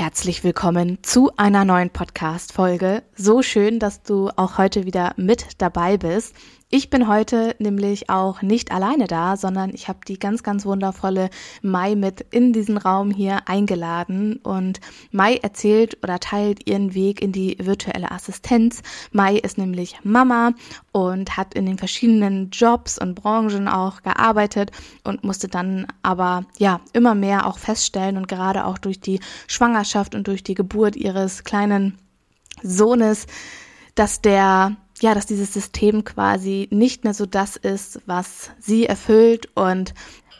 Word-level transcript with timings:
Herzlich 0.00 0.44
willkommen 0.44 0.96
zu 1.02 1.30
einer 1.36 1.66
neuen 1.66 1.90
Podcast-Folge. 1.90 3.02
So 3.16 3.42
schön, 3.42 3.78
dass 3.78 4.02
du 4.02 4.30
auch 4.34 4.56
heute 4.56 4.86
wieder 4.86 5.12
mit 5.18 5.60
dabei 5.60 5.98
bist. 5.98 6.34
Ich 6.72 6.88
bin 6.88 7.08
heute 7.08 7.56
nämlich 7.58 8.10
auch 8.10 8.42
nicht 8.42 8.70
alleine 8.70 9.08
da, 9.08 9.36
sondern 9.36 9.74
ich 9.74 9.88
habe 9.88 9.98
die 10.06 10.20
ganz, 10.20 10.44
ganz 10.44 10.64
wundervolle 10.64 11.28
Mai 11.62 11.96
mit 11.96 12.24
in 12.30 12.52
diesen 12.52 12.76
Raum 12.76 13.10
hier 13.10 13.48
eingeladen. 13.48 14.36
Und 14.36 14.78
Mai 15.10 15.34
erzählt 15.34 15.98
oder 16.04 16.20
teilt 16.20 16.68
ihren 16.68 16.94
Weg 16.94 17.22
in 17.22 17.32
die 17.32 17.56
virtuelle 17.60 18.12
Assistenz. 18.12 18.82
Mai 19.10 19.34
ist 19.34 19.58
nämlich 19.58 19.96
Mama 20.04 20.52
und 20.92 21.36
hat 21.36 21.54
in 21.54 21.66
den 21.66 21.76
verschiedenen 21.76 22.50
Jobs 22.50 23.00
und 23.00 23.16
Branchen 23.16 23.66
auch 23.66 24.02
gearbeitet 24.02 24.70
und 25.02 25.24
musste 25.24 25.48
dann 25.48 25.88
aber 26.04 26.44
ja 26.58 26.80
immer 26.92 27.16
mehr 27.16 27.48
auch 27.48 27.58
feststellen 27.58 28.16
und 28.16 28.28
gerade 28.28 28.64
auch 28.64 28.78
durch 28.78 29.00
die 29.00 29.18
Schwangerschaft 29.48 30.14
und 30.14 30.28
durch 30.28 30.44
die 30.44 30.54
Geburt 30.54 30.94
ihres 30.94 31.42
kleinen 31.42 31.98
Sohnes, 32.62 33.26
dass 33.96 34.20
der 34.20 34.76
ja, 35.00 35.14
dass 35.14 35.26
dieses 35.26 35.52
System 35.52 36.04
quasi 36.04 36.68
nicht 36.70 37.04
mehr 37.04 37.14
so 37.14 37.26
das 37.26 37.56
ist, 37.56 38.00
was 38.06 38.50
sie 38.58 38.86
erfüllt. 38.86 39.48
Und 39.54 39.94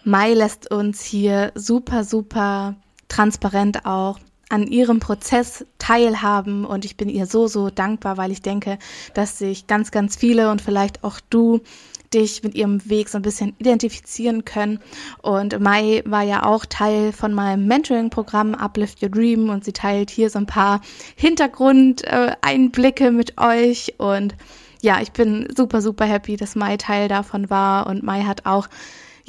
Mai 0.05 0.35
lässt 0.35 0.71
uns 0.71 1.03
hier 1.03 1.53
super, 1.55 2.05
super 2.05 2.77
transparent 3.09 3.87
auch 3.87 4.19
an 4.51 4.67
ihrem 4.67 4.99
Prozess 4.99 5.65
teilhaben 5.79 6.65
und 6.65 6.85
ich 6.85 6.97
bin 6.97 7.09
ihr 7.09 7.27
so, 7.27 7.47
so 7.47 7.71
dankbar, 7.71 8.17
weil 8.17 8.33
ich 8.33 8.43
denke, 8.43 8.79
dass 9.15 9.39
sich 9.39 9.69
ganz, 9.69 9.93
ganz 9.93 10.17
viele 10.17 10.51
und 10.51 10.61
vielleicht 10.61 11.05
auch 11.05 11.21
du 11.31 11.61
dich 12.13 12.43
mit 12.43 12.55
ihrem 12.55 12.89
Weg 12.89 13.09
so 13.09 13.19
ein 13.19 13.23
bisschen 13.23 13.55
identifizieren 13.59 14.45
können. 14.45 14.81
Und 15.23 15.61
Mai 15.61 16.03
war 16.05 16.23
ja 16.23 16.45
auch 16.45 16.67
Teil 16.67 17.13
von 17.13 17.33
meinem 17.33 17.67
Mentoring-Programm 17.67 18.55
Uplift 18.55 19.03
Your 19.03 19.11
Dream 19.11 19.49
und 19.49 19.65
sie 19.65 19.73
teilt 19.73 20.11
hier 20.11 20.31
so 20.31 20.39
ein 20.39 20.47
paar 20.47 20.81
Hintergrundeinblicke 21.17 23.11
mit 23.11 23.39
euch 23.39 23.95
und 23.99 24.35
ja, 24.83 25.01
ich 25.01 25.13
bin 25.13 25.47
super, 25.55 25.83
super 25.83 26.07
happy, 26.07 26.37
dass 26.37 26.57
Mai 26.57 26.77
Teil 26.79 27.09
davon 27.09 27.51
war 27.51 27.87
und 27.87 28.03
Mai 28.03 28.23
hat 28.23 28.47
auch 28.47 28.69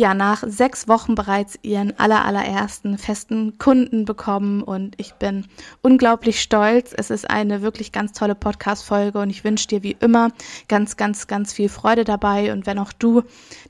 ja 0.01 0.13
nach 0.15 0.43
sechs 0.45 0.87
Wochen 0.87 1.13
bereits 1.13 1.59
ihren 1.61 1.97
aller, 1.99 2.25
allerersten 2.25 2.97
festen 2.97 3.59
Kunden 3.59 4.03
bekommen 4.03 4.63
und 4.63 4.95
ich 4.97 5.13
bin 5.13 5.45
unglaublich 5.83 6.41
stolz. 6.41 6.91
Es 6.97 7.11
ist 7.11 7.29
eine 7.29 7.61
wirklich 7.61 7.91
ganz 7.91 8.11
tolle 8.11 8.33
Podcast-Folge 8.33 9.19
und 9.19 9.29
ich 9.29 9.43
wünsche 9.43 9.67
dir 9.67 9.83
wie 9.83 9.95
immer 9.99 10.31
ganz, 10.67 10.97
ganz, 10.97 11.27
ganz 11.27 11.53
viel 11.53 11.69
Freude 11.69 12.03
dabei 12.03 12.51
und 12.51 12.65
wenn 12.65 12.79
auch 12.79 12.91
du 12.93 13.21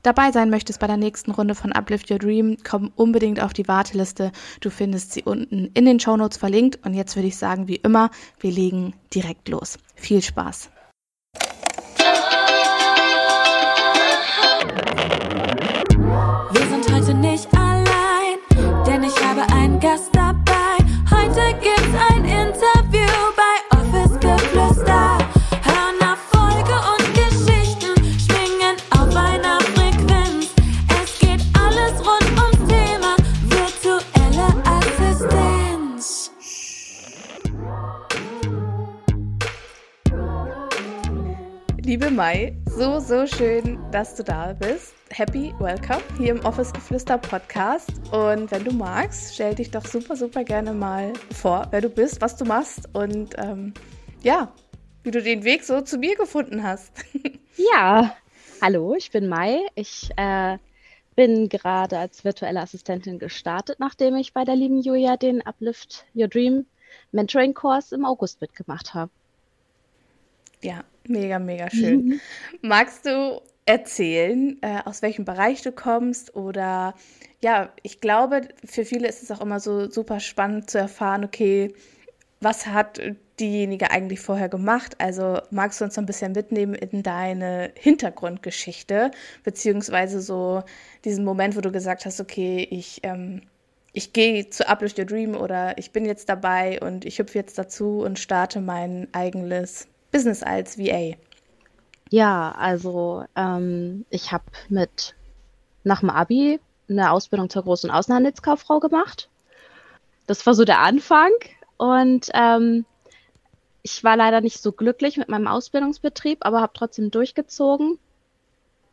dabei 0.02 0.32
sein 0.32 0.48
möchtest 0.48 0.80
bei 0.80 0.86
der 0.86 0.96
nächsten 0.96 1.32
Runde 1.32 1.54
von 1.54 1.70
Uplift 1.72 2.10
Your 2.10 2.18
Dream, 2.18 2.56
komm 2.64 2.90
unbedingt 2.96 3.40
auf 3.40 3.52
die 3.52 3.68
Warteliste. 3.68 4.32
Du 4.60 4.70
findest 4.70 5.12
sie 5.12 5.24
unten 5.24 5.70
in 5.74 5.84
den 5.84 6.00
Show 6.00 6.16
Notes 6.16 6.38
verlinkt 6.38 6.78
und 6.84 6.94
jetzt 6.94 7.14
würde 7.14 7.28
ich 7.28 7.36
sagen, 7.36 7.68
wie 7.68 7.76
immer, 7.76 8.10
wir 8.40 8.50
legen 8.50 8.94
direkt 9.12 9.50
los. 9.50 9.78
Viel 9.94 10.22
Spaß! 10.22 10.70
Liebe 41.92 42.10
Mai, 42.10 42.56
so, 42.64 43.00
so 43.00 43.26
schön, 43.26 43.78
dass 43.90 44.14
du 44.14 44.24
da 44.24 44.54
bist. 44.54 44.94
Happy 45.10 45.52
Welcome 45.58 46.00
hier 46.16 46.30
im 46.30 46.40
Office 46.46 46.72
Geflüster 46.72 47.18
Podcast. 47.18 47.90
Und 48.10 48.50
wenn 48.50 48.64
du 48.64 48.72
magst, 48.72 49.34
stell 49.34 49.54
dich 49.54 49.70
doch 49.70 49.84
super, 49.84 50.16
super 50.16 50.42
gerne 50.42 50.72
mal 50.72 51.12
vor, 51.34 51.66
wer 51.70 51.82
du 51.82 51.90
bist, 51.90 52.22
was 52.22 52.34
du 52.36 52.46
machst 52.46 52.88
und 52.94 53.34
ähm, 53.36 53.74
ja, 54.22 54.54
wie 55.02 55.10
du 55.10 55.20
den 55.20 55.44
Weg 55.44 55.64
so 55.64 55.82
zu 55.82 55.98
mir 55.98 56.16
gefunden 56.16 56.62
hast. 56.62 56.94
Ja, 57.74 58.16
hallo, 58.62 58.94
ich 58.96 59.10
bin 59.10 59.28
Mai. 59.28 59.58
Ich 59.74 60.08
äh, 60.16 60.56
bin 61.14 61.50
gerade 61.50 61.98
als 61.98 62.24
virtuelle 62.24 62.60
Assistentin 62.60 63.18
gestartet, 63.18 63.80
nachdem 63.80 64.16
ich 64.16 64.32
bei 64.32 64.46
der 64.46 64.56
lieben 64.56 64.80
Julia 64.80 65.18
den 65.18 65.42
Uplift 65.42 66.06
Your 66.14 66.28
Dream 66.28 66.64
Mentoring 67.10 67.52
Kurs 67.52 67.92
im 67.92 68.06
August 68.06 68.40
mitgemacht 68.40 68.94
habe. 68.94 69.10
Ja, 70.62 70.84
mega, 71.06 71.38
mega 71.38 71.70
schön. 71.70 72.06
Mhm. 72.06 72.20
Magst 72.62 73.06
du 73.06 73.40
erzählen, 73.66 74.58
äh, 74.62 74.80
aus 74.84 75.02
welchem 75.02 75.24
Bereich 75.24 75.62
du 75.62 75.72
kommst 75.72 76.34
oder 76.34 76.94
ja, 77.40 77.70
ich 77.82 78.00
glaube, 78.00 78.42
für 78.64 78.84
viele 78.84 79.08
ist 79.08 79.22
es 79.22 79.30
auch 79.30 79.40
immer 79.40 79.60
so 79.60 79.90
super 79.90 80.20
spannend 80.20 80.70
zu 80.70 80.78
erfahren, 80.78 81.24
okay, 81.24 81.74
was 82.40 82.66
hat 82.66 83.00
diejenige 83.38 83.90
eigentlich 83.90 84.20
vorher 84.20 84.48
gemacht? 84.48 84.96
Also 84.98 85.40
magst 85.50 85.80
du 85.80 85.84
uns 85.84 85.94
so 85.94 86.00
ein 86.00 86.06
bisschen 86.06 86.32
mitnehmen 86.32 86.74
in 86.74 87.02
deine 87.02 87.72
Hintergrundgeschichte, 87.76 89.10
beziehungsweise 89.44 90.20
so 90.20 90.62
diesen 91.04 91.24
Moment, 91.24 91.56
wo 91.56 91.60
du 91.60 91.70
gesagt 91.70 92.04
hast, 92.04 92.20
okay, 92.20 92.66
ich, 92.70 93.00
ähm, 93.04 93.42
ich 93.92 94.12
gehe 94.12 94.50
zu 94.50 94.68
Uplift 94.68 94.98
Your 94.98 95.04
Dream 95.04 95.36
oder 95.36 95.78
ich 95.78 95.92
bin 95.92 96.04
jetzt 96.04 96.28
dabei 96.28 96.80
und 96.80 97.04
ich 97.04 97.18
hüpfe 97.18 97.38
jetzt 97.38 97.58
dazu 97.58 98.00
und 98.00 98.18
starte 98.18 98.60
mein 98.60 99.08
eigenes 99.12 99.88
Business 100.12 100.42
als 100.42 100.78
VA? 100.78 101.16
Ja, 102.10 102.52
also 102.52 103.24
ähm, 103.34 104.04
ich 104.10 104.32
habe 104.32 104.44
mit 104.68 105.14
nach 105.82 106.00
dem 106.00 106.10
Abi 106.10 106.60
eine 106.88 107.10
Ausbildung 107.10 107.48
zur 107.48 107.62
großen 107.62 107.90
Außenhandelskauffrau 107.90 108.80
gemacht. 108.80 109.30
Das 110.26 110.46
war 110.46 110.54
so 110.54 110.64
der 110.64 110.80
Anfang 110.80 111.32
und 111.78 112.28
ähm, 112.34 112.84
ich 113.82 114.04
war 114.04 114.16
leider 114.16 114.40
nicht 114.40 114.60
so 114.60 114.72
glücklich 114.72 115.16
mit 115.16 115.28
meinem 115.28 115.48
Ausbildungsbetrieb, 115.48 116.38
aber 116.42 116.60
habe 116.60 116.74
trotzdem 116.74 117.10
durchgezogen. 117.10 117.98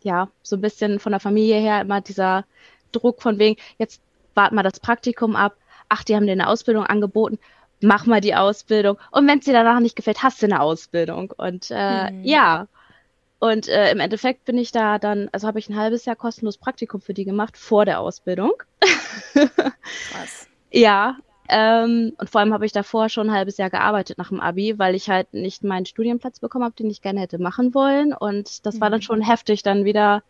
Ja, 0.01 0.29
so 0.41 0.55
ein 0.55 0.61
bisschen 0.61 0.99
von 0.99 1.11
der 1.11 1.19
Familie 1.19 1.59
her 1.59 1.81
immer 1.81 2.01
dieser 2.01 2.45
Druck 2.93 3.21
von 3.21 3.37
wegen, 3.37 3.59
jetzt 3.77 4.01
warten 4.33 4.55
wir 4.55 4.63
das 4.63 4.79
Praktikum 4.79 5.35
ab. 5.35 5.57
Ach, 5.89 6.03
die 6.03 6.15
haben 6.15 6.25
dir 6.25 6.31
eine 6.31 6.47
Ausbildung 6.47 6.85
angeboten 6.85 7.37
mach 7.81 8.05
mal 8.05 8.21
die 8.21 8.35
Ausbildung. 8.35 8.97
Und 9.11 9.27
wenn 9.27 9.39
es 9.39 9.45
dir 9.45 9.53
danach 9.53 9.79
nicht 9.79 9.95
gefällt, 9.95 10.23
hast 10.23 10.41
du 10.41 10.45
eine 10.45 10.61
Ausbildung. 10.61 11.31
Und 11.35 11.67
äh, 11.71 12.11
mhm. 12.11 12.23
ja. 12.23 12.67
Und 13.39 13.69
äh, 13.69 13.91
im 13.91 14.01
Endeffekt 14.01 14.43
bin 14.45 14.57
ich 14.57 14.73
da 14.73 14.99
dann, 14.99 15.29
also 15.31 15.47
habe 15.47 15.59
ich 15.59 15.69
ein 15.69 15.77
halbes 15.77 16.03
Jahr 16.03 16.17
kostenlos 16.17 16.57
Praktikum 16.57 16.99
für 16.99 17.13
die 17.13 17.23
gemacht 17.23 17.57
vor 17.57 17.85
der 17.85 17.99
Ausbildung. 17.99 18.53
Krass. 19.33 20.47
Ja. 20.71 21.17
Ähm, 21.51 22.13
und 22.19 22.29
vor 22.29 22.41
allem 22.41 22.53
habe 22.53 22.67
ich 22.67 22.71
davor 22.71 23.09
schon 23.09 23.31
ein 23.31 23.35
halbes 23.35 23.57
Jahr 23.57 23.71
gearbeitet 23.71 24.19
nach 24.19 24.29
dem 24.29 24.39
Abi, 24.39 24.77
weil 24.77 24.93
ich 24.93 25.09
halt 25.09 25.33
nicht 25.33 25.63
meinen 25.63 25.87
Studienplatz 25.87 26.39
bekommen 26.39 26.63
habe, 26.63 26.75
den 26.75 26.91
ich 26.91 27.01
gerne 27.01 27.21
hätte 27.21 27.39
machen 27.39 27.73
wollen. 27.73 28.13
Und 28.13 28.67
das 28.67 28.75
mhm. 28.75 28.81
war 28.81 28.91
dann 28.91 28.99
mhm. 28.99 29.03
schon 29.03 29.21
heftig, 29.21 29.63
dann 29.63 29.83
wieder 29.83 30.21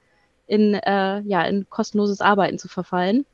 in, 0.47 0.75
äh, 0.75 1.19
ja, 1.19 1.43
in 1.43 1.69
kostenloses 1.69 2.21
Arbeiten 2.21 2.57
zu 2.57 2.69
verfallen. 2.69 3.25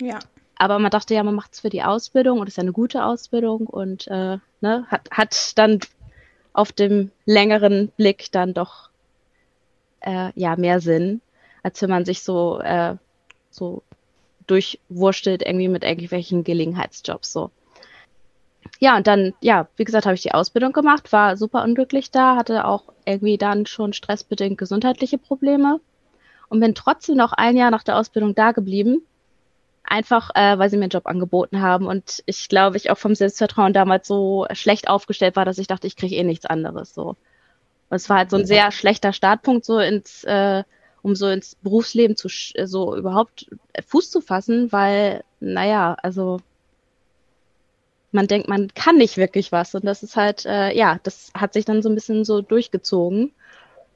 Ja. 0.00 0.20
Aber 0.56 0.78
man 0.78 0.90
dachte 0.90 1.14
ja, 1.14 1.22
man 1.22 1.34
macht 1.34 1.54
es 1.54 1.60
für 1.60 1.70
die 1.70 1.82
Ausbildung 1.82 2.38
und 2.38 2.48
ist 2.48 2.56
ja 2.56 2.62
eine 2.62 2.72
gute 2.72 3.04
Ausbildung 3.04 3.66
und 3.66 4.06
äh, 4.08 4.38
ne, 4.60 4.86
hat, 4.88 5.10
hat 5.10 5.58
dann 5.58 5.80
auf 6.52 6.72
dem 6.72 7.10
längeren 7.26 7.88
Blick 7.96 8.30
dann 8.30 8.54
doch 8.54 8.90
äh, 10.00 10.30
ja 10.34 10.56
mehr 10.56 10.80
Sinn, 10.80 11.20
als 11.62 11.82
wenn 11.82 11.90
man 11.90 12.04
sich 12.04 12.22
so, 12.22 12.60
äh, 12.60 12.96
so 13.50 13.82
durchwurschtelt 14.46 15.42
irgendwie 15.42 15.68
mit 15.68 15.84
irgendwelchen 15.84 16.44
Gelegenheitsjobs 16.44 17.32
so. 17.32 17.50
Ja, 18.78 18.96
und 18.96 19.06
dann, 19.06 19.34
ja, 19.40 19.68
wie 19.76 19.84
gesagt, 19.84 20.06
habe 20.06 20.14
ich 20.14 20.22
die 20.22 20.32
Ausbildung 20.32 20.72
gemacht, 20.72 21.12
war 21.12 21.36
super 21.36 21.62
unglücklich 21.64 22.10
da, 22.10 22.36
hatte 22.36 22.64
auch 22.64 22.84
irgendwie 23.04 23.36
dann 23.36 23.66
schon 23.66 23.92
stressbedingt 23.92 24.56
gesundheitliche 24.56 25.18
Probleme 25.18 25.80
und 26.48 26.60
bin 26.60 26.74
trotzdem 26.74 27.16
noch 27.16 27.32
ein 27.32 27.56
Jahr 27.56 27.70
nach 27.70 27.82
der 27.82 27.98
Ausbildung 27.98 28.34
da 28.34 28.52
geblieben 28.52 29.02
einfach 29.84 30.30
äh, 30.34 30.58
weil 30.58 30.70
sie 30.70 30.76
mir 30.76 30.84
einen 30.84 30.90
Job 30.90 31.06
angeboten 31.06 31.60
haben 31.60 31.86
und 31.86 32.22
ich 32.26 32.48
glaube, 32.48 32.76
ich 32.76 32.90
auch 32.90 32.98
vom 32.98 33.14
Selbstvertrauen 33.14 33.72
damals 33.72 34.06
so 34.06 34.46
schlecht 34.52 34.88
aufgestellt 34.88 35.36
war, 35.36 35.44
dass 35.44 35.58
ich 35.58 35.66
dachte, 35.66 35.86
ich 35.86 35.96
kriege 35.96 36.16
eh 36.16 36.24
nichts 36.24 36.46
anderes 36.46 36.94
so. 36.94 37.16
Und 37.90 37.96
es 37.96 38.08
war 38.08 38.18
halt 38.18 38.30
so 38.30 38.36
ein 38.36 38.46
sehr 38.46 38.72
schlechter 38.72 39.12
Startpunkt 39.12 39.64
so 39.64 39.78
ins, 39.78 40.24
äh, 40.24 40.64
um 41.02 41.14
so 41.14 41.28
ins 41.28 41.54
Berufsleben 41.56 42.16
zu 42.16 42.28
so 42.28 42.96
überhaupt 42.96 43.46
Fuß 43.86 44.10
zu 44.10 44.20
fassen, 44.20 44.72
weil, 44.72 45.22
naja, 45.38 45.96
also 46.02 46.40
man 48.10 48.26
denkt, 48.26 48.48
man 48.48 48.72
kann 48.74 48.96
nicht 48.96 49.16
wirklich 49.16 49.52
was 49.52 49.74
und 49.74 49.84
das 49.84 50.02
ist 50.02 50.16
halt, 50.16 50.46
äh, 50.46 50.72
ja, 50.74 50.98
das 51.02 51.30
hat 51.34 51.52
sich 51.52 51.64
dann 51.64 51.82
so 51.82 51.88
ein 51.88 51.94
bisschen 51.94 52.24
so 52.24 52.40
durchgezogen. 52.40 53.32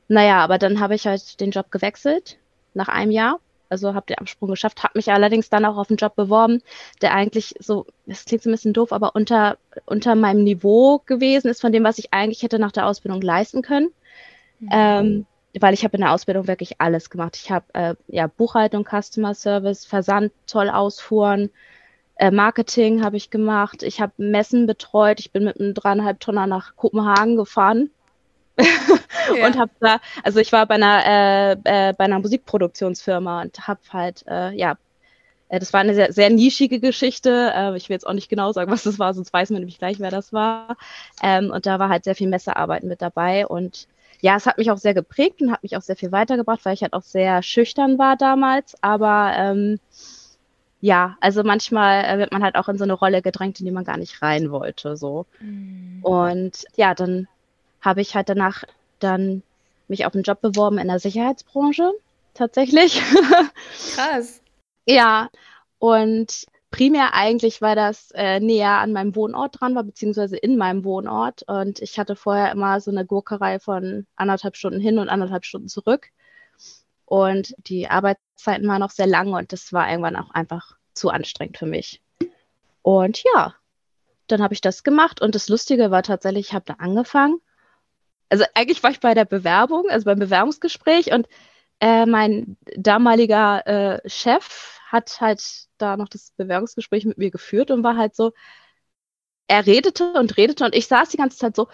Naja, 0.08 0.38
aber 0.44 0.58
dann 0.58 0.80
habe 0.80 0.94
ich 0.94 1.06
halt 1.06 1.40
den 1.40 1.50
Job 1.50 1.70
gewechselt 1.70 2.36
nach 2.74 2.88
einem 2.88 3.10
Jahr 3.12 3.40
also 3.68 3.94
habe 3.94 4.06
den 4.06 4.18
Absprung 4.18 4.50
geschafft, 4.50 4.82
habe 4.82 4.98
mich 4.98 5.10
allerdings 5.12 5.50
dann 5.50 5.64
auch 5.64 5.76
auf 5.76 5.90
einen 5.90 5.96
Job 5.96 6.16
beworben, 6.16 6.62
der 7.02 7.14
eigentlich 7.14 7.54
so, 7.58 7.86
das 8.06 8.24
klingt 8.24 8.42
so 8.42 8.50
ein 8.50 8.52
bisschen 8.52 8.72
doof, 8.72 8.92
aber 8.92 9.14
unter, 9.14 9.58
unter 9.86 10.14
meinem 10.14 10.44
Niveau 10.44 11.00
gewesen 11.06 11.48
ist 11.48 11.60
von 11.60 11.72
dem, 11.72 11.84
was 11.84 11.98
ich 11.98 12.12
eigentlich 12.12 12.42
hätte 12.42 12.58
nach 12.58 12.72
der 12.72 12.86
Ausbildung 12.86 13.20
leisten 13.20 13.62
können. 13.62 13.90
Mhm. 14.60 14.68
Ähm, 14.70 15.26
weil 15.60 15.74
ich 15.74 15.84
habe 15.84 15.96
in 15.96 16.02
der 16.02 16.12
Ausbildung 16.12 16.46
wirklich 16.46 16.80
alles 16.80 17.10
gemacht. 17.10 17.36
Ich 17.36 17.50
habe 17.50 17.64
äh, 17.72 17.94
ja 18.08 18.26
Buchhaltung, 18.26 18.84
Customer 18.84 19.34
Service, 19.34 19.84
Versand, 19.84 20.32
Zollausfuhren, 20.46 21.50
äh, 22.16 22.30
Marketing 22.30 23.02
habe 23.02 23.16
ich 23.16 23.30
gemacht. 23.30 23.82
Ich 23.82 24.00
habe 24.00 24.12
Messen 24.18 24.66
betreut. 24.66 25.20
Ich 25.20 25.32
bin 25.32 25.44
mit 25.44 25.58
einem 25.58 25.74
dreieinhalb 25.74 26.20
Tonner 26.20 26.46
nach 26.46 26.76
Kopenhagen 26.76 27.36
gefahren 27.36 27.90
ja. 29.36 29.46
und 29.46 29.58
habe 29.58 29.70
da, 29.80 30.00
also 30.22 30.40
ich 30.40 30.52
war 30.52 30.66
bei 30.66 30.74
einer 30.74 31.04
äh, 31.06 31.52
äh, 31.88 31.92
bei 31.92 32.04
einer 32.04 32.18
Musikproduktionsfirma 32.18 33.42
und 33.42 33.66
habe 33.66 33.80
halt 33.92 34.24
äh, 34.28 34.52
ja 34.52 34.76
äh, 35.48 35.58
das 35.58 35.72
war 35.72 35.80
eine 35.80 35.94
sehr, 35.94 36.12
sehr 36.12 36.30
nischige 36.30 36.80
Geschichte. 36.80 37.52
Äh, 37.54 37.76
ich 37.76 37.88
will 37.88 37.94
jetzt 37.94 38.06
auch 38.06 38.12
nicht 38.12 38.28
genau 38.28 38.52
sagen, 38.52 38.70
was 38.70 38.82
das 38.82 38.98
war, 38.98 39.14
sonst 39.14 39.32
weiß 39.32 39.50
man 39.50 39.60
nämlich 39.60 39.78
gleich, 39.78 39.98
wer 40.00 40.10
das 40.10 40.32
war. 40.32 40.76
Ähm, 41.22 41.50
und 41.50 41.66
da 41.66 41.78
war 41.78 41.88
halt 41.88 42.04
sehr 42.04 42.14
viel 42.14 42.28
Messearbeit 42.28 42.84
mit 42.84 43.02
dabei. 43.02 43.46
Und 43.46 43.88
ja, 44.20 44.36
es 44.36 44.46
hat 44.46 44.58
mich 44.58 44.70
auch 44.70 44.78
sehr 44.78 44.94
geprägt 44.94 45.40
und 45.42 45.52
hat 45.52 45.62
mich 45.62 45.76
auch 45.76 45.82
sehr 45.82 45.96
viel 45.96 46.12
weitergebracht, 46.12 46.64
weil 46.64 46.74
ich 46.74 46.82
halt 46.82 46.92
auch 46.92 47.02
sehr 47.02 47.42
schüchtern 47.42 47.98
war 47.98 48.16
damals. 48.16 48.76
Aber 48.82 49.32
ähm, 49.36 49.78
ja, 50.80 51.16
also 51.20 51.42
manchmal 51.42 52.04
äh, 52.04 52.18
wird 52.18 52.32
man 52.32 52.42
halt 52.42 52.56
auch 52.56 52.68
in 52.68 52.78
so 52.78 52.84
eine 52.84 52.92
Rolle 52.92 53.22
gedrängt, 53.22 53.58
in 53.60 53.66
die 53.66 53.72
man 53.72 53.84
gar 53.84 53.96
nicht 53.96 54.22
rein 54.22 54.50
wollte. 54.50 54.96
So. 54.96 55.26
Mhm. 55.40 56.00
Und 56.02 56.64
ja, 56.76 56.94
dann 56.94 57.26
habe 57.80 58.00
ich 58.00 58.14
halt 58.14 58.28
danach 58.28 58.64
dann 58.98 59.42
mich 59.88 60.06
auf 60.06 60.14
einen 60.14 60.22
Job 60.22 60.40
beworben 60.40 60.78
in 60.78 60.88
der 60.88 60.98
Sicherheitsbranche, 60.98 61.92
tatsächlich. 62.34 63.00
Krass. 63.94 64.40
ja, 64.86 65.28
und 65.78 66.46
primär 66.70 67.14
eigentlich, 67.14 67.62
weil 67.62 67.76
das 67.76 68.10
äh, 68.12 68.40
näher 68.40 68.78
an 68.78 68.92
meinem 68.92 69.16
Wohnort 69.16 69.60
dran 69.60 69.74
war, 69.74 69.84
beziehungsweise 69.84 70.36
in 70.36 70.56
meinem 70.56 70.84
Wohnort. 70.84 71.42
Und 71.46 71.80
ich 71.80 71.98
hatte 71.98 72.16
vorher 72.16 72.52
immer 72.52 72.80
so 72.80 72.90
eine 72.90 73.06
Gurkerei 73.06 73.58
von 73.58 74.06
anderthalb 74.16 74.56
Stunden 74.56 74.80
hin 74.80 74.98
und 74.98 75.08
anderthalb 75.08 75.44
Stunden 75.44 75.68
zurück. 75.68 76.08
Und 77.04 77.54
die 77.66 77.88
Arbeitszeiten 77.88 78.68
waren 78.68 78.82
auch 78.82 78.90
sehr 78.90 79.06
lang 79.06 79.32
und 79.32 79.52
das 79.52 79.72
war 79.72 79.90
irgendwann 79.90 80.16
auch 80.16 80.30
einfach 80.30 80.76
zu 80.92 81.08
anstrengend 81.08 81.56
für 81.56 81.66
mich. 81.66 82.02
Und 82.82 83.22
ja, 83.34 83.54
dann 84.26 84.42
habe 84.42 84.52
ich 84.52 84.60
das 84.60 84.82
gemacht 84.82 85.22
und 85.22 85.34
das 85.34 85.48
Lustige 85.48 85.90
war 85.90 86.02
tatsächlich, 86.02 86.48
ich 86.48 86.54
habe 86.54 86.66
da 86.66 86.74
angefangen 86.74 87.40
also 88.30 88.44
eigentlich 88.54 88.82
war 88.82 88.90
ich 88.90 89.00
bei 89.00 89.14
der 89.14 89.24
Bewerbung, 89.24 89.88
also 89.88 90.04
beim 90.04 90.18
Bewerbungsgespräch 90.18 91.12
und 91.12 91.28
äh, 91.80 92.06
mein 92.06 92.56
damaliger 92.76 93.66
äh, 93.66 94.08
Chef 94.08 94.80
hat 94.88 95.20
halt 95.20 95.42
da 95.78 95.96
noch 95.96 96.08
das 96.08 96.32
Bewerbungsgespräch 96.36 97.04
mit 97.04 97.18
mir 97.18 97.30
geführt 97.30 97.70
und 97.70 97.84
war 97.84 97.96
halt 97.96 98.14
so, 98.16 98.32
er 99.46 99.66
redete 99.66 100.12
und 100.14 100.36
redete 100.36 100.64
und 100.64 100.74
ich 100.74 100.86
saß 100.86 101.08
die 101.10 101.16
ganze 101.16 101.38
Zeit 101.38 101.56
so, 101.56 101.68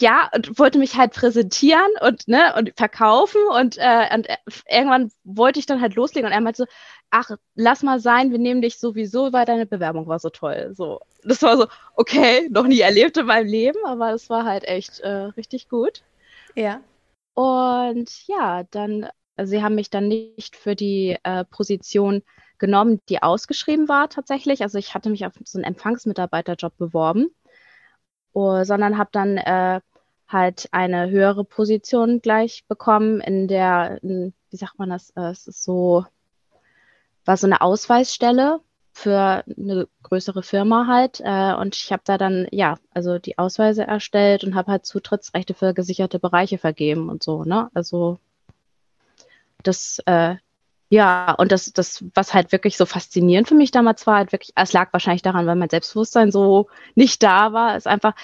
ja, 0.00 0.30
und 0.34 0.58
wollte 0.58 0.78
mich 0.78 0.96
halt 0.96 1.12
präsentieren 1.12 1.90
und, 2.00 2.28
ne, 2.28 2.54
und 2.56 2.72
verkaufen 2.76 3.40
und, 3.54 3.76
äh, 3.78 4.14
und 4.14 4.28
äh, 4.28 4.36
irgendwann 4.68 5.10
wollte 5.24 5.58
ich 5.58 5.66
dann 5.66 5.80
halt 5.80 5.94
loslegen 5.94 6.26
und 6.26 6.32
er 6.32 6.40
meinte 6.40 6.64
so, 6.64 6.66
ach, 7.10 7.30
lass 7.54 7.82
mal 7.82 8.00
sein, 8.00 8.30
wir 8.30 8.38
nehmen 8.38 8.62
dich 8.62 8.78
sowieso, 8.78 9.32
weil 9.32 9.44
deine 9.46 9.66
Bewerbung 9.66 10.06
war 10.06 10.18
so 10.18 10.30
toll. 10.30 10.72
So, 10.74 11.00
das 11.24 11.42
war 11.42 11.56
so, 11.56 11.66
okay, 11.94 12.48
noch 12.50 12.66
nie 12.66 12.80
erlebt 12.80 13.16
in 13.16 13.26
meinem 13.26 13.46
Leben, 13.46 13.78
aber 13.86 14.12
es 14.12 14.28
war 14.30 14.44
halt 14.44 14.64
echt 14.64 15.00
äh, 15.00 15.08
richtig 15.36 15.68
gut. 15.68 16.02
Ja. 16.54 16.80
Und 17.34 18.26
ja, 18.26 18.64
dann, 18.70 19.08
also 19.36 19.50
sie 19.50 19.62
haben 19.62 19.74
mich 19.74 19.90
dann 19.90 20.08
nicht 20.08 20.56
für 20.56 20.74
die 20.74 21.16
äh, 21.22 21.44
Position 21.44 22.22
genommen, 22.58 23.00
die 23.08 23.22
ausgeschrieben 23.22 23.88
war 23.88 24.08
tatsächlich. 24.08 24.62
Also 24.62 24.78
ich 24.78 24.94
hatte 24.94 25.10
mich 25.10 25.24
auf 25.24 25.34
so 25.44 25.58
einen 25.58 25.64
Empfangsmitarbeiterjob 25.64 26.76
beworben, 26.76 27.28
uh, 28.34 28.64
sondern 28.64 28.98
habe 28.98 29.10
dann 29.12 29.36
äh, 29.36 29.80
halt 30.28 30.68
eine 30.72 31.10
höhere 31.10 31.44
Position 31.44 32.20
gleich 32.20 32.64
bekommen, 32.68 33.20
in 33.20 33.48
der, 33.48 34.02
in, 34.02 34.34
wie 34.50 34.56
sagt 34.56 34.78
man 34.78 34.90
das, 34.90 35.10
äh, 35.10 35.30
es 35.30 35.46
ist 35.46 35.62
so, 35.62 36.04
war 37.24 37.36
so 37.36 37.46
eine 37.46 37.60
Ausweisstelle 37.60 38.60
für 38.92 39.44
eine 39.46 39.88
größere 40.02 40.42
Firma 40.42 40.86
halt. 40.86 41.20
Äh, 41.24 41.54
und 41.54 41.76
ich 41.76 41.92
habe 41.92 42.02
da 42.04 42.18
dann, 42.18 42.46
ja, 42.50 42.78
also 42.92 43.18
die 43.18 43.38
Ausweise 43.38 43.84
erstellt 43.84 44.44
und 44.44 44.54
habe 44.54 44.72
halt 44.72 44.86
Zutrittsrechte 44.86 45.54
für 45.54 45.72
gesicherte 45.72 46.18
Bereiche 46.18 46.58
vergeben 46.58 47.08
und 47.08 47.22
so, 47.22 47.44
ne? 47.44 47.70
Also 47.74 48.18
das, 49.62 50.00
äh, 50.06 50.36
ja, 50.90 51.32
und 51.32 51.52
das, 51.52 51.72
das, 51.72 52.04
was 52.14 52.32
halt 52.32 52.52
wirklich 52.52 52.76
so 52.76 52.86
faszinierend 52.86 53.48
für 53.48 53.54
mich 53.54 53.70
damals 53.70 54.06
war, 54.06 54.16
halt 54.16 54.32
wirklich, 54.32 54.52
es 54.56 54.72
lag 54.72 54.92
wahrscheinlich 54.92 55.22
daran, 55.22 55.46
weil 55.46 55.56
mein 55.56 55.68
Selbstbewusstsein 55.68 56.32
so 56.32 56.68
nicht 56.94 57.22
da 57.22 57.52
war, 57.52 57.76
ist 57.76 57.86
einfach, 57.86 58.14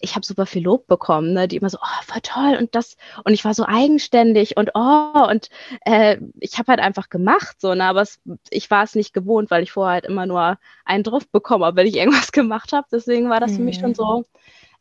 ich 0.00 0.14
habe 0.14 0.24
super 0.24 0.46
viel 0.46 0.62
Lob 0.62 0.86
bekommen, 0.86 1.32
ne? 1.32 1.48
die 1.48 1.56
immer 1.56 1.70
so, 1.70 1.78
oh, 1.80 2.02
voll 2.02 2.20
toll 2.22 2.56
und 2.58 2.74
das 2.74 2.96
und 3.24 3.32
ich 3.32 3.44
war 3.44 3.54
so 3.54 3.64
eigenständig 3.66 4.56
und 4.56 4.70
oh 4.74 5.26
und 5.30 5.48
äh, 5.84 6.18
ich 6.40 6.58
habe 6.58 6.72
halt 6.72 6.80
einfach 6.80 7.08
gemacht 7.08 7.60
so, 7.60 7.74
ne? 7.74 7.84
aber 7.84 8.02
es, 8.02 8.20
ich 8.50 8.70
war 8.70 8.84
es 8.84 8.94
nicht 8.94 9.14
gewohnt, 9.14 9.50
weil 9.50 9.62
ich 9.62 9.72
vorher 9.72 9.94
halt 9.94 10.04
immer 10.06 10.26
nur 10.26 10.58
einen 10.84 11.04
drauf 11.04 11.28
bekommen 11.28 11.64
habe, 11.64 11.76
wenn 11.76 11.86
ich 11.86 11.96
irgendwas 11.96 12.32
gemacht 12.32 12.72
habe. 12.72 12.86
Deswegen 12.92 13.30
war 13.30 13.40
das 13.40 13.52
mhm. 13.52 13.56
für 13.56 13.62
mich 13.62 13.78
schon 13.78 13.94
so, 13.94 14.18
mhm. 14.18 14.24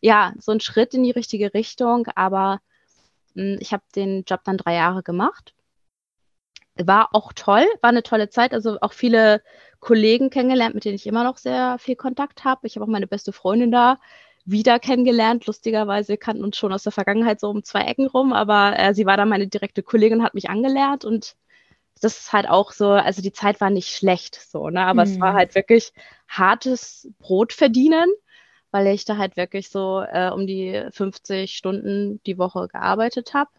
ja, 0.01 0.34
so 0.40 0.51
ein 0.51 0.60
Schritt 0.60 0.94
in 0.94 1.04
die 1.04 1.12
richtige 1.12 1.54
Richtung. 1.54 2.07
Aber 2.16 2.60
mh, 3.36 3.44
hm, 3.44 3.57
ich 3.60 3.74
habe 3.74 3.84
den 3.95 4.24
Job 4.25 4.42
dann 4.44 4.57
drei 4.57 4.75
Jahre 4.75 5.04
gemacht. 5.04 5.54
War 6.75 7.10
auch 7.14 7.34
toll, 7.34 7.66
war 7.81 7.90
eine 7.90 8.04
tolle 8.04 8.30
Zeit. 8.30 8.54
Also 8.54 8.78
auch 8.81 8.94
viele 8.94 9.42
Kollegen 9.80 10.30
kennengelernt, 10.30 10.75
mit 10.75 10.86
denen 10.86 10.96
ich 10.96 11.08
immer 11.08 11.24
noch 11.24 11.38
sehr 11.38 11.78
viel 11.80 11.96
Kontakt 11.96 12.44
habe. 12.44 12.66
Ich 12.68 12.75
habe 12.75 12.86
auch 12.86 12.90
meine 12.90 13.08
beste 13.08 13.34
Freundin 13.34 13.72
da 13.72 14.00
wieder 14.46 14.80
kennengelernt. 14.80 15.46
Lustigerweise 15.46 16.18
kannten 16.18 16.44
uns 16.44 16.58
schon 16.58 16.74
aus 16.74 16.84
der 16.84 16.92
Vergangenheit 16.92 17.40
so 17.40 17.50
um 17.50 17.64
zwei 17.64 17.81
Ecken 17.81 18.08
rum, 18.08 18.34
aber 18.34 18.78
äh, 18.78 18.94
sie 18.94 19.06
war 19.06 19.18
dann 19.18 19.30
meine 19.30 19.48
direkte 19.48 19.84
Kollegin, 19.84 20.24
hat 20.24 20.34
mich 20.34 20.50
angelernt 20.50 21.06
und 21.06 21.36
das 22.02 22.20
ist 22.20 22.34
halt 22.34 22.50
auch 22.50 22.72
so, 22.72 22.92
also 22.92 23.22
die 23.22 23.31
Zeit 23.31 23.62
war 23.62 23.69
nicht 23.69 23.96
schlecht 23.96 24.36
so, 24.36 24.69
ne? 24.69 24.81
Aber 24.81 25.06
mhm. 25.06 25.12
es 25.12 25.19
war 25.19 25.34
mhm. 25.34 25.38
halt 25.38 25.56
wirklich 25.56 25.94
hartes 26.28 27.10
Brot 27.19 27.54
verdienen, 27.54 28.12
weil 28.72 28.88
ich 28.88 29.06
da 29.06 29.18
halt 29.18 29.38
wirklich 29.38 29.69
so 29.69 30.02
äh, 30.02 30.30
um 30.30 30.46
die 30.48 30.86
50 30.92 31.56
Stunden 31.56 32.22
die 32.26 32.38
Woche 32.38 32.68
gearbeitet 32.68 33.34
habe. 33.34 33.50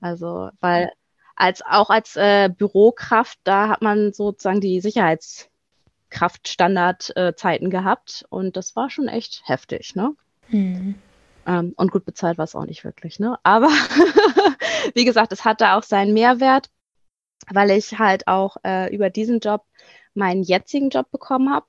Also, 0.00 0.50
weil 0.60 0.90
als 1.40 1.62
auch 1.62 1.88
als 1.88 2.16
äh, 2.16 2.50
Bürokraft, 2.50 3.38
da 3.44 3.70
hat 3.70 3.82
man 3.82 4.12
sozusagen 4.12 4.60
die 4.60 4.80
Sicherheits 4.80 5.48
Kraftstandardzeiten 6.10 7.68
äh, 7.68 7.70
gehabt 7.70 8.26
und 8.28 8.56
das 8.56 8.76
war 8.76 8.90
schon 8.90 9.08
echt 9.08 9.42
heftig, 9.46 9.94
ne? 9.94 10.14
Mhm. 10.48 10.96
Ähm, 11.46 11.72
und 11.76 11.92
gut 11.92 12.04
bezahlt 12.04 12.36
war 12.36 12.44
es 12.44 12.54
auch 12.54 12.66
nicht 12.66 12.84
wirklich, 12.84 13.20
ne? 13.20 13.38
Aber 13.42 13.68
wie 14.94 15.04
gesagt, 15.04 15.32
es 15.32 15.44
hatte 15.44 15.72
auch 15.72 15.82
seinen 15.82 16.12
Mehrwert, 16.12 16.68
weil 17.48 17.70
ich 17.70 17.98
halt 17.98 18.26
auch 18.26 18.56
äh, 18.64 18.94
über 18.94 19.08
diesen 19.08 19.40
Job 19.40 19.64
meinen 20.12 20.42
jetzigen 20.42 20.90
Job 20.90 21.10
bekommen 21.10 21.54
habe, 21.54 21.66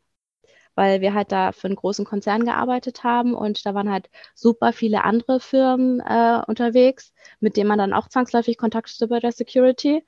weil 0.76 1.02
wir 1.02 1.14
halt 1.14 1.32
da 1.32 1.52
für 1.52 1.68
einen 1.68 1.76
großen 1.76 2.06
Konzern 2.06 2.46
gearbeitet 2.46 3.04
haben 3.04 3.34
und 3.34 3.66
da 3.66 3.74
waren 3.74 3.92
halt 3.92 4.10
super 4.36 4.74
viele 4.74 5.04
andere 5.04 5.40
Firmen 5.40 6.00
äh, 6.00 6.42
unterwegs, 6.48 7.14
mit 7.40 7.58
denen 7.58 7.68
man 7.68 7.80
dann 7.80 7.94
auch 7.94 8.08
zwangsläufig 8.08 8.58
Kontakt 8.58 8.90
hatte 8.90 9.08
bei 9.08 9.20
der 9.20 9.32
Security. 9.32 10.04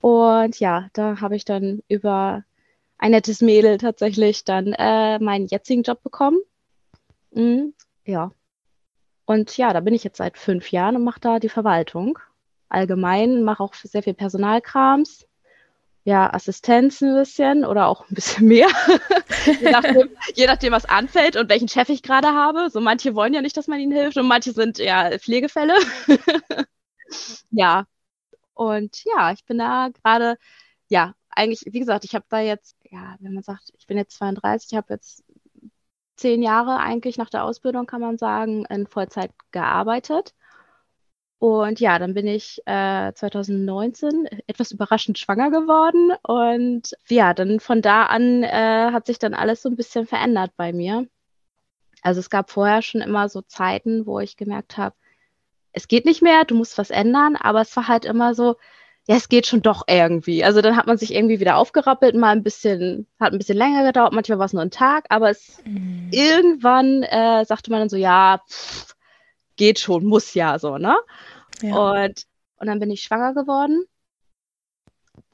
Und 0.00 0.60
ja, 0.60 0.88
da 0.92 1.20
habe 1.20 1.36
ich 1.36 1.44
dann 1.44 1.82
über 1.88 2.44
ein 2.98 3.10
nettes 3.10 3.40
Mädel 3.40 3.78
tatsächlich 3.78 4.44
dann 4.44 4.72
äh, 4.72 5.18
meinen 5.18 5.46
jetzigen 5.46 5.82
Job 5.82 6.02
bekommen. 6.02 6.38
Mhm, 7.32 7.74
ja. 8.04 8.30
Und 9.26 9.56
ja, 9.56 9.72
da 9.72 9.80
bin 9.80 9.94
ich 9.94 10.04
jetzt 10.04 10.18
seit 10.18 10.38
fünf 10.38 10.70
Jahren 10.70 10.96
und 10.96 11.04
mache 11.04 11.20
da 11.20 11.38
die 11.38 11.48
Verwaltung. 11.48 12.18
Allgemein 12.68 13.42
mache 13.42 13.62
auch 13.62 13.74
sehr 13.74 14.02
viel 14.02 14.14
Personalkrams. 14.14 15.26
Ja, 16.06 16.32
Assistenz 16.32 17.00
ein 17.02 17.16
bisschen 17.16 17.64
oder 17.64 17.88
auch 17.88 18.08
ein 18.08 18.14
bisschen 18.14 18.46
mehr. 18.48 18.68
je, 19.44 19.70
nachdem, 19.70 20.08
je 20.36 20.46
nachdem, 20.46 20.72
was 20.72 20.84
anfällt 20.84 21.34
und 21.34 21.48
welchen 21.50 21.66
Chef 21.66 21.88
ich 21.88 22.00
gerade 22.00 22.28
habe. 22.28 22.70
So 22.70 22.80
manche 22.80 23.16
wollen 23.16 23.34
ja 23.34 23.42
nicht, 23.42 23.56
dass 23.56 23.66
man 23.66 23.80
ihnen 23.80 23.90
hilft 23.90 24.16
und 24.16 24.28
manche 24.28 24.52
sind 24.52 24.78
ja 24.78 25.18
Pflegefälle. 25.18 25.74
ja. 27.50 27.86
Und 28.54 29.04
ja, 29.04 29.32
ich 29.32 29.44
bin 29.46 29.58
da 29.58 29.88
gerade, 29.88 30.38
ja, 30.88 31.14
eigentlich, 31.28 31.62
wie 31.66 31.80
gesagt, 31.80 32.04
ich 32.04 32.14
habe 32.14 32.24
da 32.28 32.38
jetzt, 32.38 32.76
ja, 32.84 33.16
wenn 33.18 33.34
man 33.34 33.42
sagt, 33.42 33.72
ich 33.76 33.88
bin 33.88 33.96
jetzt 33.98 34.16
32, 34.16 34.70
ich 34.70 34.76
habe 34.76 34.94
jetzt 34.94 35.24
zehn 36.16 36.40
Jahre 36.40 36.78
eigentlich 36.78 37.18
nach 37.18 37.30
der 37.30 37.42
Ausbildung, 37.44 37.86
kann 37.86 38.00
man 38.00 38.16
sagen, 38.16 38.64
in 38.66 38.86
Vollzeit 38.86 39.32
gearbeitet. 39.50 40.34
Und 41.38 41.80
ja, 41.80 41.98
dann 41.98 42.14
bin 42.14 42.26
ich 42.26 42.62
äh, 42.66 43.12
2019 43.12 44.26
etwas 44.46 44.72
überraschend 44.72 45.18
schwanger 45.18 45.50
geworden. 45.50 46.12
Und 46.22 46.96
ja, 47.08 47.34
dann 47.34 47.60
von 47.60 47.82
da 47.82 48.04
an 48.04 48.42
äh, 48.42 48.90
hat 48.92 49.06
sich 49.06 49.18
dann 49.18 49.34
alles 49.34 49.62
so 49.62 49.68
ein 49.68 49.76
bisschen 49.76 50.06
verändert 50.06 50.52
bei 50.56 50.72
mir. 50.72 51.06
Also 52.02 52.20
es 52.20 52.30
gab 52.30 52.50
vorher 52.50 52.82
schon 52.82 53.00
immer 53.00 53.28
so 53.28 53.42
Zeiten, 53.42 54.06
wo 54.06 54.20
ich 54.20 54.36
gemerkt 54.36 54.78
habe, 54.78 54.94
es 55.72 55.88
geht 55.88 56.06
nicht 56.06 56.22
mehr, 56.22 56.44
du 56.46 56.54
musst 56.54 56.78
was 56.78 56.90
ändern, 56.90 57.36
aber 57.36 57.60
es 57.60 57.76
war 57.76 57.86
halt 57.86 58.06
immer 58.06 58.34
so, 58.34 58.56
ja, 59.06 59.16
es 59.16 59.28
geht 59.28 59.46
schon 59.46 59.60
doch 59.60 59.84
irgendwie. 59.86 60.42
Also 60.42 60.62
dann 60.62 60.76
hat 60.76 60.86
man 60.86 60.96
sich 60.96 61.14
irgendwie 61.14 61.38
wieder 61.38 61.56
aufgerappelt, 61.56 62.16
mal 62.16 62.30
ein 62.30 62.42
bisschen, 62.42 63.06
hat 63.20 63.32
ein 63.32 63.38
bisschen 63.38 63.58
länger 63.58 63.84
gedauert, 63.84 64.14
manchmal 64.14 64.38
war 64.38 64.46
es 64.46 64.54
nur 64.54 64.62
ein 64.62 64.70
Tag, 64.70 65.04
aber 65.10 65.30
es 65.30 65.62
mhm. 65.64 66.08
irgendwann 66.12 67.02
äh, 67.02 67.44
sagte 67.44 67.70
man 67.70 67.80
dann 67.80 67.88
so, 67.90 67.96
ja, 67.96 68.40
pff, 68.48 68.95
geht 69.56 69.78
schon, 69.78 70.04
muss 70.04 70.34
ja 70.34 70.58
so, 70.58 70.78
ne? 70.78 70.96
Ja. 71.62 71.74
Und, 71.74 72.24
und 72.56 72.66
dann 72.66 72.78
bin 72.78 72.90
ich 72.90 73.02
schwanger 73.02 73.34
geworden. 73.34 73.84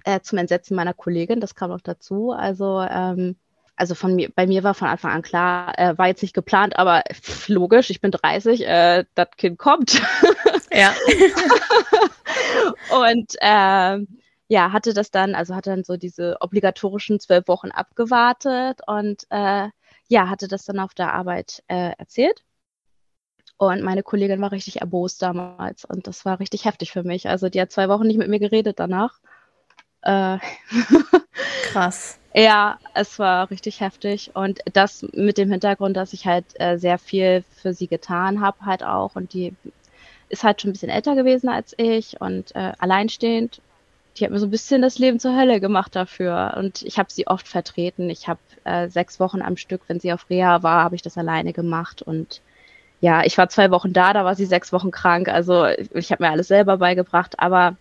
Äh, 0.05 0.21
zum 0.21 0.39
Entsetzen 0.39 0.77
meiner 0.77 0.95
Kollegin, 0.95 1.41
das 1.41 1.55
kam 1.55 1.71
noch 1.71 1.81
dazu. 1.81 2.33
Also, 2.33 2.81
ähm, 2.81 3.37
also 3.77 3.95
von 3.95 4.15
mir, 4.15 4.31
bei 4.35 4.47
mir 4.47 4.65
war 4.65 4.75
von 4.75 4.89
Anfang 4.89 5.13
an 5.13 5.23
klar, 5.23 5.79
äh, 5.79 5.97
war 5.97 6.09
jetzt 6.09 6.23
nicht 6.23 6.35
geplant, 6.35 6.79
aber 6.79 7.03
pff, 7.13 7.49
logisch, 7.49 7.91
ich 7.91 8.01
bin 8.01 8.11
30, 8.11 8.67
äh, 8.67 9.05
das 9.15 9.29
Kind 9.37 9.59
kommt. 9.59 10.01
Ja. 10.75 10.95
und 13.09 13.35
äh, 13.41 14.07
ja, 14.49 14.73
hatte 14.73 14.95
das 14.95 15.11
dann, 15.11 15.35
also 15.35 15.55
hatte 15.55 15.71
dann 15.71 15.85
so 15.85 15.97
diese 15.97 16.37
obligatorischen 16.41 17.21
zwölf 17.21 17.49
Wochen 17.49 17.71
abgewartet 17.71 18.81
und 18.87 19.25
äh, 19.31 19.69
ja, 20.09 20.29
hatte 20.29 20.49
das 20.49 20.65
dann 20.65 20.79
auf 20.79 20.95
der 20.95 21.13
Arbeit 21.13 21.63
äh, 21.69 21.93
erzählt. 21.99 22.43
Und 23.71 23.83
meine 23.83 24.03
Kollegin 24.03 24.41
war 24.41 24.51
richtig 24.51 24.81
erbost 24.81 25.23
damals 25.23 25.85
und 25.85 26.09
das 26.09 26.25
war 26.25 26.41
richtig 26.41 26.65
heftig 26.65 26.91
für 26.91 27.05
mich. 27.05 27.29
Also 27.29 27.49
die 27.49 27.61
hat 27.61 27.71
zwei 27.71 27.89
Wochen 27.89 28.09
nicht 28.09 28.19
mit 28.19 28.27
mir 28.27 28.41
geredet 28.41 28.81
danach. 28.81 29.21
Äh, 30.03 30.39
Krass. 31.63 32.19
Ja, 32.35 32.81
es 32.95 33.21
war 33.21 33.51
richtig 33.51 33.81
heftig 33.81 34.33
und 34.35 34.59
das 34.73 35.07
mit 35.13 35.39
dem 35.39 35.53
Hintergrund, 35.53 35.97
dass 35.97 36.13
ich 36.13 36.27
halt 36.27 36.45
äh, 36.59 36.77
sehr 36.77 36.99
viel 36.99 37.45
für 37.51 37.73
sie 37.73 37.87
getan 37.87 38.41
habe, 38.41 38.67
halt 38.67 38.83
auch 38.83 39.15
und 39.15 39.33
die 39.33 39.55
ist 40.29 40.43
halt 40.43 40.61
schon 40.61 40.71
ein 40.71 40.73
bisschen 40.73 40.91
älter 40.91 41.15
gewesen 41.15 41.49
als 41.49 41.73
ich 41.77 42.21
und 42.21 42.57
äh, 42.57 42.73
alleinstehend. 42.81 43.61
Die 44.17 44.25
hat 44.25 44.33
mir 44.33 44.41
so 44.41 44.47
ein 44.47 44.51
bisschen 44.51 44.83
das 44.83 44.99
Leben 44.99 45.21
zur 45.21 45.37
Hölle 45.37 45.61
gemacht 45.61 45.95
dafür. 45.95 46.55
Und 46.59 46.83
ich 46.83 46.99
habe 46.99 47.11
sie 47.13 47.29
oft 47.29 47.49
vertreten. 47.49 48.11
Ich 48.11 48.29
habe 48.29 48.41
äh, 48.65 48.89
sechs 48.89 49.21
Wochen 49.21 49.41
am 49.41 49.57
Stück, 49.57 49.83
wenn 49.87 50.01
sie 50.01 50.13
auf 50.13 50.29
Reha 50.29 50.63
war, 50.63 50.85
habe 50.85 50.97
ich 50.97 51.03
das 51.03 51.17
alleine 51.17 51.55
gemacht. 51.55 52.03
Und 52.03 52.43
ja, 53.03 53.25
ich 53.25 53.37
war 53.37 53.49
zwei 53.49 53.73
Wochen 53.73 53.93
da, 53.93 54.13
da 54.13 54.25
war 54.25 54.37
sie 54.37 54.47
sechs 54.47 54.73
Wochen 54.73 54.93
krank. 54.93 55.29
Also 55.29 55.67
ich 55.67 56.13
habe 56.13 56.23
mir 56.23 56.31
alles 56.31 56.47
selber 56.47 56.77
beigebracht. 56.77 57.41
Aber 57.41 57.77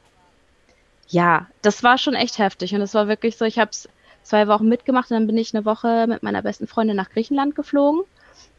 ja, 1.10 1.46
das 1.62 1.84
war 1.84 2.00
schon 2.00 2.16
echt 2.16 2.40
heftig. 2.40 2.74
Und 2.74 2.82
es 2.82 2.96
war 2.96 3.08
wirklich 3.08 3.38
so, 3.38 3.46
ich 3.46 3.60
habe 3.60 3.70
es 3.70 3.88
zwei 4.24 4.48
Wochen 4.48 4.68
mitgemacht 4.68 5.12
und 5.12 5.18
dann 5.18 5.28
bin 5.28 5.38
ich 5.38 5.54
eine 5.54 5.64
Woche 5.64 6.08
mit 6.08 6.24
meiner 6.24 6.42
besten 6.42 6.66
Freundin 6.66 6.96
nach 6.98 7.12
Griechenland 7.12 7.56
geflogen. 7.56 8.02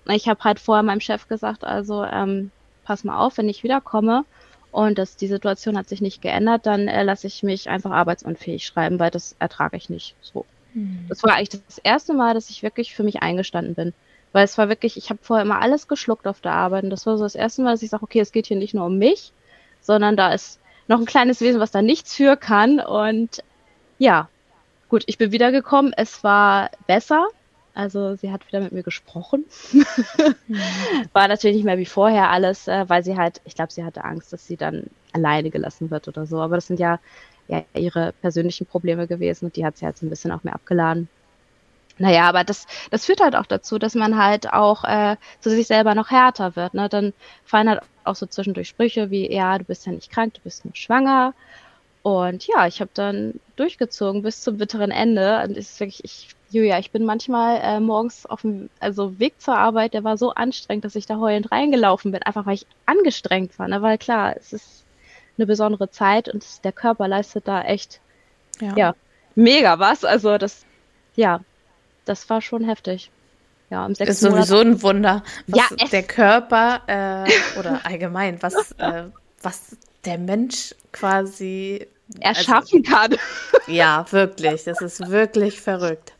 Ich 0.06 0.28
habe 0.28 0.44
halt 0.44 0.60
vorher 0.60 0.84
meinem 0.84 1.00
Chef 1.00 1.26
gesagt, 1.26 1.64
also 1.64 2.04
ähm, 2.04 2.52
pass 2.84 3.02
mal 3.02 3.18
auf, 3.18 3.38
wenn 3.38 3.48
ich 3.48 3.64
wiederkomme 3.64 4.24
und 4.70 4.98
dass 4.98 5.16
die 5.16 5.26
Situation 5.26 5.76
hat 5.76 5.88
sich 5.88 6.00
nicht 6.00 6.22
geändert, 6.22 6.66
dann 6.66 6.86
äh, 6.86 7.02
lasse 7.02 7.26
ich 7.26 7.42
mich 7.42 7.70
einfach 7.70 7.90
arbeitsunfähig 7.90 8.64
schreiben, 8.64 9.00
weil 9.00 9.10
das 9.10 9.34
ertrage 9.40 9.76
ich 9.76 9.90
nicht. 9.90 10.14
So. 10.22 10.46
Mhm. 10.74 11.06
Das 11.08 11.24
war 11.24 11.34
eigentlich 11.34 11.60
das 11.66 11.78
erste 11.78 12.14
Mal, 12.14 12.34
dass 12.34 12.50
ich 12.50 12.62
wirklich 12.62 12.94
für 12.94 13.02
mich 13.02 13.20
eingestanden 13.20 13.74
bin. 13.74 13.92
Weil 14.32 14.44
es 14.44 14.56
war 14.58 14.68
wirklich, 14.68 14.96
ich 14.96 15.10
habe 15.10 15.20
vorher 15.22 15.44
immer 15.44 15.60
alles 15.60 15.88
geschluckt 15.88 16.26
auf 16.26 16.40
der 16.40 16.52
Arbeit 16.52 16.84
und 16.84 16.90
das 16.90 17.06
war 17.06 17.16
so 17.18 17.24
das 17.24 17.34
erste 17.34 17.62
Mal, 17.62 17.72
dass 17.72 17.82
ich 17.82 17.90
sage, 17.90 18.02
okay, 18.02 18.20
es 18.20 18.32
geht 18.32 18.46
hier 18.46 18.56
nicht 18.56 18.74
nur 18.74 18.86
um 18.86 18.98
mich, 18.98 19.32
sondern 19.80 20.16
da 20.16 20.32
ist 20.32 20.58
noch 20.88 20.98
ein 20.98 21.06
kleines 21.06 21.40
Wesen, 21.40 21.60
was 21.60 21.70
da 21.70 21.82
nichts 21.82 22.14
für 22.14 22.36
kann 22.36 22.80
und 22.80 23.42
ja, 23.98 24.28
gut, 24.88 25.04
ich 25.06 25.18
bin 25.18 25.32
wiedergekommen. 25.32 25.92
Es 25.96 26.24
war 26.24 26.70
besser, 26.86 27.28
also 27.74 28.16
sie 28.16 28.30
hat 28.30 28.46
wieder 28.46 28.60
mit 28.60 28.72
mir 28.72 28.82
gesprochen. 28.82 29.46
War 31.12 31.28
natürlich 31.28 31.56
nicht 31.56 31.64
mehr 31.64 31.78
wie 31.78 31.86
vorher 31.86 32.30
alles, 32.30 32.68
äh, 32.68 32.84
weil 32.88 33.02
sie 33.02 33.16
halt, 33.16 33.40
ich 33.44 33.54
glaube, 33.54 33.72
sie 33.72 33.84
hatte 33.84 34.04
Angst, 34.04 34.32
dass 34.32 34.46
sie 34.46 34.56
dann 34.56 34.84
alleine 35.12 35.50
gelassen 35.50 35.90
wird 35.90 36.08
oder 36.08 36.26
so. 36.26 36.40
Aber 36.40 36.56
das 36.56 36.66
sind 36.66 36.78
ja, 36.78 36.98
ja 37.48 37.64
ihre 37.74 38.12
persönlichen 38.20 38.66
Probleme 38.66 39.06
gewesen 39.06 39.46
und 39.46 39.56
die 39.56 39.64
hat 39.64 39.78
sie 39.78 39.86
halt 39.86 39.96
so 39.96 40.04
ein 40.04 40.10
bisschen 40.10 40.32
auch 40.32 40.44
mehr 40.44 40.54
abgeladen. 40.54 41.08
Naja, 41.98 42.28
aber 42.28 42.44
das, 42.44 42.66
das 42.90 43.04
führt 43.04 43.20
halt 43.20 43.36
auch 43.36 43.46
dazu, 43.46 43.78
dass 43.78 43.94
man 43.94 44.16
halt 44.16 44.52
auch 44.52 44.84
äh, 44.84 45.16
zu 45.40 45.50
sich 45.50 45.66
selber 45.66 45.94
noch 45.94 46.10
härter 46.10 46.56
wird. 46.56 46.74
Ne? 46.74 46.88
Dann 46.88 47.12
fallen 47.44 47.68
halt 47.68 47.82
auch 48.04 48.16
so 48.16 48.26
zwischendurch 48.26 48.68
Sprüche 48.68 49.10
wie, 49.10 49.32
ja, 49.32 49.58
du 49.58 49.64
bist 49.64 49.86
ja 49.86 49.92
nicht 49.92 50.10
krank, 50.10 50.34
du 50.34 50.40
bist 50.40 50.64
nur 50.64 50.74
schwanger. 50.74 51.34
Und 52.02 52.46
ja, 52.48 52.66
ich 52.66 52.80
habe 52.80 52.90
dann 52.94 53.34
durchgezogen 53.56 54.22
bis 54.22 54.40
zum 54.40 54.58
bitteren 54.58 54.90
Ende. 54.90 55.42
Und 55.44 55.56
es 55.56 55.72
ist 55.72 55.80
wirklich, 55.80 56.04
ich 56.04 56.28
Julia, 56.52 56.78
ich 56.78 56.90
bin 56.90 57.04
manchmal 57.04 57.60
äh, 57.62 57.80
morgens 57.80 58.26
auf 58.26 58.42
dem 58.42 58.68
also 58.78 59.18
Weg 59.18 59.40
zur 59.40 59.56
Arbeit, 59.56 59.94
der 59.94 60.04
war 60.04 60.18
so 60.18 60.34
anstrengend, 60.34 60.84
dass 60.84 60.96
ich 60.96 61.06
da 61.06 61.16
heulend 61.16 61.50
reingelaufen 61.50 62.12
bin, 62.12 62.22
einfach 62.22 62.44
weil 62.44 62.56
ich 62.56 62.66
angestrengt 62.84 63.58
war. 63.58 63.68
Ne? 63.68 63.80
Weil 63.80 63.96
klar, 63.96 64.36
es 64.36 64.52
ist 64.52 64.84
eine 65.38 65.46
besondere 65.46 65.90
Zeit 65.90 66.28
und 66.28 66.44
der 66.64 66.72
Körper 66.72 67.08
leistet 67.08 67.48
da 67.48 67.62
echt 67.62 68.00
ja. 68.60 68.76
ja 68.76 68.94
mega 69.34 69.78
was. 69.78 70.04
Also 70.04 70.36
das, 70.36 70.66
ja, 71.16 71.40
das 72.04 72.28
war 72.30 72.40
schon 72.40 72.64
heftig. 72.64 73.10
Ja, 73.70 73.86
im 73.86 73.92
ist 73.92 74.20
sowieso 74.20 74.56
Monat 74.56 74.66
ein 74.66 74.82
Wunder, 74.82 75.22
was 75.46 75.70
ja, 75.70 75.86
der 75.86 76.02
Körper 76.02 76.82
äh, 76.86 77.58
oder 77.58 77.80
allgemein, 77.84 78.42
was, 78.42 78.72
äh, 78.72 79.04
was 79.42 79.76
der 80.04 80.18
Mensch 80.18 80.74
quasi 80.92 81.86
erschaffen 82.20 82.84
also, 82.84 82.96
kann. 82.96 83.16
Ja, 83.66 84.04
wirklich. 84.10 84.64
Das 84.64 84.82
ist 84.82 85.08
wirklich 85.08 85.60
verrückt. 85.60 86.12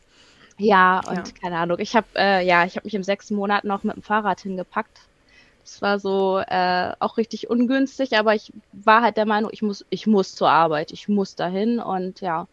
Ja, 0.57 1.01
und 1.07 1.15
ja. 1.15 1.23
keine 1.41 1.57
Ahnung. 1.57 1.77
Ich 1.79 1.95
habe 1.95 2.07
äh, 2.15 2.45
ja, 2.45 2.65
ich 2.65 2.75
habe 2.75 2.85
mich 2.85 2.95
im 2.95 3.03
sechsten 3.03 3.35
Monat 3.35 3.65
noch 3.65 3.83
mit 3.83 3.95
dem 3.95 4.01
Fahrrad 4.01 4.41
hingepackt. 4.41 5.01
Das 5.63 5.81
war 5.81 5.99
so 5.99 6.39
äh, 6.39 6.93
auch 6.99 7.17
richtig 7.17 7.49
ungünstig, 7.49 8.17
aber 8.17 8.35
ich 8.35 8.51
war 8.71 9.01
halt 9.01 9.15
der 9.17 9.25
Meinung, 9.25 9.49
ich 9.53 9.61
muss, 9.61 9.85
ich 9.89 10.07
muss 10.07 10.35
zur 10.35 10.49
Arbeit, 10.49 10.91
ich 10.91 11.07
muss 11.07 11.35
dahin 11.35 11.79
und 11.79 12.19
ja, 12.19 12.47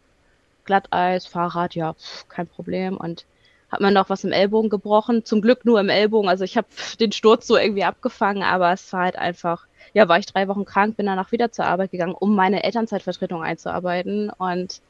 Glatteis, 0.65 1.25
Fahrrad, 1.25 1.75
ja, 1.75 1.93
pff, 1.93 2.27
kein 2.27 2.47
Problem 2.47 2.97
und 2.97 3.25
hat 3.71 3.79
man 3.79 3.93
noch 3.93 4.09
was 4.09 4.23
im 4.23 4.33
Ellbogen 4.33 4.69
gebrochen. 4.69 5.23
Zum 5.23 5.41
Glück 5.41 5.63
nur 5.65 5.79
im 5.79 5.89
Ellbogen. 5.89 6.29
Also 6.29 6.43
ich 6.43 6.57
habe 6.57 6.67
den 6.99 7.11
Sturz 7.11 7.47
so 7.47 7.57
irgendwie 7.57 7.85
abgefangen, 7.85 8.43
aber 8.43 8.73
es 8.73 8.91
war 8.91 9.03
halt 9.03 9.15
einfach, 9.15 9.65
ja, 9.93 10.09
war 10.09 10.19
ich 10.19 10.25
drei 10.25 10.47
Wochen 10.47 10.65
krank, 10.65 10.97
bin 10.97 11.05
danach 11.05 11.31
wieder 11.31 11.51
zur 11.51 11.65
Arbeit 11.65 11.91
gegangen, 11.91 12.13
um 12.13 12.35
meine 12.35 12.63
Elternzeitvertretung 12.63 13.41
einzuarbeiten. 13.41 14.29
Und 14.29 14.81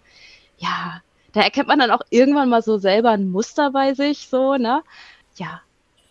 ja, 0.58 1.02
da 1.34 1.42
erkennt 1.42 1.68
man 1.68 1.80
dann 1.80 1.92
auch 1.92 2.02
irgendwann 2.10 2.50
mal 2.50 2.64
so 2.64 2.78
selber 2.78 3.12
ein 3.12 3.30
Muster 3.30 3.72
bei 3.72 3.94
sich, 3.94 4.28
so, 4.28 4.56
ne? 4.58 4.82
Ja, 5.36 5.62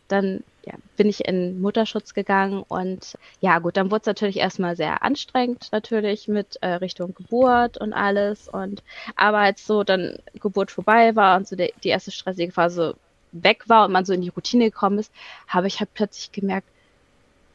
dann 0.08 0.44
ja, 0.64 0.74
bin 0.96 1.08
ich 1.08 1.26
in 1.26 1.60
Mutterschutz 1.60 2.14
gegangen 2.14 2.64
und 2.68 3.16
ja 3.40 3.58
gut, 3.58 3.76
dann 3.76 3.90
wurde 3.90 4.00
es 4.02 4.06
natürlich 4.06 4.36
erstmal 4.36 4.76
sehr 4.76 5.02
anstrengend 5.02 5.68
natürlich 5.72 6.28
mit 6.28 6.56
äh, 6.60 6.74
Richtung 6.74 7.14
Geburt 7.14 7.78
und 7.78 7.92
alles 7.92 8.48
und 8.48 8.82
aber 9.16 9.38
als 9.38 9.66
so 9.66 9.84
dann 9.84 10.18
Geburt 10.34 10.70
vorbei 10.70 11.16
war 11.16 11.36
und 11.36 11.48
so 11.48 11.56
der, 11.56 11.70
die 11.82 11.88
erste 11.88 12.10
stressige 12.10 12.52
Phase 12.52 12.96
weg 13.32 13.68
war 13.68 13.86
und 13.86 13.92
man 13.92 14.04
so 14.04 14.12
in 14.12 14.22
die 14.22 14.28
Routine 14.28 14.64
gekommen 14.64 14.98
ist, 14.98 15.12
habe 15.46 15.66
ich 15.66 15.80
halt 15.80 15.94
plötzlich 15.94 16.32
gemerkt, 16.32 16.66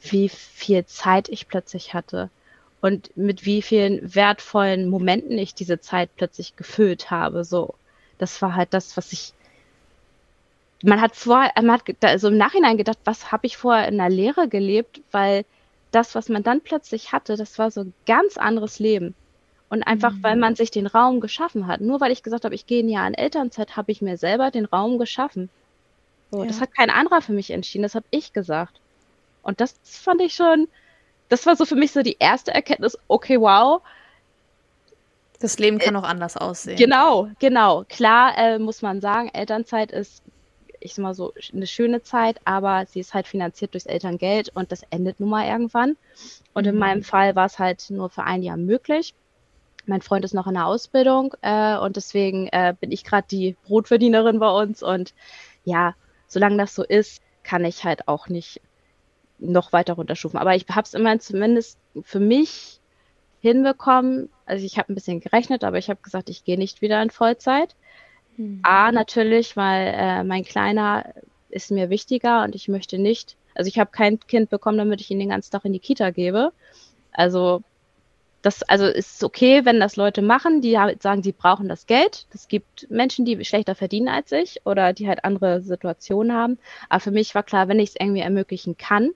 wie 0.01 0.29
viel 0.29 0.85
Zeit 0.85 1.29
ich 1.29 1.47
plötzlich 1.47 1.93
hatte 1.93 2.29
und 2.81 3.15
mit 3.17 3.45
wie 3.45 3.61
vielen 3.61 4.13
wertvollen 4.13 4.89
Momenten 4.89 5.37
ich 5.37 5.55
diese 5.55 5.79
Zeit 5.79 6.09
plötzlich 6.15 6.55
gefüllt 6.55 7.09
habe. 7.09 7.43
So, 7.43 7.73
das 8.19 8.39
war 8.41 8.55
halt 8.55 8.73
das, 8.73 8.95
was 8.95 9.11
ich. 9.11 9.33
Man 10.85 11.01
hat 11.01 11.15
vor, 11.15 11.49
man 11.55 11.71
hat 11.71 11.83
also 12.01 12.27
im 12.27 12.37
Nachhinein 12.37 12.77
gedacht, 12.77 12.99
was 13.05 13.31
habe 13.31 13.47
ich 13.47 13.57
vorher 13.57 13.87
in 13.87 13.97
der 13.97 14.09
Lehre 14.09 14.47
gelebt, 14.47 15.01
weil 15.11 15.45
das, 15.91 16.15
was 16.15 16.29
man 16.29 16.43
dann 16.43 16.61
plötzlich 16.61 17.11
hatte, 17.11 17.37
das 17.37 17.57
war 17.57 17.71
so 17.71 17.81
ein 17.81 17.93
ganz 18.05 18.37
anderes 18.37 18.79
Leben. 18.79 19.15
Und 19.69 19.83
einfach, 19.83 20.11
mhm. 20.13 20.23
weil 20.23 20.35
man 20.35 20.55
sich 20.55 20.69
den 20.69 20.87
Raum 20.87 21.21
geschaffen 21.21 21.67
hat. 21.67 21.81
Nur 21.81 21.99
weil 22.01 22.11
ich 22.11 22.21
gesagt 22.21 22.45
habe, 22.45 22.53
ich 22.53 22.67
gehe 22.67 22.83
ein 22.83 22.89
Jahr 22.89 23.07
in 23.07 23.13
Elternzeit, 23.13 23.75
habe 23.75 23.91
ich 23.91 24.01
mir 24.01 24.17
selber 24.17 24.51
den 24.51 24.65
Raum 24.65 24.99
geschaffen. 24.99 25.49
So, 26.31 26.41
ja. 26.41 26.47
Das 26.47 26.61
hat 26.61 26.75
kein 26.75 26.89
anderer 26.89 27.21
für 27.21 27.33
mich 27.33 27.49
entschieden, 27.51 27.83
das 27.83 27.95
habe 27.95 28.05
ich 28.11 28.33
gesagt. 28.33 28.79
Und 29.41 29.61
das 29.61 29.75
fand 29.83 30.21
ich 30.21 30.33
schon, 30.33 30.67
das 31.29 31.45
war 31.45 31.55
so 31.55 31.65
für 31.65 31.75
mich 31.75 31.91
so 31.91 32.01
die 32.01 32.17
erste 32.19 32.53
Erkenntnis, 32.53 32.97
okay, 33.07 33.39
wow. 33.39 33.81
Das 35.39 35.59
Leben 35.59 35.79
kann 35.79 35.95
äh, 35.95 35.97
auch 35.97 36.03
anders 36.03 36.37
aussehen. 36.37 36.77
Genau, 36.77 37.29
genau. 37.39 37.85
Klar 37.89 38.37
äh, 38.37 38.59
muss 38.59 38.81
man 38.81 39.01
sagen, 39.01 39.29
Elternzeit 39.33 39.91
ist, 39.91 40.21
ich 40.85 40.93
sag 40.93 41.03
mal 41.03 41.13
so, 41.13 41.33
eine 41.53 41.67
schöne 41.67 42.03
Zeit, 42.03 42.39
aber 42.45 42.85
sie 42.85 42.99
ist 42.99 43.13
halt 43.13 43.27
finanziert 43.27 43.73
durchs 43.73 43.87
Elterngeld 43.87 44.49
und 44.53 44.71
das 44.71 44.83
endet 44.91 45.19
nun 45.19 45.29
mal 45.29 45.47
irgendwann. 45.47 45.97
Und 46.53 46.63
mhm. 46.63 46.69
in 46.69 46.77
meinem 46.77 47.03
Fall 47.03 47.35
war 47.35 47.47
es 47.47 47.59
halt 47.59 47.89
nur 47.89 48.09
für 48.09 48.23
ein 48.23 48.43
Jahr 48.43 48.57
möglich. 48.57 49.13
Mein 49.87 50.01
Freund 50.01 50.25
ist 50.25 50.33
noch 50.33 50.47
in 50.47 50.53
der 50.53 50.65
Ausbildung 50.65 51.35
äh, 51.41 51.77
und 51.77 51.95
deswegen 51.95 52.47
äh, 52.47 52.73
bin 52.79 52.91
ich 52.91 53.03
gerade 53.03 53.27
die 53.29 53.55
Brotverdienerin 53.65 54.39
bei 54.39 54.49
uns. 54.49 54.81
Und 54.81 55.13
ja, 55.63 55.95
solange 56.27 56.57
das 56.57 56.73
so 56.73 56.83
ist, 56.83 57.21
kann 57.43 57.65
ich 57.65 57.83
halt 57.83 58.07
auch 58.07 58.27
nicht 58.29 58.61
noch 59.37 59.73
weiter 59.73 59.93
runterstufen. 59.93 60.39
Aber 60.39 60.55
ich 60.55 60.65
habe 60.69 60.85
es 60.85 60.93
immer 60.93 61.19
zumindest 61.19 61.77
für 62.01 62.19
mich 62.19 62.79
hinbekommen. 63.41 64.29
Also 64.45 64.65
ich 64.65 64.77
habe 64.77 64.91
ein 64.91 64.95
bisschen 64.95 65.19
gerechnet, 65.19 65.63
aber 65.63 65.77
ich 65.77 65.89
habe 65.89 66.01
gesagt, 66.01 66.29
ich 66.29 66.43
gehe 66.43 66.57
nicht 66.57 66.81
wieder 66.81 67.01
in 67.01 67.09
Vollzeit. 67.09 67.75
Mhm. 68.37 68.59
A, 68.63 68.91
natürlich, 68.91 69.55
weil 69.57 69.93
äh, 69.95 70.23
mein 70.23 70.43
Kleiner 70.43 71.13
ist 71.49 71.71
mir 71.71 71.89
wichtiger 71.89 72.43
und 72.43 72.55
ich 72.55 72.67
möchte 72.67 72.97
nicht, 72.97 73.37
also 73.55 73.67
ich 73.67 73.79
habe 73.79 73.91
kein 73.91 74.19
Kind 74.19 74.49
bekommen, 74.49 74.77
damit 74.77 75.01
ich 75.01 75.11
ihn 75.11 75.19
den 75.19 75.29
ganzen 75.29 75.51
Tag 75.51 75.65
in 75.65 75.73
die 75.73 75.79
Kita 75.79 76.09
gebe. 76.09 76.51
Also 77.11 77.63
das 78.45 78.61
also 78.61 78.85
ist 78.85 79.23
okay, 79.23 79.65
wenn 79.65 79.79
das 79.79 79.95
Leute 79.95 80.21
machen, 80.21 80.61
die 80.61 80.77
halt 80.77 81.01
sagen, 81.01 81.23
sie 81.23 81.31
brauchen 81.31 81.67
das 81.67 81.87
Geld. 81.87 82.27
Es 82.31 82.47
gibt 82.47 82.87
Menschen, 82.91 83.25
die 83.25 83.43
schlechter 83.43 83.73
verdienen 83.73 84.07
als 84.07 84.31
ich 84.31 84.61
oder 84.65 84.93
die 84.93 85.07
halt 85.07 85.23
andere 85.25 85.61
Situationen 85.61 86.31
haben. 86.31 86.59
Aber 86.87 86.99
für 86.99 87.11
mich 87.11 87.33
war 87.33 87.41
klar, 87.41 87.67
wenn 87.67 87.79
ich 87.79 87.89
es 87.89 87.95
irgendwie 87.99 88.21
ermöglichen 88.21 88.77
kann, 88.77 89.11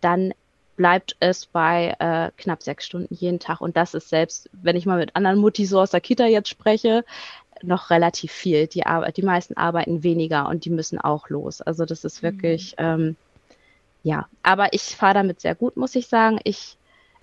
dann 0.00 0.34
bleibt 0.76 1.16
es 1.18 1.46
bei 1.46 1.96
äh, 1.98 2.30
knapp 2.40 2.62
sechs 2.62 2.86
Stunden 2.86 3.12
jeden 3.12 3.40
Tag. 3.40 3.60
Und 3.60 3.76
das 3.76 3.92
ist 3.94 4.08
selbst, 4.08 4.48
wenn 4.52 4.76
ich 4.76 4.86
mal 4.86 4.98
mit 4.98 5.16
anderen 5.16 5.38
Mutti 5.38 5.68
aus 5.74 5.90
der 5.90 6.00
Kita 6.00 6.26
jetzt 6.26 6.48
spreche, 6.48 7.04
noch 7.62 7.90
relativ 7.90 8.32
viel. 8.32 8.66
Die, 8.66 8.84
die 9.16 9.22
meisten 9.22 9.56
arbeiten 9.56 10.02
weniger 10.02 10.48
und 10.48 10.64
die 10.64 10.70
müssen 10.70 11.00
auch 11.00 11.28
los. 11.28 11.60
Also 11.60 11.84
das 11.84 12.04
ist 12.04 12.22
wirklich, 12.22 12.74
mhm. 12.78 12.84
ähm, 12.84 13.16
ja. 14.02 14.28
Aber 14.42 14.72
ich 14.72 14.82
fahre 14.82 15.14
damit 15.14 15.40
sehr 15.40 15.54
gut, 15.54 15.76
muss 15.76 15.94
ich 15.94 16.08
sagen. 16.08 16.40
Ich 16.44 16.76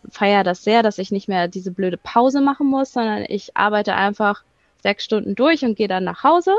feiere 0.10 0.44
das 0.44 0.64
sehr, 0.64 0.84
dass 0.84 1.00
ich 1.00 1.12
nicht 1.12 1.28
mehr 1.28 1.48
diese 1.48 1.72
blöde 1.72 1.98
Pause 1.98 2.42
machen 2.42 2.68
muss, 2.68 2.94
sondern 2.94 3.26
ich 3.28 3.58
arbeite 3.58 3.96
einfach 3.96 4.44
sechs 4.82 5.04
Stunden 5.04 5.36
durch 5.36 5.64
und 5.64 5.76
gehe 5.76 5.88
dann 5.88 6.04
nach 6.04 6.24
Hause 6.24 6.56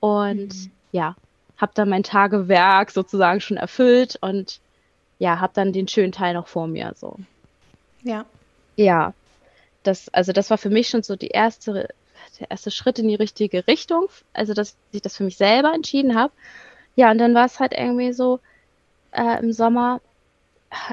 und 0.00 0.54
mhm. 0.54 0.70
ja, 0.92 1.16
habe 1.56 1.72
dann 1.74 1.88
mein 1.88 2.02
Tagewerk 2.02 2.90
sozusagen 2.90 3.40
schon 3.40 3.56
erfüllt 3.56 4.18
und 4.20 4.60
ja, 5.18 5.40
habe 5.40 5.52
dann 5.54 5.72
den 5.72 5.88
schönen 5.88 6.12
Teil 6.12 6.34
noch 6.34 6.48
vor 6.48 6.66
mir 6.66 6.92
so. 6.96 7.16
Ja. 8.02 8.26
Ja. 8.76 9.14
Das, 9.82 10.08
also 10.08 10.32
das 10.32 10.50
war 10.50 10.58
für 10.58 10.68
mich 10.68 10.88
schon 10.88 11.02
so 11.02 11.16
die 11.16 11.28
erste, 11.28 11.88
der 12.40 12.50
erste 12.50 12.70
Schritt 12.70 12.98
in 12.98 13.08
die 13.08 13.14
richtige 13.14 13.66
Richtung, 13.66 14.08
also 14.32 14.54
dass 14.54 14.76
ich 14.92 15.02
das 15.02 15.16
für 15.16 15.24
mich 15.24 15.36
selber 15.36 15.72
entschieden 15.74 16.14
habe. 16.14 16.32
Ja, 16.94 17.10
und 17.10 17.18
dann 17.18 17.34
war 17.34 17.46
es 17.46 17.60
halt 17.60 17.72
irgendwie 17.72 18.12
so 18.12 18.40
äh, 19.12 19.38
im 19.40 19.52
Sommer, 19.52 20.00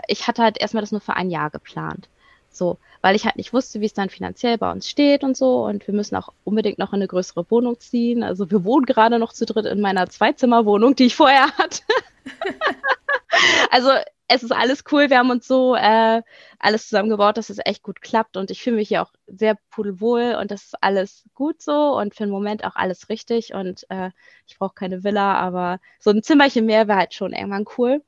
ich 0.07 0.27
hatte 0.27 0.43
halt 0.43 0.59
erstmal 0.59 0.81
das 0.81 0.91
nur 0.91 1.01
für 1.01 1.15
ein 1.15 1.29
Jahr 1.29 1.49
geplant. 1.49 2.09
So, 2.49 2.77
weil 3.01 3.15
ich 3.15 3.25
halt 3.25 3.35
nicht 3.35 3.51
wusste, 3.51 3.81
wie 3.81 3.85
es 3.85 3.93
dann 3.93 4.09
finanziell 4.09 4.57
bei 4.59 4.71
uns 4.71 4.87
steht 4.87 5.23
und 5.23 5.35
so. 5.35 5.65
Und 5.65 5.87
wir 5.87 5.93
müssen 5.93 6.15
auch 6.15 6.29
unbedingt 6.43 6.77
noch 6.77 6.93
in 6.93 6.97
eine 6.97 7.07
größere 7.07 7.49
Wohnung 7.49 7.79
ziehen. 7.79 8.21
Also 8.21 8.51
wir 8.51 8.63
wohnen 8.63 8.85
gerade 8.85 9.17
noch 9.17 9.33
zu 9.33 9.45
dritt 9.45 9.65
in 9.65 9.81
meiner 9.81 10.07
Zweizimmerwohnung, 10.07 10.95
die 10.95 11.05
ich 11.05 11.15
vorher 11.15 11.47
hatte. 11.57 11.81
also 13.71 13.89
es 14.27 14.43
ist 14.43 14.51
alles 14.51 14.83
cool. 14.91 15.09
Wir 15.09 15.19
haben 15.19 15.29
uns 15.29 15.47
so 15.47 15.75
äh, 15.75 16.21
alles 16.59 16.87
zusammengebaut, 16.87 17.37
dass 17.37 17.49
es 17.49 17.59
echt 17.63 17.83
gut 17.83 18.01
klappt. 18.01 18.37
Und 18.37 18.51
ich 18.51 18.61
fühle 18.63 18.77
mich 18.77 18.87
hier 18.87 19.03
auch 19.03 19.11
sehr 19.27 19.57
pudelwohl 19.69 20.35
und 20.39 20.49
das 20.51 20.63
ist 20.65 20.75
alles 20.81 21.25
gut 21.33 21.61
so 21.61 21.97
und 21.97 22.15
für 22.15 22.23
den 22.23 22.31
Moment 22.31 22.63
auch 22.65 22.75
alles 22.75 23.09
richtig. 23.09 23.53
Und 23.53 23.85
äh, 23.89 24.11
ich 24.47 24.57
brauche 24.57 24.73
keine 24.73 25.03
Villa, 25.03 25.35
aber 25.35 25.79
so 25.99 26.09
ein 26.11 26.23
Zimmerchen 26.23 26.65
mehr 26.65 26.87
wäre 26.87 26.97
halt 26.99 27.13
schon 27.13 27.33
irgendwann 27.33 27.65
cool. 27.77 28.01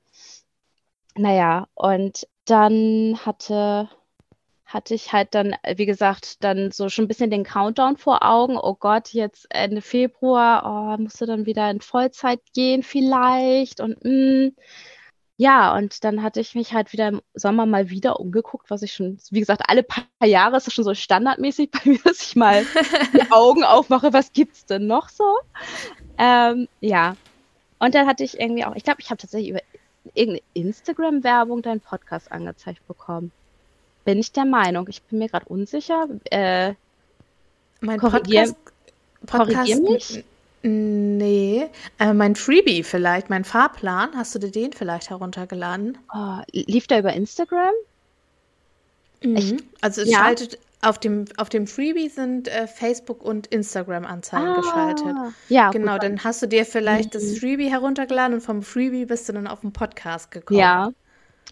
Naja, 1.17 1.67
und 1.75 2.27
dann 2.46 3.17
hatte, 3.25 3.89
hatte 4.65 4.94
ich 4.94 5.13
halt 5.13 5.34
dann, 5.36 5.55
wie 5.75 5.86
gesagt, 5.86 6.44
dann 6.44 6.72
so 6.72 6.89
schon 6.89 7.05
ein 7.05 7.08
bisschen 7.08 7.29
den 7.32 7.44
Countdown 7.44 7.98
vor 7.98 8.24
Augen. 8.24 8.58
Oh 8.58 8.75
Gott, 8.75 9.10
jetzt 9.13 9.48
Ende 9.50 9.82
Februar, 9.82 10.98
oh, 10.98 11.01
musst 11.01 11.22
du 11.22 11.25
dann 11.25 11.46
wieder 11.46 11.70
in 11.72 11.82
Vollzeit 11.82 12.41
gehen 12.53 12.84
vielleicht 12.84 13.79
und 13.79 14.03
mh. 14.03 14.51
Ja, 15.38 15.75
und 15.75 16.04
dann 16.06 16.24
hatte 16.24 16.39
ich 16.39 16.56
mich 16.56 16.74
halt 16.74 16.94
wieder 16.94 17.10
im 17.10 17.22
Sommer 17.34 17.65
mal 17.65 17.89
wieder 17.89 18.20
umgeguckt, 18.22 18.70
was 18.70 18.82
ich 18.84 18.94
schon, 18.94 19.18
wie 19.32 19.42
gesagt, 19.42 19.63
alle 19.68 19.84
paar 19.84 20.06
Jahre 20.24 20.56
ist 20.56 20.68
das 20.68 20.74
schon 20.74 20.86
so 20.86 20.94
standardmäßig 20.94 21.72
bei 21.72 21.80
mir, 21.84 22.00
dass 22.04 22.22
ich 22.22 22.36
mal 22.36 22.65
die 23.13 23.32
Augen 23.32 23.63
aufmache, 23.63 24.13
was 24.13 24.32
gibt's 24.32 24.65
denn 24.65 24.88
noch 24.88 25.10
so? 25.10 25.25
Ähm, 26.18 26.70
ja. 26.80 27.18
Und 27.80 27.96
dann 27.96 28.08
hatte 28.08 28.24
ich 28.24 28.39
irgendwie 28.39 28.63
auch, 28.63 28.75
ich 28.75 28.84
glaube, 28.84 29.01
ich 29.01 29.10
habe 29.10 29.20
tatsächlich 29.20 29.50
über 29.50 29.62
irgendeine 30.13 30.42
Instagram-Werbung 30.54 31.62
deinen 31.62 31.82
Podcast 31.82 32.32
angezeigt 32.32 32.88
bekommen. 32.88 33.32
Bin 34.06 34.20
ich 34.20 34.32
der 34.32 34.46
Meinung. 34.46 34.88
Ich 34.88 35.01
bin 35.01 35.20
mir 35.20 35.27
gerade 35.27 35.48
unsicher. 35.48 36.08
Äh, 36.25 36.75
mein 37.82 38.00
korrigier, 38.00 38.56
Podcast, 39.25 39.56
korrigier 39.56 39.82
mich. 39.82 40.24
Nee, 40.67 41.69
äh, 42.00 42.12
mein 42.13 42.36
Freebie 42.36 42.81
vielleicht, 42.81 43.29
mein 43.29 43.43
Fahrplan. 43.43 44.15
Hast 44.15 44.34
du 44.34 44.39
dir 44.39 44.50
den 44.50 44.74
vielleicht 44.74 45.12
heruntergeladen? 45.12 46.00
Oh, 46.12 46.39
lief 46.51 46.88
der 46.88 47.00
über 47.00 47.13
Instagram? 47.13 47.74
Mhm. 49.21 49.38
Ich, 49.38 49.56
also 49.82 50.01
es 50.01 50.10
ja. 50.10 50.17
schaltet 50.17 50.58
auf 50.82 50.97
dem, 50.97 51.25
auf 51.38 51.49
dem 51.49 51.67
Freebie 51.67 52.10
sind 52.10 52.47
äh, 52.47 52.65
Facebook 52.65 53.23
und 53.23 53.45
Instagram-Anzeigen 53.45 54.47
ah, 54.47 54.56
geschaltet. 54.56 55.15
Ja, 55.49 55.69
genau. 55.69 55.93
Gut, 55.93 56.04
dann 56.04 56.23
hast 56.23 56.41
du 56.41 56.47
dir 56.47 56.65
vielleicht 56.65 57.13
mhm. 57.13 57.19
das 57.19 57.38
Freebie 57.38 57.69
heruntergeladen 57.69 58.34
und 58.34 58.41
vom 58.41 58.63
Freebie 58.63 59.06
bist 59.06 59.30
du 59.30 59.34
dann 59.34 59.45
auf 59.45 59.62
den 59.62 59.71
Podcast 59.71 60.32
gekommen. 60.32 60.60
Ja. 60.60 60.89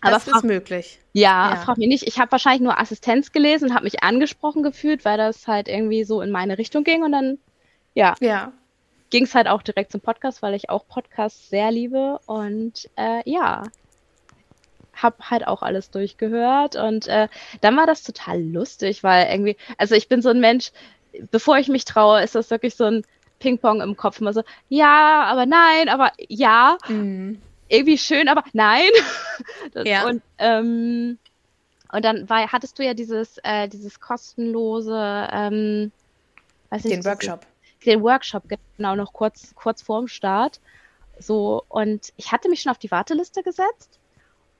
Aber 0.02 0.12
das 0.12 0.28
ist 0.28 0.44
möglich. 0.44 1.00
Ja, 1.14 1.52
ja. 1.52 1.56
frag 1.58 1.78
mich 1.78 1.88
nicht. 1.88 2.08
Ich 2.08 2.20
habe 2.20 2.32
wahrscheinlich 2.32 2.62
nur 2.62 2.80
Assistenz 2.80 3.32
gelesen 3.32 3.70
und 3.70 3.76
habe 3.76 3.84
mich 3.84 4.02
angesprochen 4.02 4.64
gefühlt, 4.64 5.06
weil 5.06 5.20
das 5.20 5.48
halt 5.48 5.68
irgendwie 5.68 6.04
so 6.04 6.22
in 6.22 6.32
meine 6.32 6.58
Richtung 6.58 6.84
ging 6.84 7.04
und 7.04 7.12
dann, 7.12 7.38
ja. 7.94 8.16
Ja. 8.20 8.54
Ging 9.14 9.26
es 9.26 9.36
halt 9.36 9.48
auch 9.48 9.62
direkt 9.62 9.92
zum 9.92 10.02
Podcast, 10.02 10.42
weil 10.42 10.56
ich 10.56 10.72
auch 10.72 10.88
Podcasts 10.88 11.48
sehr 11.48 11.70
liebe 11.70 12.18
und 12.26 12.90
äh, 12.96 13.22
ja, 13.30 13.62
habe 14.92 15.30
halt 15.30 15.46
auch 15.46 15.62
alles 15.62 15.92
durchgehört 15.92 16.76
und 16.76 17.08
äh, 17.08 17.28
dann 17.62 17.78
war 17.78 17.86
das 17.86 18.02
total 18.02 18.42
lustig, 18.42 19.04
weil 19.04 19.32
irgendwie, 19.32 19.56
also 19.78 19.94
ich 19.94 20.08
bin 20.08 20.24
so 20.24 20.30
ein 20.30 20.40
Mensch, 20.40 20.72
bevor 21.30 21.60
ich 21.60 21.68
mich 21.68 21.86
traue, 21.86 22.24
ist 22.24 22.34
das 22.34 22.50
wirklich 22.50 22.74
so 22.74 22.86
ein 22.86 23.04
Ping-Pong 23.38 23.82
im 23.82 23.96
Kopf 23.96 24.20
immer 24.20 24.34
so, 24.34 24.42
ja, 24.68 25.26
aber 25.26 25.46
nein, 25.46 25.90
aber 25.90 26.12
ja, 26.18 26.80
mhm. 26.88 27.40
irgendwie 27.68 28.00
schön, 28.00 28.28
aber 28.28 28.44
nein. 28.54 28.90
ja. 29.84 30.08
Und 30.08 30.24
ähm, 30.40 31.20
und 31.92 32.04
dann 32.04 32.28
war, 32.28 32.52
hattest 32.52 32.80
du 32.80 32.84
ja 32.84 32.96
dieses, 32.96 33.38
äh, 33.44 33.68
dieses 33.68 34.00
kostenlose, 34.00 35.28
ähm, 35.32 35.92
weiß 36.72 36.84
nicht, 36.86 36.98
den 36.98 37.06
Workshop. 37.06 37.46
Den 37.86 38.02
Workshop, 38.02 38.44
genau, 38.78 38.96
noch 38.96 39.14
kurz, 39.14 39.54
kurz 39.56 39.82
vorm 39.82 40.08
Start. 40.08 40.60
So, 41.20 41.64
und 41.70 42.14
ich 42.18 42.32
hatte 42.32 42.50
mich 42.50 42.62
schon 42.62 42.72
auf 42.72 42.78
die 42.78 42.92
Warteliste 42.92 43.44
gesetzt 43.44 44.00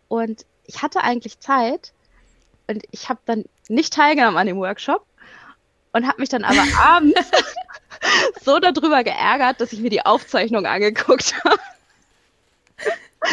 und 0.08 0.46
ich 0.66 0.82
hatte 0.82 1.02
eigentlich 1.02 1.40
Zeit 1.40 1.94
und 2.68 2.84
ich 2.92 3.10
habe 3.10 3.20
dann 3.26 3.46
nicht 3.68 3.94
teilgenommen 3.94 4.38
an 4.38 4.48
dem 4.48 4.58
Workshop 4.58 5.06
und 5.94 6.08
habe 6.08 6.22
mich 6.22 6.30
dann 6.30 6.44
aber 6.44 6.64
abends 6.80 7.32
so 8.44 8.60
darüber 8.60 9.04
geärgert, 9.04 9.62
dass 9.62 9.74
ich 9.74 9.80
mir 9.80 9.90
die 9.90 10.06
Aufzeichnung 10.06 10.66
angeguckt 10.66 11.34
habe. 11.44 11.60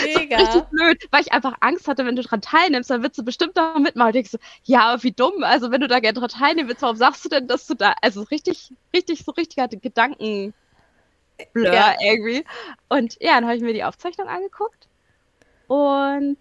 Mega. 0.05 0.37
richtig 0.37 0.62
blöd, 0.70 1.03
weil 1.11 1.22
ich 1.22 1.33
einfach 1.33 1.55
Angst 1.61 1.88
hatte, 1.88 2.05
wenn 2.07 2.16
du 2.16 2.22
daran 2.22 2.40
teilnimmst, 2.40 2.90
dann 2.90 3.03
willst 3.03 3.18
du 3.18 3.24
bestimmt 3.24 3.57
da 3.57 3.79
mitmachen. 3.79 4.12
Und 4.12 4.16
ich 4.16 4.31
so, 4.31 4.38
ja, 4.64 5.03
wie 5.03 5.12
dumm. 5.12 5.42
Also 5.42 5.70
wenn 5.70 5.81
du 5.81 5.88
da 5.88 6.00
gerne 6.00 6.14
daran 6.14 6.31
teilnehmen 6.31 6.68
willst, 6.68 6.83
warum 6.83 6.96
sagst 6.96 7.24
du 7.24 7.29
denn, 7.29 7.48
dass 7.48 7.66
du 7.66 7.74
da, 7.74 7.94
also 8.03 8.22
richtig, 8.22 8.72
richtig, 8.94 9.24
so 9.24 9.33
richtiger 9.33 9.68
Gedanken 9.68 10.55
Blur 11.53 11.72
ja. 11.72 11.94
irgendwie. 12.03 12.44
Und 12.88 13.16
ja, 13.20 13.35
dann 13.35 13.44
habe 13.44 13.57
ich 13.57 13.62
mir 13.62 13.72
die 13.72 13.85
Aufzeichnung 13.85 14.29
angeguckt 14.29 14.88
und 15.68 16.38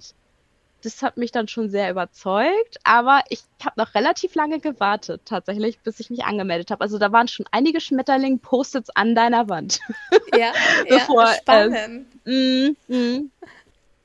das 0.82 1.02
hat 1.02 1.18
mich 1.18 1.32
dann 1.32 1.48
schon 1.48 1.70
sehr 1.70 1.89
überzeugt, 1.89 2.78
aber 2.84 3.22
ich 3.30 3.44
habe 3.63 3.80
noch 3.80 3.94
relativ 3.96 4.36
lange 4.36 4.60
gewartet, 4.60 5.22
tatsächlich, 5.26 5.80
bis 5.80 6.00
ich 6.00 6.10
mich 6.10 6.24
angemeldet 6.24 6.72
habe. 6.72 6.82
Also 6.82 6.98
da 6.98 7.12
waren 7.12 7.28
schon 7.28 7.46
einige 7.52 7.82
Schmetterling-Post-its 7.82 8.89
an 8.92 9.15
deiner 9.15 9.50
Wand. 9.50 9.80
Ja, 10.38 10.54
Bevor, 10.88 11.24
ja 11.24 11.34
spannend. 11.34 12.08
Äh, 12.26 12.32
mm, 12.32 13.30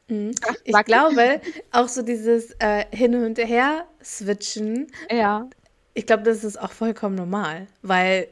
mm. 0.09 0.31
Ich 0.65 0.85
glaube, 0.85 1.41
auch 1.71 1.89
so 1.89 2.03
dieses 2.03 2.51
äh, 2.59 2.85
Hin 2.91 3.15
und 3.15 3.39
Her 3.39 3.87
switchen. 4.03 4.89
Ja. 5.11 5.49
Ich 5.95 6.07
glaube, 6.07 6.25
das 6.25 6.45
ist 6.45 6.61
auch 6.61 6.73
vollkommen 6.73 7.15
normal, 7.15 7.67
weil 7.83 8.29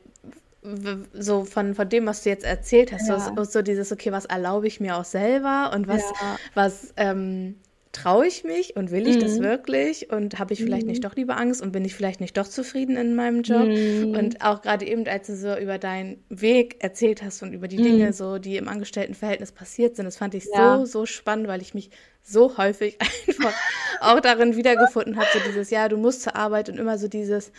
so 1.13 1.45
von, 1.45 1.75
von 1.75 1.89
dem, 1.89 2.07
was 2.07 2.23
du 2.23 2.31
jetzt 2.31 2.45
erzählt 2.45 2.93
hast, 2.93 3.09
ja. 3.09 3.19
so, 3.19 3.45
so, 3.45 3.63
dieses, 3.63 3.91
okay, 3.91 4.13
was 4.13 4.27
erlaube 4.27 4.67
ich 4.67 4.81
mir 4.81 4.97
auch 4.97 5.05
selber 5.05 5.73
und 5.75 5.89
was, 5.89 6.03
ja. 6.03 6.37
was 6.55 6.95
ähm, 6.97 7.57
traue 7.93 8.27
ich 8.27 8.43
mich 8.43 8.75
und 8.75 8.91
will 8.91 9.07
ich 9.07 9.17
mhm. 9.17 9.21
das 9.21 9.41
wirklich 9.41 10.11
und 10.11 10.39
habe 10.39 10.55
ich 10.55 10.63
vielleicht 10.63 10.85
mhm. 10.85 10.93
nicht 10.93 11.05
doch 11.05 11.15
lieber 11.15 11.37
Angst 11.37 11.61
und 11.61 11.73
bin 11.73 11.85
ich 11.85 11.95
vielleicht 11.95 12.21
nicht 12.21 12.37
doch 12.39 12.49
zufrieden 12.49 12.97
in 12.97 13.15
meinem 13.15 13.43
Job 13.43 13.69
mhm. 13.69 14.17
und 14.17 14.43
auch 14.43 14.63
gerade 14.63 14.87
eben, 14.87 15.07
als 15.07 15.27
du 15.27 15.37
so 15.37 15.57
über 15.57 15.77
deinen 15.79 16.25
Weg 16.31 16.83
erzählt 16.83 17.23
hast 17.23 17.43
und 17.43 17.53
über 17.53 17.69
die 17.69 17.77
Dinge 17.77 18.07
mhm. 18.07 18.13
so, 18.13 18.39
die 18.39 18.57
im 18.57 18.69
Angestelltenverhältnis 18.69 19.53
passiert 19.53 19.97
sind, 19.97 20.07
das 20.07 20.17
fand 20.17 20.35
ich 20.35 20.47
ja. 20.53 20.79
so, 20.79 20.87
so 20.87 21.07
spannend, 21.07 21.49
weil 21.49 21.61
ich 21.61 21.75
mich 21.75 21.91
so 22.23 22.57
häufig 22.57 22.99
einfach 23.29 23.55
auch 24.01 24.21
darin 24.21 24.57
wiedergefunden 24.57 25.17
habe, 25.17 25.29
so 25.33 25.39
dieses, 25.47 25.71
ja, 25.71 25.89
du 25.89 25.99
musst 25.99 26.23
zur 26.23 26.35
Arbeit 26.35 26.71
und 26.71 26.79
immer 26.79 26.97
so 26.97 27.09
dieses 27.09 27.53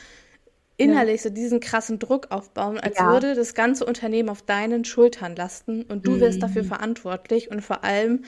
innerlich 0.78 1.24
ja. 1.24 1.30
so 1.30 1.30
diesen 1.30 1.60
krassen 1.60 2.00
Druck 2.00 2.32
aufbauen, 2.32 2.80
als 2.80 2.98
ja. 2.98 3.12
würde 3.12 3.36
das 3.36 3.54
ganze 3.54 3.86
Unternehmen 3.86 4.30
auf 4.30 4.42
deinen 4.42 4.84
Schultern 4.84 5.36
lasten 5.36 5.84
und 5.84 6.08
du 6.08 6.20
wirst 6.20 6.42
dafür 6.42 6.64
mhm. 6.64 6.68
verantwortlich 6.68 7.52
und 7.52 7.62
vor 7.62 7.84
allem 7.84 8.24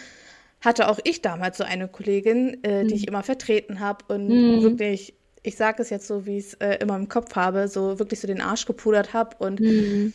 hatte 0.62 0.90
auch 0.90 1.00
ich 1.04 1.22
damals 1.22 1.58
so 1.58 1.64
eine 1.64 1.88
Kollegin, 1.88 2.64
äh, 2.64 2.84
mhm. 2.84 2.88
die 2.88 2.96
ich 2.96 3.08
immer 3.08 3.24
vertreten 3.24 3.80
habe 3.80 4.06
und 4.08 4.28
mhm. 4.28 4.62
wirklich, 4.64 5.14
ich 5.44 5.56
sage 5.56 5.82
es 5.82 5.90
jetzt 5.90 6.08
so, 6.08 6.26
wie 6.26 6.38
ich 6.38 6.48
es 6.48 6.54
äh, 6.56 6.76
immer 6.76 6.96
im 6.96 7.10
Kopf 7.10 7.36
habe, 7.36 7.68
so 7.68 8.00
wirklich 8.00 8.20
so 8.20 8.28
den 8.28 8.42
Arsch 8.42 8.66
gepudert 8.66 9.14
habe 9.14 9.36
und 9.40 9.60
mhm. 9.60 10.14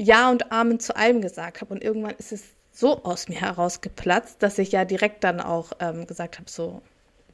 Ja 0.00 0.30
und 0.30 0.52
Amen 0.52 0.78
zu 0.78 0.96
allem 0.96 1.20
gesagt 1.20 1.60
habe. 1.60 1.74
Und 1.74 1.82
irgendwann 1.82 2.14
ist 2.18 2.32
es 2.32 2.44
so 2.70 3.02
aus 3.02 3.28
mir 3.28 3.40
herausgeplatzt, 3.40 4.42
dass 4.42 4.58
ich 4.58 4.70
ja 4.70 4.84
direkt 4.84 5.24
dann 5.24 5.40
auch 5.40 5.72
ähm, 5.80 6.06
gesagt 6.06 6.38
habe, 6.38 6.48
so, 6.48 6.80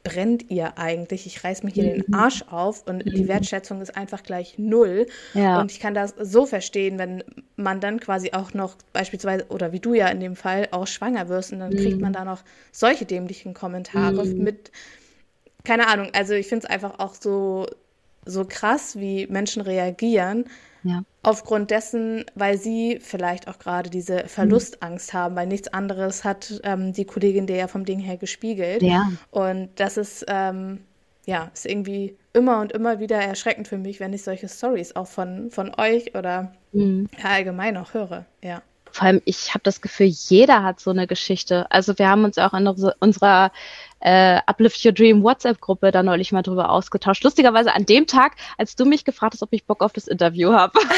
brennt 0.05 0.51
ihr 0.51 0.79
eigentlich? 0.79 1.27
Ich 1.27 1.43
reiß 1.43 1.65
mir 1.65 1.71
hier 1.71 1.85
mhm. 1.85 2.03
den 2.03 2.15
Arsch 2.15 2.45
auf 2.49 2.87
und 2.87 3.05
mhm. 3.05 3.11
die 3.11 3.27
Wertschätzung 3.27 3.81
ist 3.81 3.97
einfach 3.97 4.23
gleich 4.23 4.59
null. 4.59 5.07
Ja. 5.33 5.61
Und 5.61 5.73
ich 5.73 5.81
kann 5.81 5.95
das 5.95 6.15
so 6.21 6.47
verstehen, 6.47 6.99
wenn 6.99 7.25
man 7.57 7.81
dann 7.81 7.99
quasi 7.99 8.31
auch 8.33 8.55
noch 8.55 8.77
beispielsweise, 8.93 9.47
oder 9.49 9.73
wie 9.73 9.81
du 9.81 9.95
ja 9.95 10.09
in 10.09 10.21
dem 10.21 10.37
Fall, 10.37 10.69
auch 10.71 10.87
schwanger 10.87 11.29
wirst 11.29 11.53
und 11.53 11.59
dann 11.59 11.73
mhm. 11.73 11.79
kriegt 11.79 12.01
man 12.01 12.13
da 12.13 12.25
noch 12.25 12.45
solche 12.71 13.07
dämlichen 13.07 13.55
Kommentare 13.55 14.25
mhm. 14.25 14.45
mit, 14.45 14.71
keine 15.65 15.89
Ahnung, 15.89 16.11
also 16.13 16.35
ich 16.35 16.47
finde 16.47 16.67
es 16.67 16.71
einfach 16.71 16.99
auch 16.99 17.15
so, 17.15 17.67
so 18.27 18.45
krass, 18.45 18.97
wie 18.97 19.27
Menschen 19.27 19.63
reagieren. 19.63 20.45
Ja. 20.85 21.03
Aufgrund 21.23 21.71
dessen, 21.71 22.25
weil 22.35 22.59
sie 22.59 22.99
vielleicht 23.01 23.49
auch 23.49 23.59
gerade 23.59 23.91
diese 23.91 24.29
Verlustangst 24.29 25.13
mhm. 25.13 25.19
haben, 25.19 25.37
weil 25.37 25.47
nichts 25.47 25.69
anderes 25.69 26.25
hat 26.25 26.61
ähm, 26.63 26.93
die 26.93 27.07
Kollegin 27.07 27.47
der 27.47 27.57
ja 27.57 27.69
vom 27.69 27.85
Ding 27.85 27.99
her 27.99 28.19
gespiegelt. 28.19 28.83
Ja. 28.83 29.11
Und 29.31 29.71
das 29.77 29.97
ist, 29.97 30.27
ähm, 30.29 30.81
ja, 31.27 31.51
ist 31.55 31.67
irgendwie 31.67 32.17
immer 32.35 32.61
und 32.61 32.73
immer 32.73 33.01
wieder 33.01 33.17
erschreckend 33.17 33.67
für 33.67 33.79
mich, 33.79 33.99
wenn 33.99 34.13
ich 34.13 34.23
solche 34.23 34.49
Stories 34.49 34.95
auch 34.95 35.07
von, 35.07 35.51
von 35.51 35.73
euch 35.79 36.15
oder 36.15 36.53
mhm. 36.73 37.09
allgemein 37.23 37.77
auch 37.79 37.95
höre. 37.95 38.27
Ja. 38.43 38.63
Vor 38.95 39.09
allem, 39.09 39.23
ich 39.25 39.55
habe 39.55 39.65
das 39.65 39.81
Gefühl, 39.81 40.07
jeder 40.07 40.63
hat 40.63 40.79
so 40.79 40.91
eine 40.91 41.09
Geschichte. 41.09 41.69
Also 41.71 41.99
wir 41.99 42.09
haben 42.09 42.23
uns 42.23 42.39
auch 42.39 42.55
in 42.55 42.69
unserer 42.69 43.51
äh, 43.99 44.39
Uplift 44.47 44.85
Your 44.85 44.93
Dream 44.93 45.25
WhatsApp-Gruppe 45.25 45.91
da 45.91 46.05
neulich 46.05 46.31
mal 46.31 46.43
drüber 46.43 46.71
ausgetauscht. 46.71 47.25
Lustigerweise 47.25 47.75
an 47.75 47.87
dem 47.87 48.07
Tag, 48.07 48.37
als 48.57 48.77
du 48.77 48.85
mich 48.85 49.05
gefragt 49.05 49.35
hast, 49.35 49.43
ob 49.43 49.53
ich 49.53 49.67
Bock 49.67 49.83
auf 49.83 49.93
das 49.93 50.07
Interview 50.07 50.53
habe. 50.53 50.79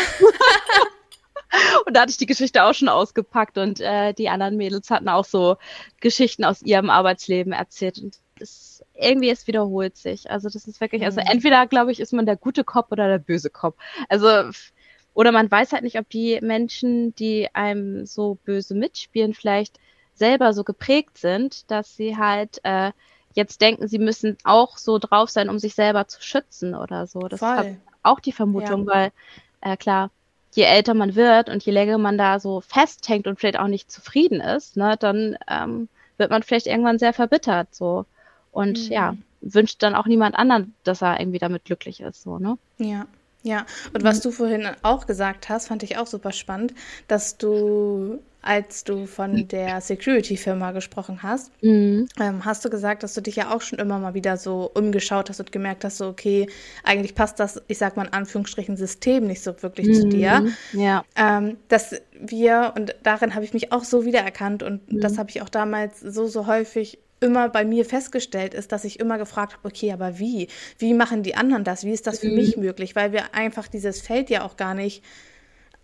und 1.86 1.96
da 1.96 2.02
hatte 2.02 2.10
ich 2.10 2.18
die 2.18 2.26
Geschichte 2.26 2.64
auch 2.64 2.74
schon 2.74 2.88
ausgepackt 2.88 3.56
und 3.56 3.80
äh, 3.80 4.12
die 4.12 4.28
anderen 4.28 4.58
Mädels 4.58 4.90
hatten 4.90 5.08
auch 5.08 5.24
so 5.24 5.56
Geschichten 6.00 6.44
aus 6.44 6.60
ihrem 6.60 6.90
Arbeitsleben 6.90 7.54
erzählt. 7.54 7.98
Und 7.98 8.18
es, 8.38 8.84
irgendwie, 8.94 9.30
es 9.30 9.46
wiederholt 9.46 9.96
sich. 9.96 10.30
Also 10.30 10.48
das 10.50 10.66
ist 10.66 10.80
wirklich, 10.80 11.02
also 11.02 11.20
mhm. 11.20 11.28
entweder, 11.30 11.66
glaube 11.66 11.92
ich, 11.92 12.00
ist 12.00 12.12
man 12.12 12.26
der 12.26 12.36
gute 12.36 12.64
Kopf 12.64 12.92
oder 12.92 13.08
der 13.08 13.18
böse 13.18 13.50
Kopf. 13.50 13.76
Also 14.08 14.50
oder 15.16 15.32
man 15.32 15.50
weiß 15.50 15.72
halt 15.72 15.82
nicht, 15.82 15.98
ob 15.98 16.10
die 16.10 16.38
Menschen, 16.42 17.14
die 17.14 17.48
einem 17.54 18.04
so 18.04 18.36
böse 18.44 18.74
mitspielen, 18.74 19.32
vielleicht 19.32 19.80
selber 20.14 20.52
so 20.52 20.62
geprägt 20.62 21.16
sind, 21.16 21.70
dass 21.70 21.96
sie 21.96 22.18
halt 22.18 22.60
äh, 22.64 22.92
jetzt 23.32 23.62
denken, 23.62 23.88
sie 23.88 23.98
müssen 23.98 24.36
auch 24.44 24.76
so 24.76 24.98
drauf 24.98 25.30
sein, 25.30 25.48
um 25.48 25.58
sich 25.58 25.74
selber 25.74 26.06
zu 26.06 26.22
schützen 26.22 26.74
oder 26.74 27.06
so. 27.06 27.20
Das 27.20 27.40
Voll. 27.40 27.64
ist 27.64 27.78
auch 28.02 28.20
die 28.20 28.32
Vermutung, 28.32 28.86
ja. 28.86 28.94
weil 28.94 29.12
äh, 29.62 29.78
klar, 29.78 30.10
je 30.54 30.64
älter 30.64 30.92
man 30.92 31.14
wird 31.14 31.48
und 31.48 31.64
je 31.64 31.72
länger 31.72 31.96
man 31.96 32.18
da 32.18 32.38
so 32.38 32.60
festhängt 32.60 33.26
und 33.26 33.38
vielleicht 33.38 33.58
auch 33.58 33.68
nicht 33.68 33.90
zufrieden 33.90 34.42
ist, 34.42 34.76
ne, 34.76 34.98
dann 35.00 35.38
ähm, 35.48 35.88
wird 36.18 36.30
man 36.30 36.42
vielleicht 36.42 36.66
irgendwann 36.66 36.98
sehr 36.98 37.14
verbittert 37.14 37.74
so. 37.74 38.04
Und 38.52 38.88
mhm. 38.88 38.92
ja, 38.92 39.16
wünscht 39.40 39.82
dann 39.82 39.94
auch 39.94 40.06
niemand 40.06 40.36
anderen, 40.36 40.74
dass 40.84 41.00
er 41.00 41.18
irgendwie 41.18 41.38
damit 41.38 41.64
glücklich 41.64 42.02
ist, 42.02 42.22
so, 42.22 42.38
ne? 42.38 42.58
Ja. 42.76 43.06
Ja, 43.46 43.64
und 43.94 44.02
was 44.02 44.20
du 44.20 44.32
vorhin 44.32 44.66
auch 44.82 45.06
gesagt 45.06 45.48
hast, 45.48 45.68
fand 45.68 45.84
ich 45.84 45.98
auch 45.98 46.08
super 46.08 46.32
spannend, 46.32 46.74
dass 47.06 47.38
du, 47.38 48.18
als 48.42 48.82
du 48.82 49.06
von 49.06 49.46
der 49.46 49.80
Security-Firma 49.80 50.72
gesprochen 50.72 51.22
hast, 51.22 51.52
mhm. 51.62 52.08
ähm, 52.18 52.44
hast 52.44 52.64
du 52.64 52.70
gesagt, 52.70 53.04
dass 53.04 53.14
du 53.14 53.20
dich 53.20 53.36
ja 53.36 53.54
auch 53.54 53.62
schon 53.62 53.78
immer 53.78 54.00
mal 54.00 54.14
wieder 54.14 54.36
so 54.36 54.68
umgeschaut 54.74 55.30
hast 55.30 55.38
und 55.38 55.52
gemerkt 55.52 55.84
hast, 55.84 55.98
so, 55.98 56.08
okay, 56.08 56.48
eigentlich 56.82 57.14
passt 57.14 57.38
das, 57.38 57.62
ich 57.68 57.78
sag 57.78 57.96
mal 57.96 58.06
in 58.06 58.12
Anführungsstrichen, 58.12 58.76
System 58.76 59.28
nicht 59.28 59.44
so 59.44 59.54
wirklich 59.62 59.86
mhm. 59.86 59.94
zu 59.94 60.08
dir. 60.08 60.46
Ja. 60.72 61.04
Ähm, 61.14 61.56
dass 61.68 61.94
wir, 62.18 62.72
und 62.76 62.96
darin 63.04 63.36
habe 63.36 63.44
ich 63.44 63.54
mich 63.54 63.70
auch 63.70 63.84
so 63.84 64.04
wiedererkannt 64.04 64.64
und 64.64 64.90
mhm. 64.90 65.00
das 65.00 65.18
habe 65.18 65.30
ich 65.30 65.40
auch 65.40 65.48
damals 65.48 66.00
so, 66.00 66.26
so 66.26 66.48
häufig 66.48 66.98
immer 67.20 67.48
bei 67.48 67.64
mir 67.64 67.84
festgestellt 67.84 68.54
ist, 68.54 68.72
dass 68.72 68.84
ich 68.84 69.00
immer 69.00 69.18
gefragt 69.18 69.54
habe, 69.54 69.68
okay, 69.68 69.92
aber 69.92 70.18
wie? 70.18 70.48
Wie 70.78 70.94
machen 70.94 71.22
die 71.22 71.34
anderen 71.34 71.64
das? 71.64 71.84
Wie 71.84 71.92
ist 71.92 72.06
das 72.06 72.20
für 72.20 72.28
mhm. 72.28 72.34
mich 72.34 72.56
möglich? 72.56 72.94
Weil 72.94 73.12
wir 73.12 73.34
einfach 73.34 73.68
dieses 73.68 74.00
Feld 74.00 74.30
ja 74.30 74.44
auch 74.44 74.56
gar 74.56 74.74
nicht 74.74 75.02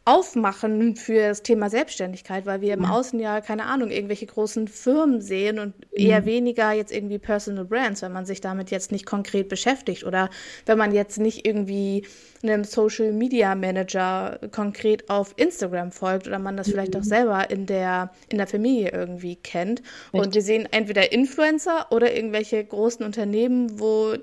aufmachen 0.04 0.96
für 0.96 1.28
das 1.28 1.44
Thema 1.44 1.70
Selbstständigkeit, 1.70 2.44
weil 2.44 2.60
wir 2.60 2.74
im 2.74 2.84
Außen 2.84 3.20
ja, 3.20 3.40
keine 3.40 3.66
Ahnung, 3.66 3.90
irgendwelche 3.90 4.26
großen 4.26 4.66
Firmen 4.66 5.20
sehen 5.20 5.60
und 5.60 5.74
eher 5.92 6.22
mhm. 6.22 6.26
weniger 6.26 6.72
jetzt 6.72 6.92
irgendwie 6.92 7.18
Personal 7.18 7.64
Brands, 7.64 8.02
wenn 8.02 8.12
man 8.12 8.26
sich 8.26 8.40
damit 8.40 8.72
jetzt 8.72 8.90
nicht 8.90 9.06
konkret 9.06 9.48
beschäftigt 9.48 10.04
oder 10.04 10.28
wenn 10.66 10.76
man 10.76 10.92
jetzt 10.92 11.18
nicht 11.18 11.46
irgendwie 11.46 12.04
einem 12.42 12.64
Social 12.64 13.12
Media 13.12 13.54
Manager 13.54 14.40
konkret 14.50 15.08
auf 15.08 15.34
Instagram 15.36 15.92
folgt 15.92 16.26
oder 16.26 16.40
man 16.40 16.56
das 16.56 16.66
mhm. 16.66 16.72
vielleicht 16.72 16.96
auch 16.96 17.04
selber 17.04 17.48
in 17.50 17.66
der, 17.66 18.10
in 18.28 18.38
der 18.38 18.48
Familie 18.48 18.90
irgendwie 18.90 19.36
kennt. 19.36 19.82
Richtig. 20.12 20.20
Und 20.20 20.34
wir 20.34 20.42
sehen 20.42 20.68
entweder 20.72 21.12
Influencer 21.12 21.86
oder 21.90 22.12
irgendwelche 22.12 22.64
großen 22.64 23.06
Unternehmen, 23.06 23.78
wo 23.78 24.16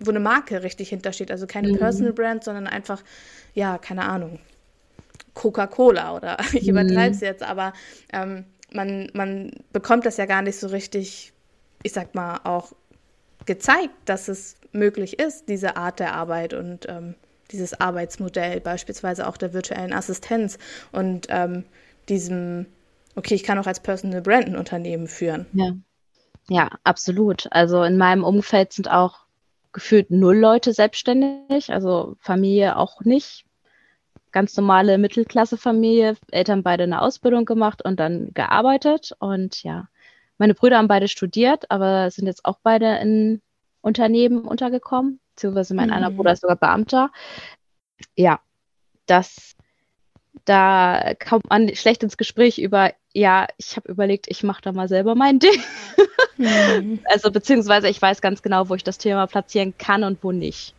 wo 0.00 0.10
eine 0.10 0.20
Marke 0.20 0.62
richtig 0.62 0.90
hintersteht. 0.90 1.30
Also 1.30 1.46
keine 1.46 1.72
mhm. 1.72 1.78
Personal 1.78 2.12
Brand, 2.12 2.44
sondern 2.44 2.66
einfach, 2.66 3.02
ja, 3.54 3.78
keine 3.78 4.04
Ahnung, 4.04 4.38
Coca-Cola 5.38 6.16
oder 6.16 6.36
ich 6.52 6.64
mhm. 6.64 6.70
übertreibe 6.70 7.14
es 7.14 7.20
jetzt, 7.20 7.42
aber 7.42 7.72
ähm, 8.12 8.44
man, 8.72 9.08
man 9.14 9.52
bekommt 9.72 10.04
das 10.04 10.16
ja 10.18 10.26
gar 10.26 10.42
nicht 10.42 10.58
so 10.58 10.66
richtig, 10.66 11.32
ich 11.82 11.92
sag 11.92 12.14
mal, 12.14 12.40
auch 12.44 12.72
gezeigt, 13.46 13.94
dass 14.04 14.28
es 14.28 14.56
möglich 14.72 15.18
ist, 15.18 15.48
diese 15.48 15.76
Art 15.76 16.00
der 16.00 16.14
Arbeit 16.14 16.52
und 16.52 16.86
ähm, 16.88 17.14
dieses 17.50 17.80
Arbeitsmodell, 17.80 18.60
beispielsweise 18.60 19.26
auch 19.26 19.38
der 19.38 19.54
virtuellen 19.54 19.94
Assistenz 19.94 20.58
und 20.92 21.28
ähm, 21.30 21.64
diesem, 22.10 22.66
okay, 23.14 23.34
ich 23.34 23.44
kann 23.44 23.58
auch 23.58 23.66
als 23.66 23.80
Personal 23.80 24.20
Brand 24.20 24.48
ein 24.48 24.56
Unternehmen 24.56 25.06
führen. 25.06 25.46
Ja. 25.54 25.72
ja, 26.50 26.70
absolut. 26.84 27.46
Also 27.50 27.84
in 27.84 27.96
meinem 27.96 28.24
Umfeld 28.24 28.74
sind 28.74 28.90
auch 28.90 29.20
gefühlt 29.72 30.10
null 30.10 30.36
Leute 30.36 30.74
selbstständig, 30.74 31.72
also 31.72 32.16
Familie 32.20 32.76
auch 32.76 33.00
nicht 33.02 33.47
ganz 34.32 34.56
normale 34.56 34.98
Mittelklassefamilie, 34.98 36.16
Eltern 36.30 36.62
beide 36.62 36.84
eine 36.84 37.02
Ausbildung 37.02 37.44
gemacht 37.44 37.84
und 37.84 37.98
dann 37.98 38.32
gearbeitet. 38.34 39.12
Und 39.18 39.62
ja, 39.62 39.88
meine 40.38 40.54
Brüder 40.54 40.78
haben 40.78 40.88
beide 40.88 41.08
studiert, 41.08 41.70
aber 41.70 42.10
sind 42.10 42.26
jetzt 42.26 42.44
auch 42.44 42.58
beide 42.62 42.98
in 42.98 43.42
Unternehmen 43.80 44.42
untergekommen, 44.44 45.20
beziehungsweise 45.34 45.74
mein 45.74 45.88
mhm. 45.88 45.94
einer 45.94 46.10
Bruder 46.10 46.32
ist 46.32 46.42
sogar 46.42 46.56
Beamter. 46.56 47.10
Ja, 48.16 48.40
das, 49.06 49.56
da 50.44 51.14
kommt 51.14 51.48
man 51.48 51.74
schlecht 51.74 52.02
ins 52.02 52.16
Gespräch 52.16 52.58
über, 52.58 52.92
ja, 53.12 53.46
ich 53.56 53.76
habe 53.76 53.90
überlegt, 53.90 54.26
ich 54.28 54.42
mache 54.42 54.62
da 54.62 54.72
mal 54.72 54.88
selber 54.88 55.14
mein 55.14 55.38
Ding. 55.40 55.62
Mhm. 56.36 57.00
Also 57.04 57.30
beziehungsweise 57.30 57.88
ich 57.88 58.00
weiß 58.00 58.20
ganz 58.20 58.42
genau, 58.42 58.68
wo 58.68 58.74
ich 58.74 58.84
das 58.84 58.98
Thema 58.98 59.26
platzieren 59.26 59.74
kann 59.76 60.04
und 60.04 60.22
wo 60.22 60.32
nicht. 60.32 60.74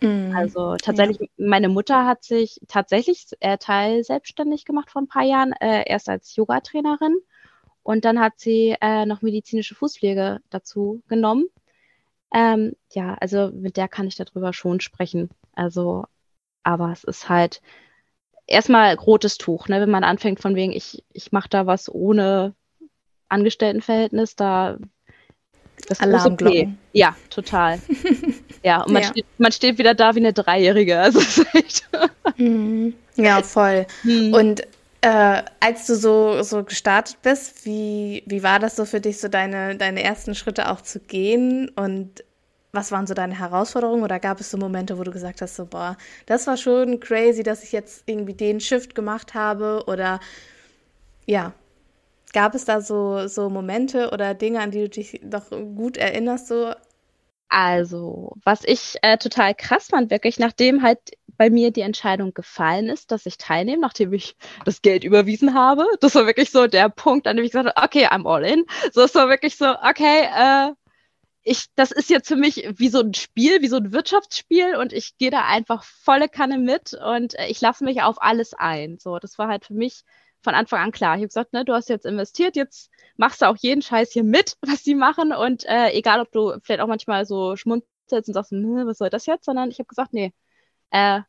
Mhm. 0.00 0.34
Also 0.34 0.76
tatsächlich, 0.76 1.20
ja. 1.20 1.26
meine 1.36 1.68
Mutter 1.68 2.06
hat 2.06 2.24
sich 2.24 2.60
tatsächlich 2.68 3.26
äh, 3.40 3.58
teil 3.58 4.04
selbstständig 4.04 4.64
gemacht 4.64 4.90
vor 4.90 5.02
ein 5.02 5.08
paar 5.08 5.24
Jahren, 5.24 5.52
äh, 5.60 5.84
erst 5.86 6.08
als 6.08 6.34
Yoga-Trainerin 6.36 7.16
und 7.82 8.04
dann 8.04 8.20
hat 8.20 8.34
sie 8.36 8.76
äh, 8.80 9.06
noch 9.06 9.22
medizinische 9.22 9.74
Fußpflege 9.74 10.40
dazu 10.50 11.02
genommen. 11.08 11.46
Ähm, 12.32 12.74
ja, 12.92 13.14
also 13.14 13.50
mit 13.52 13.76
der 13.76 13.88
kann 13.88 14.06
ich 14.06 14.16
darüber 14.16 14.52
schon 14.52 14.80
sprechen. 14.80 15.30
Also, 15.54 16.04
aber 16.62 16.92
es 16.92 17.04
ist 17.04 17.28
halt 17.28 17.60
erstmal 18.46 18.94
rotes 18.94 19.38
Tuch, 19.38 19.68
ne? 19.68 19.80
wenn 19.80 19.90
man 19.90 20.04
anfängt 20.04 20.40
von 20.40 20.54
wegen, 20.54 20.72
ich, 20.72 21.04
ich 21.12 21.32
mache 21.32 21.48
da 21.48 21.66
was 21.66 21.92
ohne 21.92 22.54
Angestelltenverhältnis, 23.28 24.36
da 24.36 24.78
das 25.88 26.00
Alarmglocken. 26.00 26.58
Okay. 26.58 26.74
Ja, 26.92 27.16
total. 27.30 27.80
ja, 28.62 28.82
und 28.82 28.92
man, 28.92 29.02
ja. 29.02 29.08
Steht, 29.08 29.26
man 29.38 29.52
steht 29.52 29.78
wieder 29.78 29.94
da 29.94 30.14
wie 30.14 30.20
eine 30.20 30.32
Dreijährige. 30.32 30.98
Also. 30.98 31.20
Mhm. 32.36 32.94
Ja, 33.16 33.42
voll. 33.42 33.86
Mhm. 34.02 34.32
Und 34.32 34.60
äh, 35.02 35.42
als 35.60 35.86
du 35.86 35.94
so, 35.94 36.42
so 36.42 36.64
gestartet 36.64 37.18
bist, 37.20 37.66
wie, 37.66 38.22
wie 38.26 38.42
war 38.42 38.58
das 38.58 38.76
so 38.76 38.86
für 38.86 39.00
dich, 39.00 39.18
so 39.20 39.28
deine, 39.28 39.76
deine 39.76 40.02
ersten 40.02 40.34
Schritte 40.34 40.70
auch 40.70 40.80
zu 40.80 41.00
gehen? 41.00 41.70
Und 41.76 42.24
was 42.72 42.92
waren 42.92 43.06
so 43.06 43.12
deine 43.12 43.38
Herausforderungen? 43.38 44.04
Oder 44.04 44.20
gab 44.20 44.40
es 44.40 44.50
so 44.50 44.56
Momente, 44.56 44.96
wo 44.96 45.02
du 45.02 45.10
gesagt 45.10 45.42
hast, 45.42 45.56
so, 45.56 45.66
boah, 45.66 45.98
das 46.26 46.46
war 46.46 46.56
schon 46.56 46.98
crazy, 47.00 47.42
dass 47.42 47.62
ich 47.62 47.72
jetzt 47.72 48.04
irgendwie 48.06 48.34
den 48.34 48.60
Shift 48.60 48.94
gemacht 48.94 49.34
habe? 49.34 49.84
Oder 49.86 50.20
ja, 51.26 51.52
Gab 52.32 52.54
es 52.54 52.64
da 52.64 52.80
so, 52.80 53.26
so 53.26 53.50
Momente 53.50 54.10
oder 54.12 54.34
Dinge, 54.34 54.60
an 54.60 54.70
die 54.70 54.82
du 54.82 54.88
dich 54.88 55.20
doch 55.24 55.50
gut 55.50 55.96
erinnerst? 55.96 56.46
So? 56.46 56.72
Also, 57.50 58.36
was 58.44 58.64
ich 58.64 58.94
äh, 59.02 59.18
total 59.18 59.56
krass 59.56 59.88
fand, 59.88 60.10
wirklich, 60.12 60.38
nachdem 60.38 60.82
halt 60.82 61.00
bei 61.36 61.50
mir 61.50 61.72
die 61.72 61.80
Entscheidung 61.80 62.32
gefallen 62.32 62.88
ist, 62.88 63.10
dass 63.10 63.26
ich 63.26 63.38
teilnehme, 63.38 63.80
nachdem 63.80 64.12
ich 64.12 64.36
das 64.64 64.82
Geld 64.82 65.02
überwiesen 65.02 65.52
habe. 65.54 65.84
Das 66.00 66.14
war 66.14 66.26
wirklich 66.26 66.52
so 66.52 66.68
der 66.68 66.88
Punkt, 66.90 67.26
an 67.26 67.36
dem 67.36 67.44
ich 67.44 67.50
gesagt 67.50 67.74
habe, 67.74 67.84
okay, 67.84 68.06
I'm 68.06 68.24
all 68.24 68.44
in. 68.44 68.66
So, 68.92 69.02
es 69.02 69.14
war 69.16 69.28
wirklich 69.28 69.56
so, 69.56 69.66
okay, 69.66 70.28
äh, 70.32 70.72
ich, 71.42 71.66
das 71.74 71.90
ist 71.90 72.08
jetzt 72.08 72.28
für 72.28 72.36
mich 72.36 72.68
wie 72.76 72.88
so 72.88 73.00
ein 73.00 73.14
Spiel, 73.14 73.62
wie 73.62 73.68
so 73.68 73.78
ein 73.78 73.92
Wirtschaftsspiel 73.92 74.76
und 74.76 74.92
ich 74.92 75.18
gehe 75.18 75.30
da 75.30 75.44
einfach 75.46 75.82
volle 75.82 76.28
Kanne 76.28 76.58
mit 76.58 76.94
und 76.94 77.36
äh, 77.36 77.46
ich 77.48 77.60
lasse 77.60 77.82
mich 77.82 78.02
auf 78.02 78.22
alles 78.22 78.54
ein. 78.54 78.98
So, 79.00 79.18
das 79.18 79.38
war 79.38 79.48
halt 79.48 79.64
für 79.64 79.74
mich 79.74 80.04
von 80.42 80.54
Anfang 80.54 80.80
an 80.82 80.92
klar. 80.92 81.14
Ich 81.16 81.22
habe 81.22 81.28
gesagt, 81.28 81.52
ne, 81.52 81.64
du 81.64 81.72
hast 81.72 81.88
jetzt 81.88 82.06
investiert, 82.06 82.54
jetzt 82.54 82.90
machst 83.20 83.42
du 83.42 83.48
auch 83.48 83.56
jeden 83.58 83.82
Scheiß 83.82 84.12
hier 84.12 84.24
mit, 84.24 84.56
was 84.62 84.82
die 84.82 84.94
machen. 84.94 85.32
Und 85.32 85.64
äh, 85.66 85.90
egal, 85.92 86.20
ob 86.20 86.32
du 86.32 86.58
vielleicht 86.62 86.80
auch 86.80 86.88
manchmal 86.88 87.26
so 87.26 87.54
schmunzelst 87.56 88.28
und 88.28 88.34
sagst, 88.34 88.50
hm, 88.50 88.86
was 88.86 88.98
soll 88.98 89.10
das 89.10 89.26
jetzt, 89.26 89.44
sondern 89.44 89.70
ich 89.70 89.78
habe 89.78 89.88
gesagt, 89.88 90.12
nee, 90.14 90.32
äh, 90.90 91.20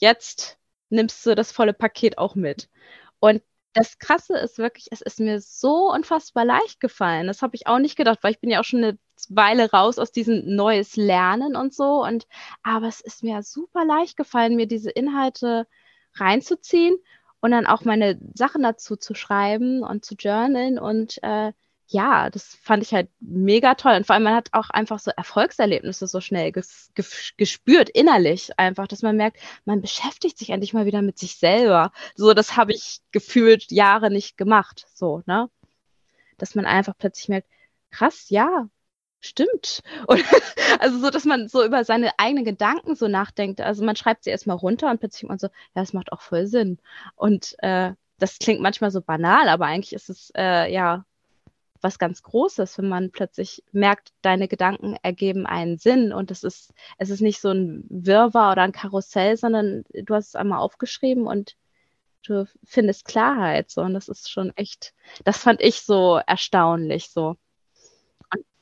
jetzt 0.00 0.58
nimmst 0.90 1.24
du 1.26 1.34
das 1.34 1.52
volle 1.52 1.72
Paket 1.72 2.18
auch 2.18 2.34
mit. 2.34 2.68
Und 3.20 3.42
das 3.74 3.98
Krasse 3.98 4.36
ist 4.38 4.58
wirklich, 4.58 4.88
es 4.90 5.00
ist 5.00 5.20
mir 5.20 5.40
so 5.40 5.92
unfassbar 5.92 6.44
leicht 6.44 6.80
gefallen. 6.80 7.28
Das 7.28 7.42
habe 7.42 7.54
ich 7.54 7.68
auch 7.68 7.78
nicht 7.78 7.96
gedacht, 7.96 8.18
weil 8.22 8.32
ich 8.32 8.40
bin 8.40 8.50
ja 8.50 8.60
auch 8.60 8.64
schon 8.64 8.82
eine 8.82 8.98
Weile 9.28 9.70
raus 9.70 10.00
aus 10.00 10.10
diesem 10.10 10.42
neues 10.56 10.96
Lernen 10.96 11.54
und 11.54 11.72
so. 11.72 12.02
Und 12.04 12.26
aber 12.64 12.88
es 12.88 13.00
ist 13.00 13.22
mir 13.22 13.42
super 13.44 13.84
leicht 13.84 14.16
gefallen, 14.16 14.56
mir 14.56 14.66
diese 14.66 14.90
Inhalte 14.90 15.68
reinzuziehen 16.16 16.96
und 17.40 17.50
dann 17.50 17.66
auch 17.66 17.84
meine 17.84 18.18
Sachen 18.34 18.62
dazu 18.62 18.96
zu 18.96 19.14
schreiben 19.14 19.82
und 19.82 20.04
zu 20.04 20.14
journalen 20.14 20.78
und 20.78 21.22
äh, 21.22 21.52
ja, 21.92 22.30
das 22.30 22.54
fand 22.62 22.84
ich 22.84 22.94
halt 22.94 23.08
mega 23.18 23.74
toll. 23.74 23.94
Und 23.96 24.06
vor 24.06 24.14
allem, 24.14 24.22
man 24.22 24.34
hat 24.34 24.50
auch 24.52 24.70
einfach 24.70 25.00
so 25.00 25.10
Erfolgserlebnisse 25.10 26.06
so 26.06 26.20
schnell 26.20 26.52
ges 26.52 26.90
ges 26.94 27.32
gespürt, 27.36 27.90
innerlich 27.90 28.56
einfach, 28.58 28.86
dass 28.86 29.02
man 29.02 29.16
merkt, 29.16 29.38
man 29.64 29.80
beschäftigt 29.80 30.38
sich 30.38 30.50
endlich 30.50 30.72
mal 30.72 30.86
wieder 30.86 31.02
mit 31.02 31.18
sich 31.18 31.36
selber. 31.36 31.90
So, 32.14 32.32
das 32.32 32.56
habe 32.56 32.72
ich 32.72 33.00
gefühlt 33.10 33.72
Jahre 33.72 34.10
nicht 34.10 34.36
gemacht. 34.36 34.86
So, 34.94 35.22
ne? 35.26 35.50
Dass 36.38 36.54
man 36.54 36.64
einfach 36.64 36.94
plötzlich 36.96 37.28
merkt, 37.28 37.48
krass, 37.90 38.30
ja, 38.30 38.68
stimmt. 39.20 39.82
Und, 40.06 40.24
also 40.78 40.98
so, 40.98 41.10
dass 41.10 41.24
man 41.24 41.48
so 41.48 41.64
über 41.64 41.84
seine 41.84 42.12
eigenen 42.18 42.44
Gedanken 42.44 42.94
so 42.94 43.08
nachdenkt. 43.08 43.60
Also 43.60 43.84
man 43.84 43.96
schreibt 43.96 44.24
sie 44.24 44.30
erstmal 44.30 44.56
runter 44.56 44.90
und 44.90 45.00
plötzlich 45.00 45.28
man 45.28 45.38
so, 45.38 45.48
ja, 45.48 45.82
das 45.82 45.92
macht 45.92 46.12
auch 46.12 46.20
voll 46.20 46.46
Sinn. 46.46 46.78
Und 47.16 47.56
äh, 47.58 47.92
das 48.18 48.38
klingt 48.38 48.60
manchmal 48.60 48.90
so 48.90 49.00
banal, 49.00 49.48
aber 49.48 49.66
eigentlich 49.66 49.92
ist 49.92 50.10
es 50.10 50.32
äh, 50.36 50.72
ja 50.72 51.04
was 51.82 51.98
ganz 51.98 52.22
Großes, 52.22 52.78
wenn 52.78 52.88
man 52.88 53.10
plötzlich 53.10 53.64
merkt, 53.72 54.12
deine 54.22 54.48
Gedanken 54.48 54.96
ergeben 55.02 55.46
einen 55.46 55.78
Sinn 55.78 56.12
und 56.12 56.30
es 56.30 56.44
ist, 56.44 56.74
es 56.98 57.10
ist 57.10 57.20
nicht 57.22 57.40
so 57.40 57.50
ein 57.50 57.84
Wirrwarr 57.88 58.52
oder 58.52 58.62
ein 58.62 58.72
Karussell, 58.72 59.36
sondern 59.36 59.84
du 59.92 60.14
hast 60.14 60.28
es 60.28 60.34
einmal 60.34 60.58
aufgeschrieben 60.58 61.26
und 61.26 61.56
du 62.26 62.46
findest 62.64 63.06
Klarheit. 63.06 63.70
So, 63.70 63.82
und 63.82 63.94
das 63.94 64.08
ist 64.08 64.30
schon 64.30 64.52
echt, 64.56 64.94
das 65.24 65.38
fand 65.38 65.62
ich 65.62 65.82
so 65.82 66.20
erstaunlich. 66.26 67.10
So. 67.10 67.36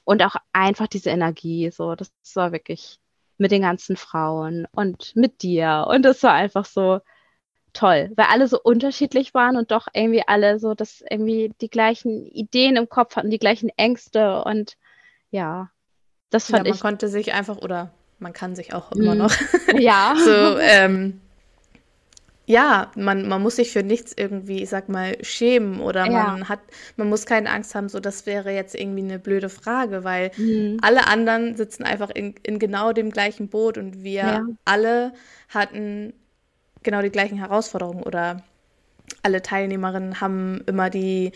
Und, 0.08 0.22
auch 0.22 0.36
einfach 0.52 0.86
diese 0.86 1.10
Energie, 1.10 1.70
so, 1.70 1.94
das 1.94 2.10
war 2.34 2.52
wirklich 2.52 2.98
mit 3.36 3.50
den 3.50 3.62
ganzen 3.62 3.96
Frauen 3.96 4.66
und 4.72 5.14
mit 5.14 5.42
dir. 5.42 5.86
Und 5.88 6.02
das 6.02 6.22
war 6.22 6.32
einfach 6.32 6.64
so, 6.64 7.00
toll, 7.72 8.10
weil 8.16 8.26
alle 8.30 8.48
so 8.48 8.60
unterschiedlich 8.60 9.34
waren 9.34 9.56
und 9.56 9.70
doch 9.70 9.86
irgendwie 9.92 10.22
alle 10.26 10.58
so, 10.58 10.74
dass 10.74 11.02
irgendwie 11.08 11.52
die 11.60 11.68
gleichen 11.68 12.26
Ideen 12.26 12.76
im 12.76 12.88
Kopf 12.88 13.16
hatten, 13.16 13.30
die 13.30 13.38
gleichen 13.38 13.70
Ängste 13.76 14.42
und 14.42 14.76
ja, 15.30 15.70
das 16.30 16.46
fand 16.46 16.58
ja, 16.58 16.62
man 16.64 16.66
ich. 16.66 16.82
Man 16.82 16.90
konnte 16.90 17.08
sich 17.08 17.32
einfach 17.34 17.58
oder 17.58 17.90
man 18.18 18.32
kann 18.32 18.56
sich 18.56 18.74
auch 18.74 18.90
immer 18.92 19.14
mm. 19.14 19.18
noch. 19.18 19.32
Ja. 19.78 20.14
so, 20.24 20.58
ähm, 20.58 21.20
ja, 22.48 22.90
man, 22.96 23.28
man 23.28 23.42
muss 23.42 23.56
sich 23.56 23.72
für 23.72 23.82
nichts 23.82 24.14
irgendwie, 24.16 24.62
ich 24.62 24.70
sag 24.70 24.88
mal, 24.88 25.22
schämen 25.22 25.80
oder 25.80 26.06
ja. 26.06 26.11
man 26.11 26.48
hat, 26.48 26.61
man 26.96 27.11
muss 27.11 27.26
keine 27.26 27.50
Angst 27.50 27.74
haben, 27.74 27.90
so 27.90 28.00
das 28.00 28.24
wäre 28.24 28.52
jetzt 28.52 28.74
irgendwie 28.74 29.02
eine 29.02 29.18
blöde 29.18 29.50
Frage, 29.50 30.02
weil 30.02 30.30
mhm. 30.38 30.78
alle 30.80 31.08
anderen 31.08 31.56
sitzen 31.56 31.84
einfach 31.84 32.08
in, 32.08 32.34
in 32.44 32.58
genau 32.58 32.94
dem 32.94 33.11
gleichen 33.11 33.48
Boot 33.48 33.76
und 33.76 34.02
wir 34.02 34.14
ja. 34.14 34.46
alle 34.64 35.12
hatten 35.50 36.14
genau 36.82 37.02
die 37.02 37.11
gleichen 37.11 37.37
Herausforderungen 37.37 38.02
oder 38.02 38.42
alle 39.22 39.42
Teilnehmerinnen 39.42 40.22
haben 40.22 40.62
immer 40.66 40.88
die 40.88 41.32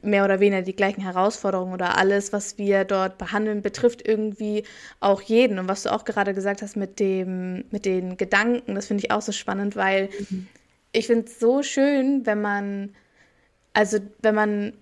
mehr 0.00 0.24
oder 0.24 0.40
weniger 0.40 0.62
die 0.62 0.74
gleichen 0.74 1.02
Herausforderungen 1.02 1.74
oder 1.74 1.98
alles, 1.98 2.32
was 2.32 2.58
wir 2.58 2.84
dort 2.84 3.18
behandeln, 3.18 3.62
betrifft 3.62 4.06
irgendwie 4.06 4.64
auch 5.00 5.20
jeden. 5.22 5.58
Und 5.58 5.68
was 5.68 5.82
du 5.82 5.92
auch 5.92 6.04
gerade 6.04 6.34
gesagt 6.34 6.62
hast 6.62 6.76
mit 6.76 6.98
dem, 6.98 7.64
mit 7.70 7.84
den 7.84 8.16
Gedanken, 8.16 8.74
das 8.74 8.86
finde 8.86 9.04
ich 9.04 9.10
auch 9.10 9.22
so 9.22 9.32
spannend, 9.32 9.76
weil 9.76 10.08
mhm. 10.30 10.46
ich 10.92 11.06
finde 11.06 11.26
es 11.26 11.38
so 11.38 11.62
schön, 11.62 12.24
wenn 12.24 12.40
man, 12.40 12.94
also 13.74 13.98
wenn 14.22 14.34
man 14.34 14.72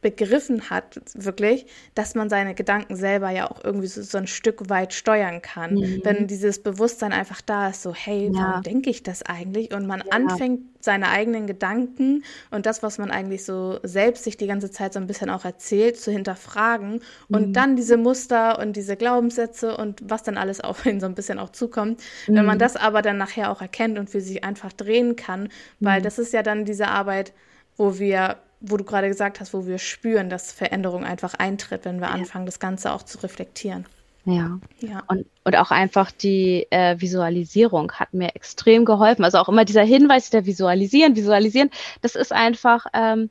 begriffen 0.00 0.70
hat, 0.70 1.00
wirklich, 1.14 1.66
dass 1.94 2.14
man 2.14 2.30
seine 2.30 2.54
Gedanken 2.54 2.94
selber 2.94 3.30
ja 3.30 3.50
auch 3.50 3.64
irgendwie 3.64 3.88
so, 3.88 4.02
so 4.02 4.18
ein 4.18 4.28
Stück 4.28 4.70
weit 4.70 4.94
steuern 4.94 5.42
kann. 5.42 5.74
Mhm. 5.74 6.00
Wenn 6.04 6.26
dieses 6.28 6.62
Bewusstsein 6.62 7.12
einfach 7.12 7.40
da 7.40 7.70
ist, 7.70 7.82
so, 7.82 7.94
hey, 7.94 8.30
ja. 8.32 8.32
warum 8.32 8.62
denke 8.62 8.90
ich 8.90 9.02
das 9.02 9.24
eigentlich? 9.24 9.74
Und 9.74 9.86
man 9.86 10.00
ja. 10.00 10.12
anfängt, 10.12 10.60
seine 10.80 11.08
eigenen 11.08 11.46
Gedanken 11.46 12.24
und 12.50 12.64
das, 12.64 12.82
was 12.82 12.98
man 12.98 13.10
eigentlich 13.10 13.44
so 13.44 13.80
selbst 13.82 14.24
sich 14.24 14.36
die 14.36 14.46
ganze 14.46 14.70
Zeit 14.70 14.92
so 14.92 15.00
ein 15.00 15.06
bisschen 15.06 15.28
auch 15.28 15.44
erzählt, 15.44 15.98
zu 15.98 16.12
hinterfragen 16.12 16.92
mhm. 16.92 17.36
und 17.36 17.52
dann 17.54 17.76
diese 17.76 17.96
Muster 17.96 18.58
und 18.58 18.76
diese 18.76 18.96
Glaubenssätze 18.96 19.76
und 19.76 20.00
was 20.08 20.22
dann 20.22 20.36
alles 20.36 20.60
auf 20.60 20.86
ihn 20.86 21.00
so 21.00 21.06
ein 21.06 21.14
bisschen 21.14 21.38
auch 21.38 21.50
zukommt. 21.50 22.00
Mhm. 22.26 22.36
Wenn 22.36 22.46
man 22.46 22.56
mhm. 22.56 22.60
das 22.60 22.76
aber 22.76 23.02
dann 23.02 23.18
nachher 23.18 23.50
auch 23.50 23.60
erkennt 23.60 23.98
und 23.98 24.08
für 24.08 24.20
sich 24.20 24.44
einfach 24.44 24.72
drehen 24.72 25.16
kann, 25.16 25.48
weil 25.80 25.98
mhm. 26.00 26.04
das 26.04 26.18
ist 26.18 26.32
ja 26.32 26.42
dann 26.42 26.64
diese 26.64 26.86
Arbeit, 26.88 27.32
wo 27.76 27.98
wir 27.98 28.36
wo 28.60 28.76
du 28.76 28.84
gerade 28.84 29.08
gesagt 29.08 29.40
hast, 29.40 29.54
wo 29.54 29.66
wir 29.66 29.78
spüren, 29.78 30.30
dass 30.30 30.52
Veränderung 30.52 31.04
einfach 31.04 31.34
eintritt, 31.34 31.84
wenn 31.84 32.00
wir 32.00 32.10
anfangen, 32.10 32.46
das 32.46 32.58
Ganze 32.58 32.92
auch 32.92 33.02
zu 33.02 33.18
reflektieren. 33.22 33.86
Ja. 34.24 34.58
ja. 34.80 35.02
Und, 35.06 35.26
und 35.44 35.56
auch 35.56 35.70
einfach 35.70 36.10
die 36.10 36.66
äh, 36.70 37.00
Visualisierung 37.00 37.92
hat 37.92 38.12
mir 38.12 38.34
extrem 38.36 38.84
geholfen. 38.84 39.24
Also 39.24 39.38
auch 39.38 39.48
immer 39.48 39.64
dieser 39.64 39.84
Hinweis, 39.84 40.28
der 40.28 40.44
Visualisieren, 40.44 41.16
Visualisieren, 41.16 41.70
das 42.02 42.14
ist 42.14 42.32
einfach, 42.32 42.86
ähm, 42.92 43.30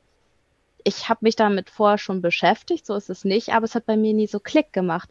ich 0.82 1.08
habe 1.08 1.20
mich 1.22 1.36
damit 1.36 1.70
vorher 1.70 1.98
schon 1.98 2.20
beschäftigt, 2.20 2.84
so 2.84 2.96
ist 2.96 3.10
es 3.10 3.24
nicht, 3.24 3.50
aber 3.50 3.64
es 3.64 3.74
hat 3.74 3.86
bei 3.86 3.96
mir 3.96 4.12
nie 4.12 4.26
so 4.26 4.40
Klick 4.40 4.72
gemacht, 4.72 5.10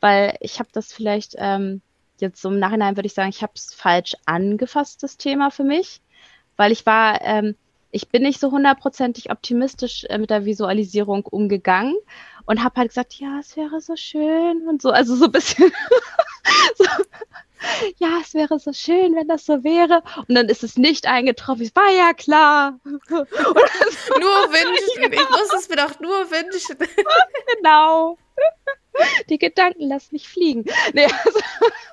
weil 0.00 0.36
ich 0.40 0.58
habe 0.58 0.70
das 0.72 0.92
vielleicht 0.92 1.34
ähm, 1.36 1.82
jetzt 2.18 2.40
so 2.40 2.48
im 2.48 2.58
Nachhinein 2.58 2.96
würde 2.96 3.06
ich 3.06 3.14
sagen, 3.14 3.28
ich 3.28 3.42
habe 3.42 3.52
es 3.54 3.74
falsch 3.74 4.14
angefasst, 4.24 5.02
das 5.02 5.18
Thema 5.18 5.50
für 5.50 5.64
mich, 5.64 6.00
weil 6.56 6.72
ich 6.72 6.86
war, 6.86 7.20
ähm, 7.22 7.56
ich 7.90 8.08
bin 8.08 8.22
nicht 8.22 8.40
so 8.40 8.50
hundertprozentig 8.50 9.30
optimistisch 9.30 10.04
äh, 10.04 10.18
mit 10.18 10.30
der 10.30 10.44
Visualisierung 10.44 11.24
umgegangen 11.26 11.96
und 12.44 12.62
habe 12.62 12.80
halt 12.80 12.88
gesagt, 12.88 13.14
ja, 13.14 13.38
es 13.40 13.56
wäre 13.56 13.80
so 13.80 13.96
schön 13.96 14.68
und 14.68 14.82
so, 14.82 14.90
also 14.90 15.16
so 15.16 15.26
ein 15.26 15.32
bisschen 15.32 15.70
so, 16.76 16.84
ja, 17.98 18.18
es 18.20 18.34
wäre 18.34 18.58
so 18.58 18.72
schön, 18.72 19.14
wenn 19.14 19.28
das 19.28 19.46
so 19.46 19.64
wäre. 19.64 20.02
Und 20.28 20.34
dann 20.34 20.48
ist 20.48 20.62
es 20.62 20.76
nicht 20.76 21.06
eingetroffen. 21.06 21.62
Es 21.62 21.74
war 21.74 21.90
ja 21.90 22.12
klar. 22.12 22.78
nur 22.84 23.00
wünschen. 24.52 25.12
Ich 25.12 25.30
muss 25.30 25.52
es 25.58 25.68
mir 25.68 25.76
doch 25.76 25.98
nur 26.00 26.30
wünschen. 26.30 26.76
genau. 27.56 28.18
Die 29.28 29.38
Gedanken 29.38 29.88
lassen 29.88 30.10
mich 30.12 30.28
fliegen. 30.28 30.64
Nee, 30.92 31.04
also, 31.04 31.40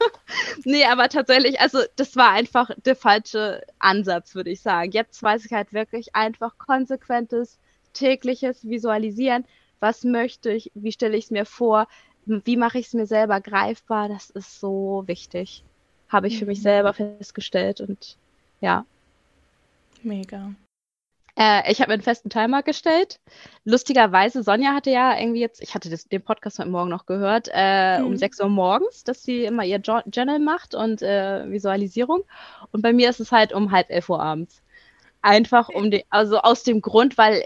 nee, 0.65 0.85
aber 0.85 1.09
tatsächlich, 1.09 1.59
also 1.59 1.79
das 1.95 2.15
war 2.15 2.31
einfach 2.31 2.69
der 2.85 2.95
falsche 2.95 3.63
Ansatz, 3.79 4.35
würde 4.35 4.51
ich 4.51 4.61
sagen. 4.61 4.91
Jetzt 4.91 5.21
weiß 5.21 5.45
ich 5.45 5.51
halt 5.51 5.73
wirklich 5.73 6.15
einfach 6.15 6.57
konsequentes, 6.57 7.57
tägliches 7.93 8.67
Visualisieren. 8.67 9.45
Was 9.79 10.03
möchte 10.03 10.51
ich? 10.51 10.71
Wie 10.73 10.91
stelle 10.91 11.17
ich 11.17 11.25
es 11.25 11.31
mir 11.31 11.45
vor? 11.45 11.87
Wie 12.25 12.57
mache 12.57 12.79
ich 12.79 12.87
es 12.87 12.93
mir 12.93 13.05
selber 13.05 13.41
greifbar? 13.41 14.07
Das 14.07 14.29
ist 14.29 14.59
so 14.59 15.03
wichtig. 15.07 15.63
Habe 16.09 16.27
ich 16.27 16.39
für 16.39 16.45
mich 16.45 16.59
mhm. 16.59 16.63
selber 16.63 16.93
festgestellt 16.93 17.81
und 17.81 18.17
ja. 18.61 18.85
Mega. 20.03 20.53
Äh, 21.35 21.71
ich 21.71 21.81
habe 21.81 21.93
einen 21.93 22.01
festen 22.01 22.29
Timer 22.29 22.61
gestellt. 22.61 23.19
Lustigerweise, 23.65 24.43
Sonja 24.43 24.73
hatte 24.73 24.91
ja 24.91 25.17
irgendwie 25.17 25.41
jetzt, 25.41 25.61
ich 25.61 25.73
hatte 25.73 25.89
das, 25.89 26.07
den 26.07 26.21
Podcast 26.21 26.59
heute 26.59 26.69
Morgen 26.69 26.89
noch 26.89 27.05
gehört, 27.05 27.49
äh, 27.51 27.99
mhm. 27.99 28.05
um 28.05 28.17
6 28.17 28.39
Uhr 28.41 28.49
morgens, 28.49 29.03
dass 29.03 29.23
sie 29.23 29.43
immer 29.45 29.63
ihr 29.63 29.79
jo 29.79 29.99
Journal 30.11 30.39
macht 30.39 30.75
und 30.75 31.01
äh, 31.01 31.49
Visualisierung. 31.49 32.23
Und 32.71 32.81
bei 32.81 32.93
mir 32.93 33.09
ist 33.09 33.19
es 33.19 33.31
halt 33.31 33.51
um 33.53 33.71
halb 33.71 33.89
elf 33.89 34.09
Uhr 34.09 34.21
abends. 34.21 34.61
Einfach 35.21 35.69
um 35.69 35.89
den, 35.89 36.03
also 36.09 36.39
aus 36.39 36.63
dem 36.63 36.81
Grund, 36.81 37.17
weil 37.17 37.45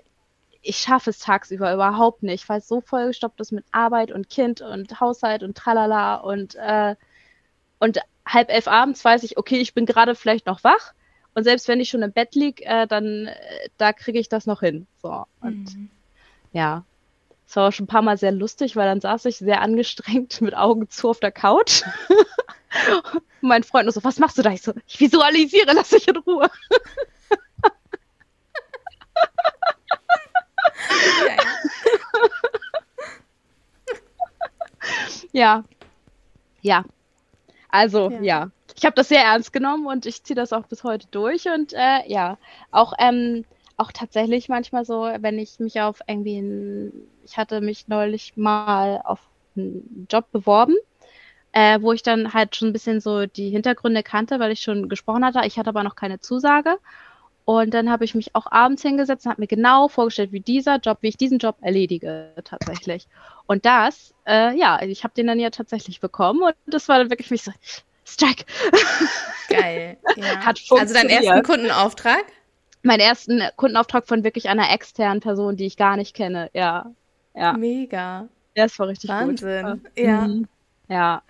ich 0.61 0.77
schaffe 0.77 1.11
es 1.11 1.19
tagsüber 1.19 1.73
überhaupt 1.73 2.23
nicht, 2.23 2.49
weil 2.49 2.59
es 2.59 2.67
so 2.67 2.81
vollgestoppt 2.81 3.39
ist 3.39 3.53
mit 3.53 3.63
Arbeit 3.71 4.11
und 4.11 4.29
Kind 4.29 4.61
und 4.61 4.99
Haushalt 4.99 5.43
und 5.43 5.55
tralala 5.55 6.15
und, 6.15 6.55
äh, 6.55 6.95
und 7.79 7.99
halb 8.27 8.49
elf 8.49 8.67
abends 8.67 9.05
weiß 9.05 9.23
ich, 9.23 9.37
okay, 9.37 9.59
ich 9.59 9.73
bin 9.73 9.85
gerade 9.85 10.13
vielleicht 10.15 10.45
noch 10.45 10.63
wach 10.65 10.93
und 11.37 11.43
selbst 11.43 11.67
wenn 11.67 11.79
ich 11.79 11.89
schon 11.89 12.01
im 12.01 12.11
Bett 12.11 12.33
lieg, 12.33 12.65
äh, 12.65 12.87
dann 12.87 13.27
äh, 13.27 13.69
da 13.77 13.93
kriege 13.93 14.17
ich 14.17 14.27
das 14.27 14.47
noch 14.47 14.61
hin. 14.61 14.87
So. 15.03 15.27
Und 15.39 15.75
mhm. 15.75 15.91
ja. 16.51 16.83
Es 17.47 17.55
war 17.55 17.67
auch 17.67 17.71
schon 17.71 17.83
ein 17.83 17.87
paar 17.87 18.01
Mal 18.01 18.17
sehr 18.17 18.31
lustig, 18.31 18.75
weil 18.75 18.87
dann 18.87 19.01
saß 19.01 19.25
ich 19.25 19.37
sehr 19.37 19.61
angestrengt 19.61 20.41
mit 20.45 20.57
Augen 20.57 20.89
zu 20.89 21.11
auf 21.11 21.19
der 21.19 21.31
Couch. 21.31 21.83
und 23.13 23.21
mein 23.41 23.61
Freund 23.61 23.85
nur 23.85 23.93
so, 23.93 24.03
was 24.03 24.17
machst 24.17 24.39
du 24.39 24.41
da? 24.41 24.49
Ich 24.49 24.63
so, 24.63 24.73
ich 24.87 24.99
visualisiere, 24.99 25.73
lass 25.75 25.89
dich 25.89 26.07
in 26.07 26.17
Ruhe. 26.17 26.49
ja. 35.33 35.63
Ja. 36.63 36.83
Also, 37.69 38.09
ja. 38.09 38.21
ja 38.21 38.51
ich 38.77 38.85
habe 38.85 38.95
das 38.95 39.09
sehr 39.09 39.23
ernst 39.23 39.51
genommen 39.51 39.87
und 39.87 40.05
ich 40.05 40.23
ziehe 40.23 40.35
das 40.35 40.53
auch 40.53 40.67
bis 40.67 40.83
heute 40.83 41.07
durch. 41.09 41.47
Und 41.47 41.73
äh, 41.73 42.07
ja, 42.07 42.37
auch 42.71 42.93
ähm, 42.99 43.43
auch 43.75 43.91
tatsächlich 43.91 44.49
manchmal 44.49 44.85
so, 44.85 45.09
wenn 45.19 45.39
ich 45.39 45.59
mich 45.59 45.81
auf 45.81 46.01
irgendwie, 46.07 46.39
ein, 46.39 46.91
ich 47.25 47.37
hatte 47.37 47.61
mich 47.61 47.87
neulich 47.87 48.37
mal 48.37 49.01
auf 49.03 49.19
einen 49.55 50.07
Job 50.11 50.31
beworben, 50.31 50.75
äh, 51.53 51.81
wo 51.81 51.91
ich 51.91 52.03
dann 52.03 52.33
halt 52.33 52.55
schon 52.55 52.69
ein 52.69 52.73
bisschen 52.73 53.01
so 53.01 53.25
die 53.25 53.49
Hintergründe 53.49 54.03
kannte, 54.03 54.39
weil 54.39 54.51
ich 54.51 54.61
schon 54.61 54.89
gesprochen 54.89 55.25
hatte. 55.25 55.41
Ich 55.45 55.57
hatte 55.57 55.69
aber 55.69 55.83
noch 55.83 55.95
keine 55.95 56.19
Zusage. 56.19 56.77
Und 57.45 57.73
dann 57.73 57.89
habe 57.89 58.03
ich 58.03 58.13
mich 58.13 58.35
auch 58.35 58.45
abends 58.51 58.81
hingesetzt 58.81 59.25
und 59.25 59.31
habe 59.31 59.41
mir 59.41 59.47
genau 59.47 59.87
vorgestellt, 59.87 60.33
wie 60.33 60.41
dieser 60.41 60.77
Job, 60.79 60.97
wie 61.01 61.07
ich 61.07 61.17
diesen 61.17 61.39
Job 61.39 61.55
erledige 61.61 62.33
tatsächlich. 62.43 63.07
Und 63.47 63.65
das, 63.65 64.13
äh, 64.27 64.55
ja, 64.55 64.81
ich 64.81 65.03
habe 65.03 65.13
den 65.15 65.27
dann 65.27 65.39
ja 65.39 65.49
tatsächlich 65.49 66.01
bekommen 66.01 66.43
und 66.43 66.55
das 66.67 66.89
war 66.89 66.99
dann 66.99 67.09
wirklich 67.09 67.31
mich 67.31 67.43
so, 67.43 67.51
Strike. 68.07 68.45
Geil. 69.49 69.97
Ja. 70.15 70.37
Hat 70.43 70.59
also 70.71 70.93
deinen 70.93 71.09
ersten 71.09 71.43
Kundenauftrag? 71.43 72.25
Meinen 72.81 73.01
ersten 73.01 73.43
Kundenauftrag 73.55 74.07
von 74.07 74.23
wirklich 74.23 74.49
einer 74.49 74.71
externen 74.73 75.19
Person, 75.19 75.57
die 75.57 75.65
ich 75.65 75.77
gar 75.77 75.95
nicht 75.95 76.15
kenne. 76.15 76.49
Ja. 76.53 76.91
ja. 77.35 77.53
Mega. 77.53 78.27
Ja, 78.55 78.63
das 78.63 78.79
war 78.79 78.87
richtig 78.87 79.11
Wahnsinn. 79.11 79.63
gut. 79.63 79.81
Ja. 79.95 80.27
Mhm. 80.27 80.47
Ja. 80.89 81.21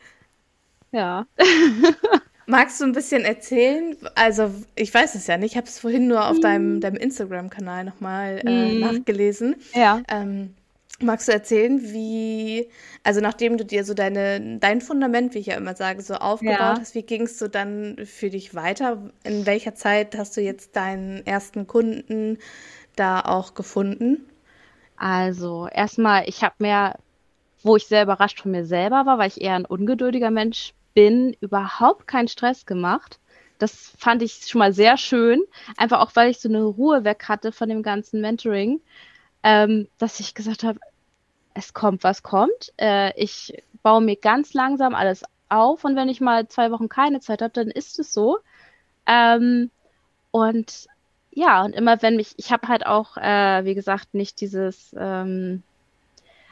Ja. 0.91 1.25
Magst 2.45 2.79
du 2.79 2.85
ein 2.85 2.93
bisschen 2.93 3.25
erzählen? 3.25 3.97
Also, 4.15 4.53
ich 4.75 4.93
weiß 4.93 5.15
es 5.15 5.27
ja 5.27 5.37
nicht. 5.37 5.51
Ich 5.51 5.57
habe 5.57 5.67
es 5.67 5.79
vorhin 5.79 6.07
nur 6.07 6.25
auf 6.25 6.37
mhm. 6.37 6.41
deinem, 6.41 6.81
deinem 6.81 6.95
Instagram-Kanal 6.95 7.83
nochmal 7.83 8.41
äh, 8.45 8.73
mhm. 8.73 8.79
nachgelesen. 8.79 9.57
Ja. 9.73 10.01
Ähm, 10.07 10.55
magst 10.99 11.27
du 11.27 11.31
erzählen, 11.31 11.81
wie, 11.81 12.69
also 13.03 13.21
nachdem 13.21 13.57
du 13.57 13.65
dir 13.65 13.83
so 13.83 13.93
deine, 13.93 14.57
dein 14.59 14.81
Fundament, 14.81 15.33
wie 15.33 15.39
ich 15.39 15.47
ja 15.47 15.55
immer 15.55 15.75
sage, 15.75 16.01
so 16.01 16.15
aufgebaut 16.15 16.59
ja. 16.59 16.79
hast, 16.79 16.95
wie 16.95 17.03
ging 17.03 17.23
es 17.23 17.37
so 17.37 17.47
dann 17.47 17.97
für 18.05 18.29
dich 18.29 18.55
weiter? 18.55 19.11
In 19.23 19.45
welcher 19.45 19.75
Zeit 19.75 20.17
hast 20.17 20.35
du 20.37 20.41
jetzt 20.41 20.75
deinen 20.75 21.25
ersten 21.25 21.67
Kunden 21.67 22.37
da 22.95 23.21
auch 23.21 23.53
gefunden? 23.53 24.27
Also, 24.95 25.67
erstmal, 25.71 26.27
ich 26.27 26.43
habe 26.43 26.55
mir 26.59 26.95
wo 27.63 27.75
ich 27.75 27.87
sehr 27.87 28.03
überrascht 28.03 28.41
von 28.41 28.51
mir 28.51 28.65
selber 28.65 29.05
war, 29.05 29.17
weil 29.17 29.27
ich 29.27 29.41
eher 29.41 29.55
ein 29.55 29.65
ungeduldiger 29.65 30.31
Mensch 30.31 30.73
bin, 30.93 31.35
überhaupt 31.41 32.07
keinen 32.07 32.27
Stress 32.27 32.65
gemacht. 32.65 33.19
Das 33.59 33.93
fand 33.97 34.21
ich 34.21 34.45
schon 34.47 34.59
mal 34.59 34.73
sehr 34.73 34.97
schön. 34.97 35.41
Einfach 35.75 35.99
auch, 35.99 36.11
weil 36.15 36.29
ich 36.29 36.39
so 36.39 36.49
eine 36.49 36.63
Ruhe 36.63 37.03
weg 37.03 37.25
hatte 37.27 37.51
von 37.51 37.69
dem 37.69 37.83
ganzen 37.83 38.21
Mentoring, 38.21 38.81
ähm, 39.47 39.87
dass 39.97 40.19
ich 40.19 40.35
gesagt 40.35 40.63
habe, 40.63 40.77
es 41.53 41.73
kommt, 41.73 42.03
was 42.03 42.21
kommt. 42.21 42.73
Äh, 42.77 43.13
ich 43.15 43.63
baue 43.81 44.01
mir 44.01 44.17
ganz 44.17 44.53
langsam 44.53 44.93
alles 44.93 45.23
auf 45.47 45.85
und 45.85 45.95
wenn 45.95 46.09
ich 46.09 46.19
mal 46.19 46.49
zwei 46.49 46.69
Wochen 46.69 46.89
keine 46.89 47.21
Zeit 47.21 47.41
habe, 47.41 47.53
dann 47.53 47.69
ist 47.69 47.97
es 47.97 48.11
so. 48.11 48.39
Ähm, 49.05 49.71
und 50.31 50.87
ja, 51.31 51.63
und 51.63 51.73
immer 51.73 52.01
wenn 52.01 52.17
mich, 52.17 52.33
ich 52.35 52.51
habe 52.51 52.67
halt 52.67 52.85
auch, 52.85 53.15
äh, 53.15 53.63
wie 53.63 53.73
gesagt, 53.73 54.13
nicht 54.13 54.41
dieses, 54.41 54.93
ähm, 54.99 55.63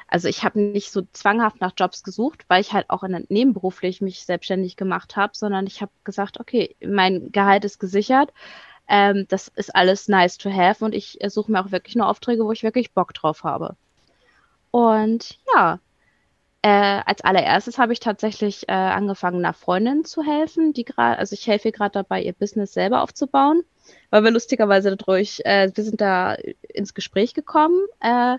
also 0.08 0.29
ich 0.29 0.45
habe 0.45 0.62
nicht 0.62 0.89
so 0.89 1.01
zwanghaft 1.12 1.60
nach 1.60 1.73
Jobs 1.75 2.01
gesucht, 2.01 2.45
weil 2.47 2.62
ich 2.62 2.71
halt 2.71 2.89
auch 2.89 3.03
in, 3.03 3.25
nebenberuflich 3.27 3.99
mich 3.99 4.25
selbstständig 4.25 4.77
gemacht 4.77 5.17
habe, 5.17 5.34
sondern 5.36 5.67
ich 5.67 5.81
habe 5.81 5.91
gesagt, 6.05 6.39
okay, 6.39 6.77
mein 6.86 7.34
Gehalt 7.34 7.65
ist 7.65 7.77
gesichert. 7.79 8.31
Ähm, 8.88 9.26
das 9.30 9.48
ist 9.56 9.76
alles 9.76 10.08
nice 10.08 10.38
to 10.38 10.52
have 10.52 10.84
und 10.84 10.93
ich 10.93 11.21
äh, 11.24 11.30
suche 11.30 11.52
mir 11.52 11.60
auch 11.63 11.71
wirklich 11.71 11.95
nur 11.95 12.08
Aufträge, 12.08 12.45
wo 12.45 12.52
ich 12.52 12.63
wirklich 12.63 12.91
Bock 12.91 13.13
drauf 13.13 13.43
habe. 13.43 13.76
Und 14.71 15.39
ja, 15.56 15.80
äh, 16.62 17.02
als 17.06 17.21
allererstes 17.21 17.78
habe 17.78 17.93
ich 17.93 18.00
tatsächlich 18.00 18.67
äh, 18.67 18.71
angefangen, 18.71 19.38
einer 19.38 19.54
Freundin 19.54 20.04
zu 20.04 20.24
helfen, 20.24 20.74
die 20.74 20.84
gerade, 20.84 21.19
also 21.19 21.34
ich 21.34 21.45
helfe 21.48 21.67
ihr 21.67 21.71
gerade 21.71 21.91
dabei, 21.93 22.21
ihr 22.24 22.34
Business 22.34 22.74
selber 22.74 23.04
aufzubauen, 23.04 23.63
weil 24.10 24.24
wir 24.24 24.32
lustigerweise 24.32 24.89
dadurch, 24.89 25.41
äh, 25.45 25.71
wir 25.74 25.84
sind 25.84 26.02
da 26.02 26.36
ins 26.74 26.93
Gespräch 26.93 27.36
gekommen. 27.36 27.80
Äh, 28.02 28.38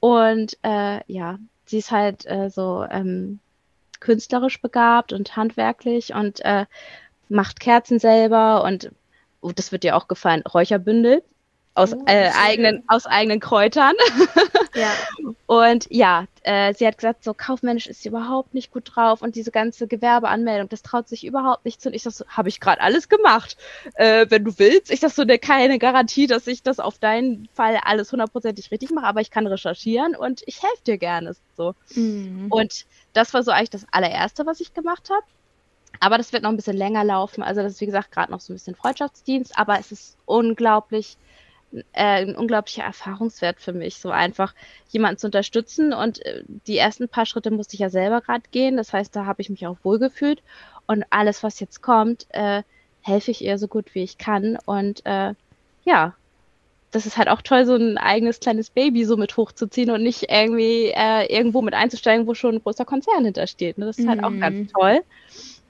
und 0.00 0.58
äh, 0.62 1.00
ja, 1.10 1.38
sie 1.64 1.78
ist 1.78 1.90
halt 1.90 2.26
äh, 2.26 2.50
so 2.50 2.84
ähm, 2.90 3.40
künstlerisch 4.00 4.60
begabt 4.60 5.12
und 5.12 5.36
handwerklich 5.36 6.14
und 6.14 6.44
äh, 6.44 6.66
macht 7.28 7.58
Kerzen 7.60 7.98
selber 7.98 8.64
und 8.64 8.90
oh, 9.46 9.52
das 9.54 9.72
wird 9.72 9.84
dir 9.84 9.96
auch 9.96 10.08
gefallen, 10.08 10.42
Räucherbündel 10.42 11.22
aus, 11.76 11.94
oh, 11.94 12.02
äh, 12.06 12.30
eigenen, 12.34 12.82
aus 12.88 13.06
eigenen 13.06 13.40
Kräutern. 13.40 13.94
Ja. 14.74 14.92
und 15.46 15.86
ja, 15.88 16.26
äh, 16.42 16.74
sie 16.74 16.86
hat 16.86 16.98
gesagt, 16.98 17.24
so 17.24 17.32
kaufmännisch 17.32 17.86
ist 17.86 18.02
sie 18.02 18.10
überhaupt 18.10 18.52
nicht 18.52 18.70
gut 18.72 18.92
drauf 18.94 19.22
und 19.22 19.34
diese 19.34 19.50
ganze 19.50 19.86
Gewerbeanmeldung, 19.86 20.68
das 20.68 20.82
traut 20.82 21.08
sich 21.08 21.24
überhaupt 21.24 21.64
nicht 21.64 21.80
zu. 21.80 21.88
Und 21.88 21.94
ich 21.94 22.02
sag 22.02 22.12
so, 22.12 22.26
habe 22.28 22.50
ich 22.50 22.60
gerade 22.60 22.82
alles 22.82 23.08
gemacht. 23.08 23.56
Äh, 23.94 24.26
wenn 24.28 24.44
du 24.44 24.58
willst, 24.58 24.90
ich 24.90 25.00
sag 25.00 25.12
so, 25.12 25.24
ne, 25.24 25.38
keine 25.38 25.78
Garantie, 25.78 26.26
dass 26.26 26.46
ich 26.46 26.62
das 26.62 26.78
auf 26.78 26.98
deinen 26.98 27.48
Fall 27.54 27.80
alles 27.82 28.12
hundertprozentig 28.12 28.70
richtig 28.70 28.90
mache, 28.90 29.06
aber 29.06 29.22
ich 29.22 29.30
kann 29.30 29.46
recherchieren 29.46 30.14
und 30.14 30.42
ich 30.44 30.62
helfe 30.62 30.84
dir 30.86 30.98
gerne. 30.98 31.34
So. 31.56 31.74
Mhm. 31.94 32.48
Und 32.50 32.84
das 33.14 33.32
war 33.32 33.42
so 33.42 33.52
eigentlich 33.52 33.70
das 33.70 33.86
allererste, 33.90 34.44
was 34.44 34.60
ich 34.60 34.74
gemacht 34.74 35.08
habe. 35.08 35.24
Aber 36.00 36.18
das 36.18 36.32
wird 36.32 36.42
noch 36.42 36.50
ein 36.50 36.56
bisschen 36.56 36.76
länger 36.76 37.04
laufen. 37.04 37.42
Also 37.42 37.62
das 37.62 37.74
ist, 37.74 37.80
wie 37.80 37.86
gesagt, 37.86 38.12
gerade 38.12 38.32
noch 38.32 38.40
so 38.40 38.52
ein 38.52 38.56
bisschen 38.56 38.74
Freundschaftsdienst, 38.74 39.58
aber 39.58 39.78
es 39.78 39.92
ist 39.92 40.16
unglaublich 40.26 41.16
äh, 41.92 42.24
ein 42.24 42.36
unglaublicher 42.36 42.84
Erfahrungswert 42.84 43.60
für 43.60 43.72
mich, 43.72 43.98
so 43.98 44.10
einfach 44.10 44.54
jemanden 44.90 45.18
zu 45.18 45.26
unterstützen. 45.26 45.92
Und 45.92 46.24
äh, 46.24 46.42
die 46.66 46.78
ersten 46.78 47.08
paar 47.08 47.26
Schritte 47.26 47.50
musste 47.50 47.74
ich 47.74 47.80
ja 47.80 47.90
selber 47.90 48.20
gerade 48.20 48.44
gehen. 48.50 48.76
Das 48.76 48.92
heißt, 48.92 49.14
da 49.14 49.26
habe 49.26 49.42
ich 49.42 49.50
mich 49.50 49.66
auch 49.66 49.76
wohlgefühlt. 49.82 50.42
Und 50.86 51.04
alles, 51.10 51.42
was 51.42 51.60
jetzt 51.60 51.82
kommt, 51.82 52.26
äh, 52.30 52.62
helfe 53.02 53.30
ich 53.30 53.42
ihr 53.42 53.58
so 53.58 53.68
gut 53.68 53.94
wie 53.94 54.02
ich 54.02 54.18
kann. 54.18 54.58
Und 54.64 55.04
äh, 55.04 55.34
ja, 55.84 56.14
das 56.92 57.04
ist 57.04 57.18
halt 57.18 57.28
auch 57.28 57.42
toll, 57.42 57.66
so 57.66 57.74
ein 57.74 57.98
eigenes 57.98 58.40
kleines 58.40 58.70
Baby 58.70 59.04
so 59.04 59.16
mit 59.16 59.36
hochzuziehen 59.36 59.90
und 59.90 60.02
nicht 60.02 60.30
irgendwie 60.30 60.92
äh, 60.94 61.26
irgendwo 61.26 61.60
mit 61.60 61.74
einzusteigen, 61.74 62.26
wo 62.26 62.34
schon 62.34 62.54
ein 62.54 62.62
großer 62.62 62.84
Konzern 62.84 63.24
hintersteht. 63.24 63.76
Ne? 63.76 63.86
Das 63.86 63.98
ist 63.98 64.08
halt 64.08 64.22
auch 64.22 64.32
ganz 64.38 64.56
mhm. 64.56 64.68
toll. 64.68 65.00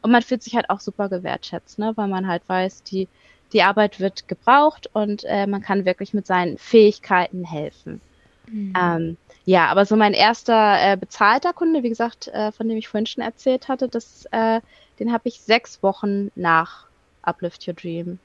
Und 0.06 0.12
man 0.12 0.22
fühlt 0.22 0.40
sich 0.40 0.54
halt 0.54 0.70
auch 0.70 0.78
super 0.78 1.08
gewertschätzt, 1.08 1.80
ne? 1.80 1.92
weil 1.96 2.06
man 2.06 2.28
halt 2.28 2.48
weiß, 2.48 2.84
die 2.84 3.08
die 3.52 3.64
Arbeit 3.64 3.98
wird 3.98 4.28
gebraucht 4.28 4.88
und 4.92 5.24
äh, 5.24 5.48
man 5.48 5.62
kann 5.62 5.84
wirklich 5.84 6.14
mit 6.14 6.28
seinen 6.28 6.58
Fähigkeiten 6.58 7.44
helfen. 7.44 8.00
Mhm. 8.46 8.72
Ähm, 8.80 9.16
ja, 9.46 9.66
aber 9.66 9.84
so 9.84 9.96
mein 9.96 10.12
erster 10.12 10.92
äh, 10.92 10.96
bezahlter 10.96 11.52
Kunde, 11.52 11.82
wie 11.82 11.88
gesagt, 11.88 12.28
äh, 12.28 12.52
von 12.52 12.68
dem 12.68 12.78
ich 12.78 12.86
vorhin 12.86 13.06
schon 13.06 13.24
erzählt 13.24 13.66
hatte, 13.66 13.88
das, 13.88 14.26
äh, 14.30 14.60
den 15.00 15.12
habe 15.12 15.28
ich 15.28 15.40
sechs 15.40 15.82
Wochen 15.82 16.30
nach 16.36 16.86
Uplift 17.22 17.66
Your 17.66 17.74
Dream 17.74 18.20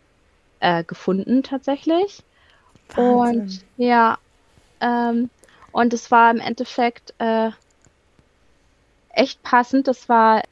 äh, 0.59 0.83
gefunden 0.83 1.41
tatsächlich. 1.41 2.21
Wahnsinn. 2.93 3.41
Und 3.41 3.65
ja, 3.77 4.19
ähm, 4.81 5.31
und 5.71 5.95
es 5.95 6.11
war 6.11 6.29
im 6.29 6.41
Endeffekt 6.41 7.15
äh, 7.17 7.49
echt 9.13 9.41
passend. 9.41 9.87
Das 9.87 10.07
war 10.09 10.43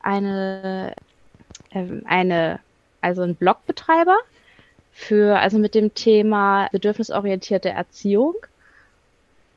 eine, 0.00 0.94
äh, 1.70 1.84
eine 2.04 2.60
also 3.00 3.22
ein 3.22 3.36
Blogbetreiber 3.36 4.18
für, 4.92 5.38
also 5.38 5.58
mit 5.58 5.74
dem 5.74 5.94
Thema 5.94 6.68
bedürfnisorientierte 6.72 7.70
Erziehung. 7.70 8.34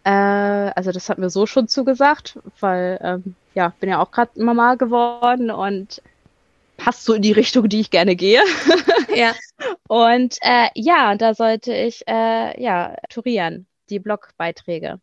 Äh, 0.03 0.11
also 0.11 0.91
das 0.91 1.09
hat 1.09 1.17
mir 1.17 1.29
so 1.29 1.45
schon 1.45 1.67
zugesagt, 1.67 2.39
weil 2.59 2.99
ähm, 3.01 3.35
ja, 3.53 3.73
bin 3.79 3.89
ja 3.89 4.01
auch 4.01 4.11
gerade 4.11 4.41
Mama 4.43 4.75
geworden 4.75 5.51
und 5.51 6.01
passt 6.77 7.05
so 7.05 7.13
in 7.13 7.21
die 7.21 7.31
Richtung, 7.31 7.69
die 7.69 7.79
ich 7.79 7.91
gerne 7.91 8.15
gehe. 8.15 8.41
ja. 9.15 9.33
Und 9.87 10.37
äh, 10.41 10.69
ja, 10.73 11.15
da 11.15 11.33
sollte 11.33 11.73
ich 11.73 12.07
äh, 12.07 12.61
ja 12.61 12.95
turieren, 13.09 13.67
die 13.89 13.99
Blogbeiträge. 13.99 14.99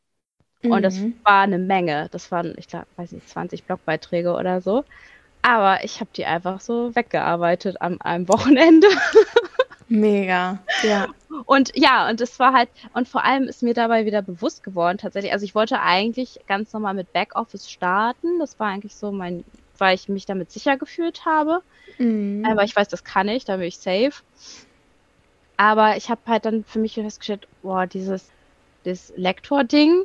Mhm. 0.63 0.71
Und 0.73 0.83
das 0.83 0.97
mhm. 0.97 1.15
war 1.23 1.43
eine 1.43 1.59
Menge. 1.59 2.09
Das 2.11 2.31
waren, 2.33 2.55
ich 2.57 2.69
glaube, 2.69 2.87
weiß 2.97 3.13
nicht, 3.13 3.29
20 3.29 3.65
Blogbeiträge 3.65 4.33
oder 4.33 4.61
so. 4.61 4.85
Aber 5.49 5.83
ich 5.83 6.01
habe 6.01 6.11
die 6.15 6.27
einfach 6.27 6.61
so 6.61 6.95
weggearbeitet 6.95 7.81
an 7.81 7.99
einem 8.03 8.29
Wochenende. 8.29 8.87
Mega, 9.89 10.59
ja. 10.83 11.09
Und 11.47 11.73
ja, 11.75 12.07
und 12.11 12.21
es 12.21 12.39
war 12.39 12.53
halt, 12.53 12.69
und 12.93 13.09
vor 13.09 13.25
allem 13.25 13.45
ist 13.45 13.63
mir 13.63 13.73
dabei 13.73 14.05
wieder 14.05 14.21
bewusst 14.21 14.63
geworden, 14.63 14.99
tatsächlich. 14.99 15.33
Also 15.33 15.47
ich 15.47 15.55
wollte 15.55 15.81
eigentlich 15.81 16.41
ganz 16.47 16.75
normal 16.75 16.93
mit 16.93 17.15
Backoffice 17.15 17.71
starten. 17.71 18.39
Das 18.39 18.61
war 18.61 18.67
eigentlich 18.67 18.95
so 18.95 19.11
mein, 19.11 19.43
weil 19.79 19.95
ich 19.95 20.11
mich 20.11 20.27
damit 20.27 20.53
sicher 20.53 20.77
gefühlt 20.77 21.25
habe. 21.25 21.63
Mhm. 21.97 22.45
Aber 22.47 22.65
ich 22.65 22.77
weiß, 22.77 22.89
das 22.89 23.03
kann 23.03 23.27
ich, 23.29 23.47
da 23.47 23.57
bin 23.57 23.69
ich 23.69 23.79
safe. 23.79 24.23
Aber 25.57 25.97
ich 25.97 26.11
habe 26.11 26.21
halt 26.27 26.45
dann 26.45 26.63
für 26.65 26.79
mich 26.79 26.93
festgestellt, 26.93 27.49
boah, 27.63 27.87
dieses, 27.87 28.29
das 28.85 29.15
Lektor-Ding 29.17 30.03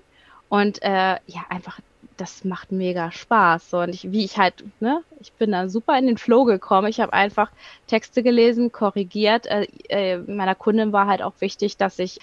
und 0.47 0.82
äh, 0.84 1.17
ja, 1.26 1.45
einfach 1.49 1.82
das 2.18 2.45
macht 2.45 2.72
mega 2.72 3.11
Spaß. 3.11 3.70
So, 3.70 3.80
und 3.80 3.89
ich, 3.89 4.11
wie 4.11 4.26
ich 4.26 4.38
halt, 4.38 4.64
ne, 4.80 5.01
ich 5.20 5.32
bin 5.34 5.51
da 5.51 5.70
super 5.70 5.97
in 5.97 6.07
den 6.07 6.18
Flow 6.18 6.45
gekommen. 6.45 6.88
Ich 6.88 6.99
habe 6.99 7.14
einfach 7.14 7.51
Texte 7.88 8.24
gelesen, 8.24 8.72
korrigiert. 8.72 9.47
Äh, 9.47 9.68
äh, 9.89 10.18
meiner 10.18 10.55
Kundin 10.55 10.93
war 10.93 11.07
halt 11.07 11.22
auch 11.22 11.34
wichtig, 11.39 11.78
dass 11.78 11.99
ich 11.99 12.20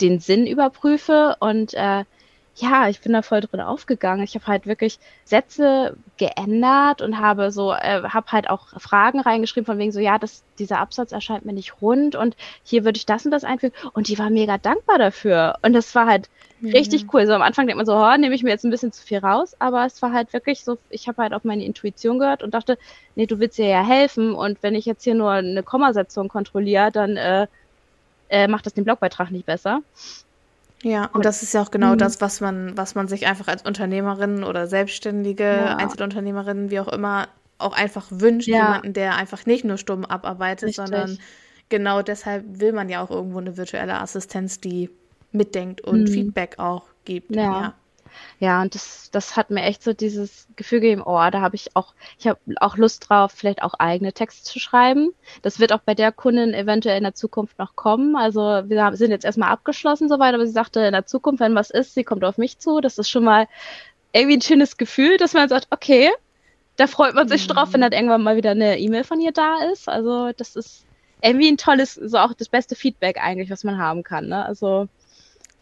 den 0.00 0.18
Sinn 0.20 0.46
überprüfe 0.46 1.36
und 1.40 1.74
äh, 1.74 2.04
ja, 2.56 2.88
ich 2.88 3.00
bin 3.00 3.12
da 3.12 3.22
voll 3.22 3.40
drin 3.40 3.60
aufgegangen. 3.60 4.22
Ich 4.22 4.34
habe 4.36 4.46
halt 4.46 4.66
wirklich 4.66 4.98
Sätze 5.24 5.96
geändert 6.18 7.02
und 7.02 7.18
habe 7.18 7.50
so, 7.50 7.72
äh, 7.72 8.02
habe 8.04 8.30
halt 8.30 8.48
auch 8.48 8.68
Fragen 8.80 9.18
reingeschrieben 9.20 9.66
von 9.66 9.78
wegen 9.78 9.90
so, 9.90 9.98
ja, 9.98 10.18
das, 10.18 10.44
dieser 10.58 10.78
Absatz 10.78 11.10
erscheint 11.10 11.44
mir 11.44 11.52
nicht 11.52 11.82
rund 11.82 12.14
und 12.14 12.36
hier 12.62 12.84
würde 12.84 12.96
ich 12.96 13.06
das 13.06 13.24
und 13.24 13.32
das 13.32 13.42
einfügen. 13.42 13.74
Und 13.92 14.06
die 14.06 14.18
war 14.18 14.30
mega 14.30 14.56
dankbar 14.56 14.98
dafür. 14.98 15.58
Und 15.62 15.72
das 15.72 15.92
war 15.96 16.06
halt 16.06 16.30
mhm. 16.60 16.70
richtig 16.70 17.12
cool. 17.12 17.26
So 17.26 17.32
am 17.32 17.42
Anfang 17.42 17.66
denkt 17.66 17.78
man 17.78 17.86
so, 17.86 17.96
oh, 17.96 18.16
nehme 18.16 18.36
ich 18.36 18.44
mir 18.44 18.50
jetzt 18.50 18.64
ein 18.64 18.70
bisschen 18.70 18.92
zu 18.92 19.04
viel 19.04 19.18
raus, 19.18 19.56
aber 19.58 19.84
es 19.84 20.00
war 20.00 20.12
halt 20.12 20.32
wirklich 20.32 20.62
so, 20.62 20.78
ich 20.90 21.08
habe 21.08 21.22
halt 21.22 21.34
auf 21.34 21.42
meine 21.42 21.64
Intuition 21.64 22.20
gehört 22.20 22.44
und 22.44 22.54
dachte, 22.54 22.78
nee, 23.16 23.26
du 23.26 23.40
willst 23.40 23.58
dir 23.58 23.66
ja 23.66 23.84
helfen 23.84 24.32
und 24.32 24.62
wenn 24.62 24.76
ich 24.76 24.86
jetzt 24.86 25.02
hier 25.02 25.16
nur 25.16 25.32
eine 25.32 25.64
Kommasetzung 25.64 26.28
kontrolliere, 26.28 26.92
dann 26.92 27.16
äh, 27.16 27.48
äh, 28.28 28.46
macht 28.46 28.66
das 28.66 28.74
den 28.74 28.84
Blogbeitrag 28.84 29.32
nicht 29.32 29.46
besser. 29.46 29.80
Ja, 30.84 31.06
und 31.06 31.24
das 31.24 31.42
ist 31.42 31.54
ja 31.54 31.62
auch 31.62 31.70
genau 31.70 31.92
mhm. 31.92 31.98
das, 31.98 32.20
was 32.20 32.40
man, 32.40 32.76
was 32.76 32.94
man 32.94 33.08
sich 33.08 33.26
einfach 33.26 33.48
als 33.48 33.62
Unternehmerin 33.62 34.44
oder 34.44 34.66
selbstständige 34.66 35.44
ja. 35.44 35.76
Einzelunternehmerin, 35.76 36.70
wie 36.70 36.78
auch 36.78 36.88
immer, 36.88 37.28
auch 37.56 37.72
einfach 37.72 38.06
wünscht, 38.10 38.48
ja. 38.48 38.56
jemanden, 38.56 38.92
der 38.92 39.16
einfach 39.16 39.46
nicht 39.46 39.64
nur 39.64 39.78
stumm 39.78 40.04
abarbeitet, 40.04 40.68
Richtig. 40.68 40.76
sondern 40.76 41.18
genau 41.70 42.02
deshalb 42.02 42.44
will 42.60 42.72
man 42.72 42.90
ja 42.90 43.02
auch 43.02 43.10
irgendwo 43.10 43.38
eine 43.38 43.56
virtuelle 43.56 43.98
Assistenz, 43.98 44.60
die 44.60 44.90
mitdenkt 45.32 45.80
und 45.80 46.02
mhm. 46.02 46.08
Feedback 46.08 46.58
auch 46.58 46.84
gibt. 47.06 47.34
Ja. 47.34 47.42
ja. 47.42 47.74
Ja, 48.38 48.62
und 48.62 48.74
das, 48.74 49.10
das 49.10 49.36
hat 49.36 49.50
mir 49.50 49.62
echt 49.62 49.82
so 49.82 49.92
dieses 49.92 50.46
Gefühl 50.56 50.80
gegeben, 50.80 51.02
oh, 51.04 51.18
da 51.30 51.40
habe 51.40 51.56
ich 51.56 51.74
auch, 51.74 51.94
ich 52.18 52.26
habe 52.26 52.38
auch 52.56 52.76
Lust 52.76 53.08
drauf, 53.08 53.32
vielleicht 53.32 53.62
auch 53.62 53.74
eigene 53.74 54.12
Texte 54.12 54.44
zu 54.44 54.58
schreiben. 54.58 55.12
Das 55.42 55.60
wird 55.60 55.72
auch 55.72 55.80
bei 55.80 55.94
der 55.94 56.12
Kundin 56.12 56.54
eventuell 56.54 56.96
in 56.96 57.04
der 57.04 57.14
Zukunft 57.14 57.58
noch 57.58 57.76
kommen. 57.76 58.16
Also 58.16 58.40
wir 58.40 58.96
sind 58.96 59.10
jetzt 59.10 59.24
erstmal 59.24 59.50
abgeschlossen 59.50 60.08
soweit, 60.08 60.34
aber 60.34 60.46
sie 60.46 60.52
sagte, 60.52 60.80
in 60.80 60.92
der 60.92 61.06
Zukunft, 61.06 61.40
wenn 61.40 61.54
was 61.54 61.70
ist, 61.70 61.94
sie 61.94 62.04
kommt 62.04 62.24
auf 62.24 62.38
mich 62.38 62.58
zu. 62.58 62.80
Das 62.80 62.98
ist 62.98 63.08
schon 63.08 63.24
mal 63.24 63.46
irgendwie 64.12 64.36
ein 64.36 64.42
schönes 64.42 64.76
Gefühl, 64.76 65.16
dass 65.16 65.32
man 65.32 65.48
sagt, 65.48 65.68
okay, 65.70 66.10
da 66.76 66.86
freut 66.86 67.14
man 67.14 67.28
sich 67.28 67.48
mhm. 67.48 67.52
drauf, 67.52 67.72
wenn 67.72 67.80
dann 67.80 67.92
irgendwann 67.92 68.22
mal 68.22 68.36
wieder 68.36 68.50
eine 68.52 68.78
E-Mail 68.78 69.04
von 69.04 69.20
ihr 69.20 69.32
da 69.32 69.58
ist. 69.72 69.88
Also 69.88 70.32
das 70.36 70.56
ist 70.56 70.84
irgendwie 71.22 71.48
ein 71.48 71.56
tolles, 71.56 71.94
so 71.94 72.18
auch 72.18 72.34
das 72.34 72.48
beste 72.48 72.74
Feedback 72.74 73.18
eigentlich, 73.20 73.50
was 73.50 73.64
man 73.64 73.78
haben 73.78 74.02
kann. 74.02 74.28
Ne? 74.28 74.44
Also 74.44 74.88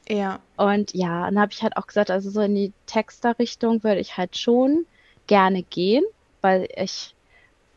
ja. 0.09 0.41
Und 0.57 0.95
ja, 0.95 1.25
dann 1.27 1.39
habe 1.39 1.53
ich 1.53 1.63
halt 1.63 1.77
auch 1.77 1.87
gesagt, 1.87 2.11
also 2.11 2.31
so 2.31 2.41
in 2.41 2.55
die 2.55 2.73
Texterrichtung 2.87 3.83
würde 3.85 4.01
ich 4.01 4.17
halt 4.17 4.37
schon 4.37 4.87
gerne 5.27 5.63
gehen, 5.63 6.05
weil 6.41 6.69
ich, 6.77 7.15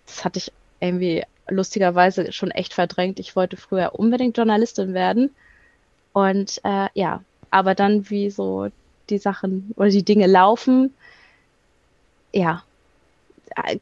das 0.06 0.26
hatte 0.26 0.40
ich 0.40 0.52
irgendwie 0.80 1.24
lustigerweise 1.48 2.32
schon 2.32 2.52
echt 2.52 2.74
verdrängt. 2.74 3.20
Ich 3.20 3.36
wollte 3.36 3.58
früher 3.58 3.96
unbedingt 3.96 4.38
Journalistin 4.38 4.94
werden. 4.94 5.34
Und 6.14 6.62
äh, 6.64 6.88
ja, 6.94 7.24
aber 7.52 7.76
dann 7.76 8.10
wie 8.10 8.30
so 8.30 8.70
die 9.10 9.18
Sachen 9.18 9.72
oder 9.76 9.90
die 9.90 10.04
Dinge 10.04 10.28
laufen, 10.28 10.94
ja, 12.34 12.64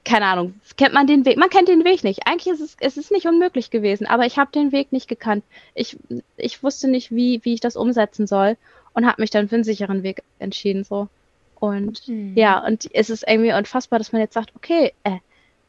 keine 0.05 0.26
Ahnung, 0.26 0.59
kennt 0.78 0.93
man 0.93 1.07
den 1.07 1.26
Weg? 1.26 1.38
Man 1.38 1.49
kennt 1.49 1.67
den 1.67 1.84
Weg 1.84 2.03
nicht. 2.03 2.28
Eigentlich 2.28 2.53
ist 2.53 2.61
es, 2.61 2.78
es 2.80 2.97
ist 2.97 3.11
nicht 3.11 3.26
unmöglich 3.26 3.71
gewesen, 3.71 4.05
aber 4.05 4.26
ich 4.26 4.38
habe 4.38 4.51
den 4.51 4.71
Weg 4.71 4.91
nicht 4.91 5.07
gekannt. 5.07 5.43
Ich, 5.74 5.97
ich 6.38 6.61
wusste 6.63 6.88
nicht, 6.88 7.11
wie, 7.11 7.41
wie 7.43 7.55
ich 7.55 7.59
das 7.59 7.76
umsetzen 7.76 8.28
soll 8.28 8.57
und 8.93 9.05
habe 9.05 9.21
mich 9.21 9.32
dann 9.32 9.49
für 9.49 9.55
einen 9.55 9.63
sicheren 9.63 10.03
Weg 10.03 10.24
entschieden 10.39 10.84
so. 10.84 11.07
Und 11.55 12.07
mhm. 12.07 12.34
ja, 12.36 12.59
und 12.59 12.89
es 12.93 13.09
ist 13.09 13.26
irgendwie 13.28 13.53
unfassbar, 13.53 13.97
dass 13.97 14.11
man 14.11 14.21
jetzt 14.21 14.34
sagt, 14.34 14.55
okay, 14.55 14.93
äh, 15.03 15.17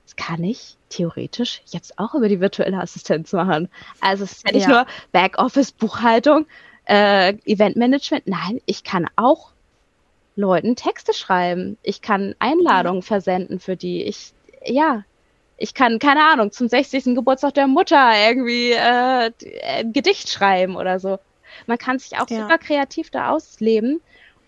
das 0.05 0.17
kann 0.17 0.45
ich 0.45 0.77
theoretisch 0.91 1.63
jetzt 1.67 1.99
auch 1.99 2.15
über 2.15 2.29
die 2.29 2.41
virtuelle 2.41 2.79
Assistenz 2.79 3.33
machen. 3.33 3.69
Also 4.01 4.25
es 4.25 4.33
ist 4.33 4.47
ja 4.47 4.53
nicht 4.55 4.69
ja. 4.69 4.75
nur 4.75 4.87
Backoffice, 5.13 5.73
Buchhaltung, 5.73 6.47
äh, 6.85 7.35
Eventmanagement. 7.47 8.27
Nein, 8.27 8.61
ich 8.67 8.85
kann 8.85 9.07
auch 9.17 9.54
Leuten 10.37 10.77
Texte 10.77 11.13
schreiben. 11.13 11.79
Ich 11.83 12.03
kann 12.03 12.35
Einladungen 12.39 13.03
versenden 13.03 13.61
für 13.61 13.77
die. 13.77 14.03
Ich, 14.03 14.33
ja, 14.65 15.05
ich 15.57 15.75
kann, 15.75 15.99
keine 15.99 16.25
Ahnung, 16.25 16.51
zum 16.51 16.69
60. 16.69 17.15
Geburtstag 17.15 17.55
der 17.55 17.69
Mutter 17.69 18.13
irgendwie 18.29 18.73
äh, 18.73 19.31
ein 19.63 19.93
Gedicht 19.93 20.29
schreiben 20.29 20.77
oder 20.77 20.99
so. 20.99 21.19
Man 21.67 21.79
kann 21.79 21.99
sich 21.99 22.19
auch 22.19 22.29
ja. 22.29 22.43
super 22.43 22.59
kreativ 22.59 23.11
da 23.11 23.31
ausleben. 23.31 24.01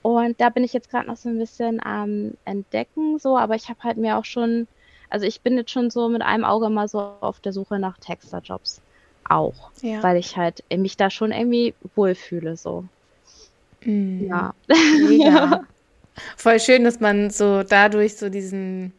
Und 0.03 0.41
da 0.41 0.51
bin 0.51 0.64
ich 0.64 0.72
jetzt 0.72 0.91
gerade 0.91 1.09
noch 1.09 1.16
so 1.16 1.28
ein 1.28 1.39
bisschen 1.39 1.84
am 1.84 2.11
ähm, 2.11 2.37
Entdecken, 2.45 3.18
so, 3.18 3.37
aber 3.37 3.57
ich 3.57 3.68
habe 3.68 3.82
halt 3.82 3.97
mir 3.97 4.16
auch 4.16 4.24
schon, 4.24 4.68
also 5.11 5.26
ich 5.26 5.41
bin 5.41 5.57
jetzt 5.57 5.72
schon 5.72 5.91
so 5.91 6.09
mit 6.09 6.22
einem 6.22 6.45
Auge 6.45 6.70
mal 6.70 6.87
so 6.87 7.01
auf 7.20 7.41
der 7.41 7.53
Suche 7.53 7.80
nach 7.80 7.99
Texterjobs 7.99 8.80
auch. 9.28 9.70
Ja. 9.82 10.03
Weil 10.05 10.16
ich 10.16 10.37
halt 10.37 10.62
mich 10.70 10.97
da 10.97 11.11
schon 11.11 11.32
irgendwie 11.32 11.74
wohlfühle, 11.97 12.57
so. 12.57 12.84
Mhm. 13.82 14.28
Ja. 14.28 14.55
Mega. 14.68 15.64
Voll 16.37 16.61
schön, 16.61 16.85
dass 16.85 17.01
man 17.01 17.31
so 17.31 17.62
dadurch 17.62 18.17
so 18.17 18.29
diesen, 18.29 18.93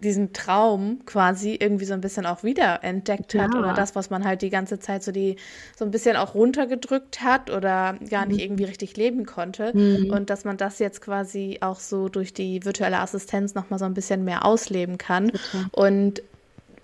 diesen 0.00 0.32
Traum 0.32 1.00
quasi 1.06 1.56
irgendwie 1.58 1.84
so 1.84 1.94
ein 1.94 2.00
bisschen 2.00 2.26
auch 2.26 2.42
wieder 2.42 2.84
entdeckt 2.84 3.34
hat 3.34 3.54
ja. 3.54 3.58
oder 3.58 3.74
das, 3.74 3.94
was 3.94 4.10
man 4.10 4.24
halt 4.24 4.42
die 4.42 4.50
ganze 4.50 4.78
Zeit 4.78 5.02
so 5.02 5.12
die 5.12 5.36
so 5.76 5.84
ein 5.84 5.90
bisschen 5.90 6.16
auch 6.16 6.34
runtergedrückt 6.34 7.22
hat 7.22 7.50
oder 7.50 7.96
gar 8.08 8.26
nicht 8.26 8.38
mhm. 8.38 8.44
irgendwie 8.44 8.64
richtig 8.64 8.96
leben 8.96 9.26
konnte 9.26 9.76
mhm. 9.76 10.10
und 10.10 10.30
dass 10.30 10.44
man 10.44 10.56
das 10.56 10.78
jetzt 10.78 11.00
quasi 11.00 11.58
auch 11.60 11.80
so 11.80 12.08
durch 12.08 12.32
die 12.32 12.64
virtuelle 12.64 12.98
Assistenz 12.98 13.54
nochmal 13.54 13.78
so 13.78 13.84
ein 13.84 13.94
bisschen 13.94 14.24
mehr 14.24 14.44
ausleben 14.44 14.98
kann 14.98 15.30
okay. 15.30 15.64
und 15.72 16.22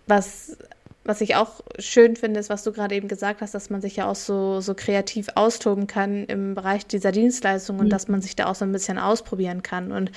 was 0.06 0.56
was 1.04 1.20
ich 1.20 1.36
auch 1.36 1.60
schön 1.78 2.16
finde, 2.16 2.40
ist, 2.40 2.48
was 2.48 2.64
du 2.64 2.72
gerade 2.72 2.94
eben 2.94 3.08
gesagt 3.08 3.42
hast, 3.42 3.54
dass 3.54 3.68
man 3.70 3.80
sich 3.80 3.96
ja 3.96 4.06
auch 4.06 4.14
so, 4.16 4.60
so 4.60 4.74
kreativ 4.74 5.28
austoben 5.34 5.86
kann 5.86 6.24
im 6.24 6.54
Bereich 6.54 6.86
dieser 6.86 7.12
Dienstleistung 7.12 7.78
und 7.78 7.86
mhm. 7.86 7.90
dass 7.90 8.08
man 8.08 8.22
sich 8.22 8.36
da 8.36 8.46
auch 8.46 8.54
so 8.54 8.64
ein 8.64 8.72
bisschen 8.72 8.98
ausprobieren 8.98 9.62
kann. 9.62 9.92
Und 9.92 10.10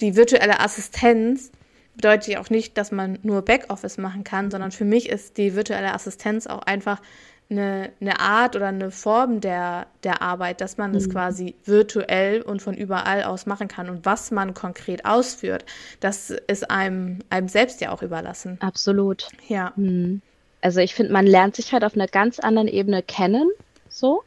die 0.00 0.16
virtuelle 0.16 0.60
Assistenz 0.60 1.50
bedeutet 1.96 2.28
ja 2.28 2.40
auch 2.40 2.48
nicht, 2.48 2.78
dass 2.78 2.92
man 2.92 3.18
nur 3.22 3.42
Backoffice 3.42 3.98
machen 3.98 4.24
kann, 4.24 4.50
sondern 4.50 4.70
für 4.70 4.84
mich 4.84 5.08
ist 5.08 5.36
die 5.36 5.54
virtuelle 5.54 5.92
Assistenz 5.92 6.46
auch 6.46 6.62
einfach 6.62 7.02
eine, 7.50 7.90
eine 8.00 8.20
Art 8.20 8.56
oder 8.56 8.68
eine 8.68 8.90
Form 8.90 9.40
der, 9.40 9.86
der 10.04 10.22
Arbeit, 10.22 10.60
dass 10.60 10.78
man 10.78 10.92
das 10.92 11.06
mhm. 11.06 11.12
quasi 11.12 11.54
virtuell 11.64 12.42
und 12.42 12.62
von 12.62 12.74
überall 12.74 13.24
aus 13.24 13.46
machen 13.46 13.68
kann. 13.68 13.90
Und 13.90 14.06
was 14.06 14.30
man 14.30 14.54
konkret 14.54 15.04
ausführt, 15.04 15.64
das 16.00 16.30
ist 16.30 16.70
einem, 16.70 17.20
einem 17.28 17.48
selbst 17.48 17.80
ja 17.80 17.90
auch 17.90 18.02
überlassen. 18.02 18.56
Absolut. 18.60 19.28
Ja. 19.48 19.72
Mhm. 19.76 20.22
Also 20.62 20.80
ich 20.80 20.94
finde, 20.94 21.12
man 21.12 21.26
lernt 21.26 21.56
sich 21.56 21.72
halt 21.72 21.84
auf 21.84 21.94
einer 21.94 22.06
ganz 22.06 22.38
anderen 22.38 22.68
Ebene 22.68 23.02
kennen, 23.02 23.50
so, 23.88 24.22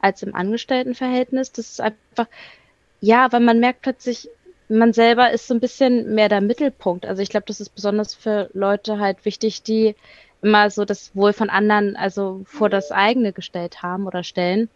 als 0.00 0.22
im 0.22 0.34
Angestelltenverhältnis. 0.34 1.52
Das 1.52 1.70
ist 1.70 1.80
einfach, 1.80 2.26
ja, 3.00 3.30
weil 3.32 3.40
man 3.40 3.60
merkt 3.60 3.82
plötzlich, 3.82 4.28
man 4.68 4.92
selber 4.92 5.30
ist 5.30 5.46
so 5.46 5.54
ein 5.54 5.60
bisschen 5.60 6.14
mehr 6.14 6.28
der 6.28 6.40
Mittelpunkt. 6.40 7.06
Also 7.06 7.22
ich 7.22 7.28
glaube, 7.28 7.46
das 7.46 7.60
ist 7.60 7.74
besonders 7.74 8.14
für 8.14 8.48
Leute 8.54 8.98
halt 8.98 9.24
wichtig, 9.24 9.62
die 9.62 9.94
immer 10.44 10.70
so 10.70 10.84
das 10.84 11.14
Wohl 11.16 11.32
von 11.32 11.50
anderen, 11.50 11.96
also 11.96 12.42
vor 12.44 12.68
das 12.68 12.92
eigene 12.92 13.32
gestellt 13.32 13.82
haben 13.82 14.06
oder 14.06 14.22
stellen, 14.22 14.68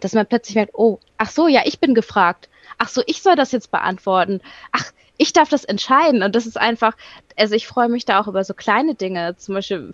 dass 0.00 0.14
man 0.14 0.26
plötzlich 0.26 0.54
merkt, 0.54 0.74
oh, 0.74 0.98
ach 1.18 1.30
so, 1.30 1.48
ja, 1.48 1.62
ich 1.64 1.80
bin 1.80 1.94
gefragt. 1.94 2.48
Ach 2.78 2.88
so, 2.88 3.02
ich 3.06 3.22
soll 3.22 3.36
das 3.36 3.52
jetzt 3.52 3.70
beantworten. 3.70 4.40
Ach, 4.72 4.92
ich 5.18 5.32
darf 5.32 5.48
das 5.48 5.64
entscheiden. 5.64 6.22
Und 6.22 6.34
das 6.34 6.46
ist 6.46 6.58
einfach, 6.58 6.96
also 7.36 7.54
ich 7.54 7.66
freue 7.66 7.88
mich 7.88 8.04
da 8.04 8.20
auch 8.20 8.28
über 8.28 8.44
so 8.44 8.54
kleine 8.54 8.94
Dinge, 8.94 9.36
zum 9.36 9.56
Beispiel, 9.56 9.92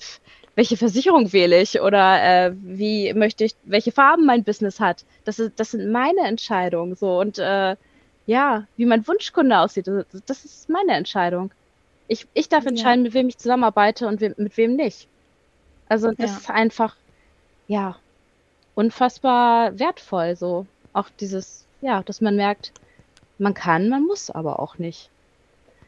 welche 0.54 0.76
Versicherung 0.76 1.32
wähle 1.32 1.60
ich 1.60 1.80
oder 1.80 2.22
äh, 2.22 2.52
wie 2.54 3.12
möchte 3.14 3.44
ich, 3.44 3.54
welche 3.64 3.92
Farben 3.92 4.24
mein 4.24 4.44
Business 4.44 4.78
hat. 4.78 5.04
Das, 5.24 5.38
ist, 5.38 5.58
das 5.58 5.72
sind 5.72 5.90
meine 5.90 6.20
Entscheidungen 6.22 6.94
so 6.94 7.18
und 7.18 7.38
äh, 7.38 7.76
ja, 8.26 8.66
wie 8.76 8.86
mein 8.86 9.06
Wunschkunde 9.06 9.58
aussieht, 9.58 9.86
das, 9.86 10.04
das 10.26 10.44
ist 10.44 10.68
meine 10.68 10.92
Entscheidung. 10.92 11.50
Ich, 12.08 12.26
ich 12.34 12.48
darf 12.48 12.66
entscheiden, 12.66 13.04
ja. 13.04 13.08
mit 13.08 13.14
wem 13.14 13.28
ich 13.28 13.38
zusammenarbeite 13.38 14.06
und 14.06 14.20
we 14.20 14.34
mit 14.36 14.56
wem 14.56 14.76
nicht. 14.76 15.08
Also 15.88 16.10
das 16.12 16.30
ja. 16.30 16.36
ist 16.36 16.50
einfach, 16.50 16.96
ja, 17.68 17.96
unfassbar 18.74 19.78
wertvoll 19.78 20.36
so. 20.36 20.66
Auch 20.92 21.08
dieses, 21.20 21.66
ja, 21.80 22.02
dass 22.02 22.20
man 22.20 22.36
merkt, 22.36 22.72
man 23.38 23.54
kann, 23.54 23.88
man 23.88 24.04
muss 24.04 24.30
aber 24.30 24.60
auch 24.60 24.78
nicht. 24.78 25.10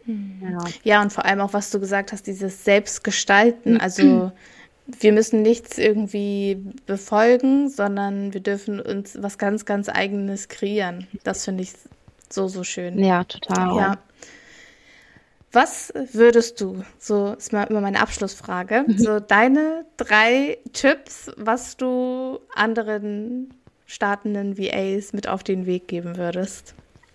Hm. 0.04 0.42
Ja. 0.42 0.58
ja, 0.84 1.02
und 1.02 1.12
vor 1.12 1.24
allem 1.24 1.40
auch, 1.40 1.52
was 1.52 1.70
du 1.70 1.80
gesagt 1.80 2.12
hast, 2.12 2.26
dieses 2.26 2.64
Selbstgestalten. 2.64 3.80
Also 3.80 4.32
wir 4.86 5.12
müssen 5.12 5.42
nichts 5.42 5.78
irgendwie 5.78 6.56
befolgen, 6.86 7.68
sondern 7.68 8.32
wir 8.32 8.40
dürfen 8.40 8.80
uns 8.80 9.18
was 9.20 9.38
ganz, 9.38 9.64
ganz 9.66 9.88
eigenes 9.88 10.48
kreieren. 10.48 11.06
Das 11.24 11.44
finde 11.44 11.62
ich 11.62 11.72
so, 12.30 12.48
so 12.48 12.64
schön. 12.64 12.98
Ja, 12.98 13.24
total. 13.24 13.76
Ja. 13.76 13.98
Was 15.52 15.92
würdest 16.12 16.60
du, 16.60 16.84
so 16.98 17.32
ist 17.32 17.52
mal 17.52 17.64
immer 17.64 17.80
meine 17.80 18.00
Abschlussfrage, 18.00 18.84
mhm. 18.86 18.98
so 18.98 19.18
deine 19.18 19.86
drei 19.96 20.58
Tipps, 20.72 21.30
was 21.36 21.76
du 21.76 22.40
anderen 22.54 23.54
startenden 23.86 24.58
VAs 24.58 25.14
mit 25.14 25.26
auf 25.26 25.42
den 25.42 25.64
Weg 25.64 25.88
geben 25.88 26.16
würdest? 26.18 26.74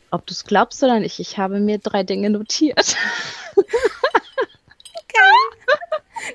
Ob 0.09 0.25
du 0.25 0.33
es 0.33 0.45
glaubst 0.45 0.83
oder 0.83 0.99
nicht, 0.99 1.19
ich 1.19 1.37
habe 1.37 1.59
mir 1.59 1.77
drei 1.77 2.03
Dinge 2.03 2.29
notiert. 2.29 2.95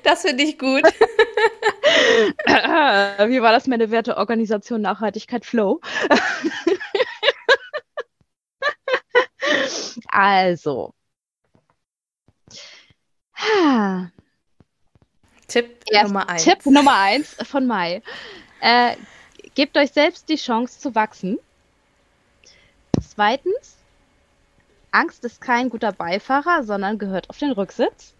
Das 0.03 0.21
finde 0.21 0.43
ich 0.43 0.57
gut. 0.57 0.83
Wie 2.45 3.41
war 3.41 3.51
das 3.51 3.67
meine 3.67 3.91
Werteorganisation 3.91 4.81
Nachhaltigkeit 4.81 5.45
Flow? 5.45 5.81
Also. 10.11 10.93
Tipp 15.47 15.83
Erst 15.89 16.07
Nummer 16.07 16.29
eins. 16.29 16.43
Tipp 16.43 16.65
Nummer 16.65 16.97
eins 16.97 17.35
von 17.43 17.65
Mai. 17.65 18.01
Äh, 18.61 18.95
gebt 19.55 19.77
euch 19.77 19.91
selbst 19.91 20.29
die 20.29 20.35
Chance 20.35 20.79
zu 20.79 20.95
wachsen. 20.95 21.39
Zweitens, 23.01 23.77
Angst 24.91 25.25
ist 25.25 25.41
kein 25.41 25.69
guter 25.69 25.91
Beifahrer, 25.91 26.63
sondern 26.63 26.97
gehört 26.97 27.29
auf 27.29 27.37
den 27.37 27.51
Rücksitz. 27.51 28.13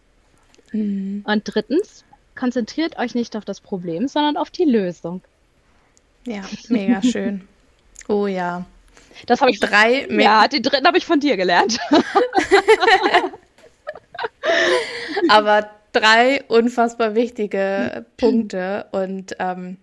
Mhm. 0.72 1.24
Und 1.26 1.44
drittens, 1.46 2.04
konzentriert 2.36 2.98
euch 2.98 3.16
nicht 3.16 3.36
auf 3.36 3.46
das 3.46 3.60
Problem, 3.60 4.08
sondern 4.08 4.38
auf 4.38 4.50
die 4.50 4.66
Lösung. 4.66 5.22
Ja, 6.26 6.42
mega 6.70 7.02
schön. 7.02 7.48
Oh 8.08 8.26
ja. 8.26 8.66
Das 9.28 9.40
habe 9.40 9.52
ich 9.52 9.60
Drei 9.60 10.08
Ja, 10.10 10.48
den 10.48 10.64
dritten 10.64 10.88
habe 10.88 10.98
ich 10.98 11.06
von 11.06 11.20
dir 11.20 11.38
gelernt. 11.38 11.80
aber 15.30 15.70
drei 15.92 16.44
unfassbar 16.48 17.16
wichtige 17.16 18.06
Punkte 18.18 18.86
und 18.92 19.36
ähm, 19.40 19.78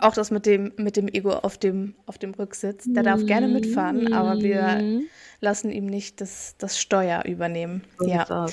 auch 0.00 0.14
das 0.14 0.30
mit 0.30 0.46
dem 0.46 0.72
mit 0.76 0.96
dem 0.96 1.06
Ego 1.08 1.30
auf 1.32 1.58
dem 1.58 1.94
auf 2.06 2.18
dem 2.18 2.34
Rücksitz. 2.34 2.84
Der 2.88 3.02
darf 3.02 3.24
gerne 3.26 3.48
mitfahren, 3.48 4.12
aber 4.12 4.40
wir 4.40 5.02
lassen 5.40 5.70
ihm 5.70 5.86
nicht 5.86 6.20
das 6.20 6.56
das 6.58 6.78
Steuer 6.80 7.24
übernehmen. 7.24 7.84
So 7.98 8.08
Ja, 8.08 8.24
aus. 8.28 8.52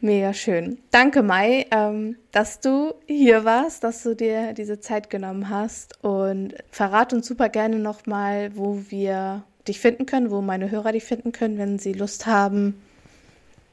mega 0.00 0.32
schön. 0.32 0.78
Danke 0.92 1.22
Mai, 1.24 1.66
ähm, 1.72 2.16
dass 2.30 2.60
du 2.60 2.94
hier 3.06 3.44
warst, 3.44 3.82
dass 3.82 4.04
du 4.04 4.14
dir 4.14 4.52
diese 4.52 4.78
Zeit 4.78 5.10
genommen 5.10 5.50
hast 5.50 6.02
und 6.04 6.54
verrat 6.70 7.12
uns 7.12 7.26
super 7.26 7.48
gerne 7.48 7.78
noch 7.80 8.06
mal, 8.06 8.56
wo 8.56 8.78
wir 8.88 9.42
dich 9.66 9.80
finden 9.80 10.06
können, 10.06 10.30
wo 10.30 10.42
meine 10.42 10.70
Hörer 10.70 10.92
dich 10.92 11.02
finden 11.04 11.32
können, 11.32 11.58
wenn 11.58 11.80
sie 11.80 11.92
Lust 11.92 12.26
haben, 12.26 12.80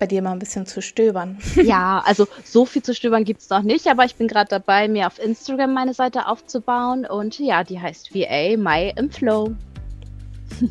bei 0.03 0.07
dir 0.07 0.21
mal 0.21 0.33
ein 0.33 0.39
bisschen 0.39 0.65
zu 0.65 0.81
stöbern. 0.81 1.37
Ja, 1.63 2.03
also 2.05 2.27
so 2.43 2.65
viel 2.65 2.83
zu 2.83 2.93
stöbern 2.93 3.23
gibt's 3.23 3.49
noch 3.49 3.61
nicht, 3.61 3.87
aber 3.87 4.03
ich 4.03 4.15
bin 4.15 4.27
gerade 4.27 4.49
dabei, 4.49 4.89
mir 4.89 5.07
auf 5.07 5.17
Instagram 5.17 5.73
meine 5.73 5.93
Seite 5.93 6.27
aufzubauen 6.27 7.05
und 7.05 7.39
ja, 7.39 7.63
die 7.63 7.79
heißt 7.79 8.13
VA 8.13 8.57
Mai 8.57 8.93
im 8.97 9.09
Flow. 9.09 9.55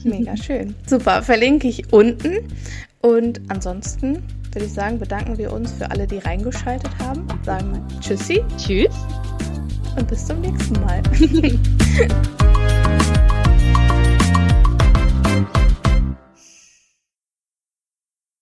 Mega 0.05 0.37
schön. 0.37 0.75
Super, 0.87 1.23
verlinke 1.23 1.67
ich 1.67 1.91
unten. 1.95 2.47
Und 3.01 3.41
ansonsten 3.49 4.23
würde 4.53 4.67
ich 4.67 4.73
sagen, 4.73 4.99
bedanken 4.99 5.39
wir 5.39 5.51
uns 5.51 5.73
für 5.73 5.91
alle, 5.91 6.07
die 6.07 6.19
reingeschaltet 6.19 6.91
haben. 6.99 7.27
Sagen 7.43 7.83
Tschüssi 8.01 8.45
Tschüss. 8.59 8.95
und 9.97 10.07
bis 10.09 10.27
zum 10.27 10.43
nächsten 10.43 10.79
Mal. 10.81 11.03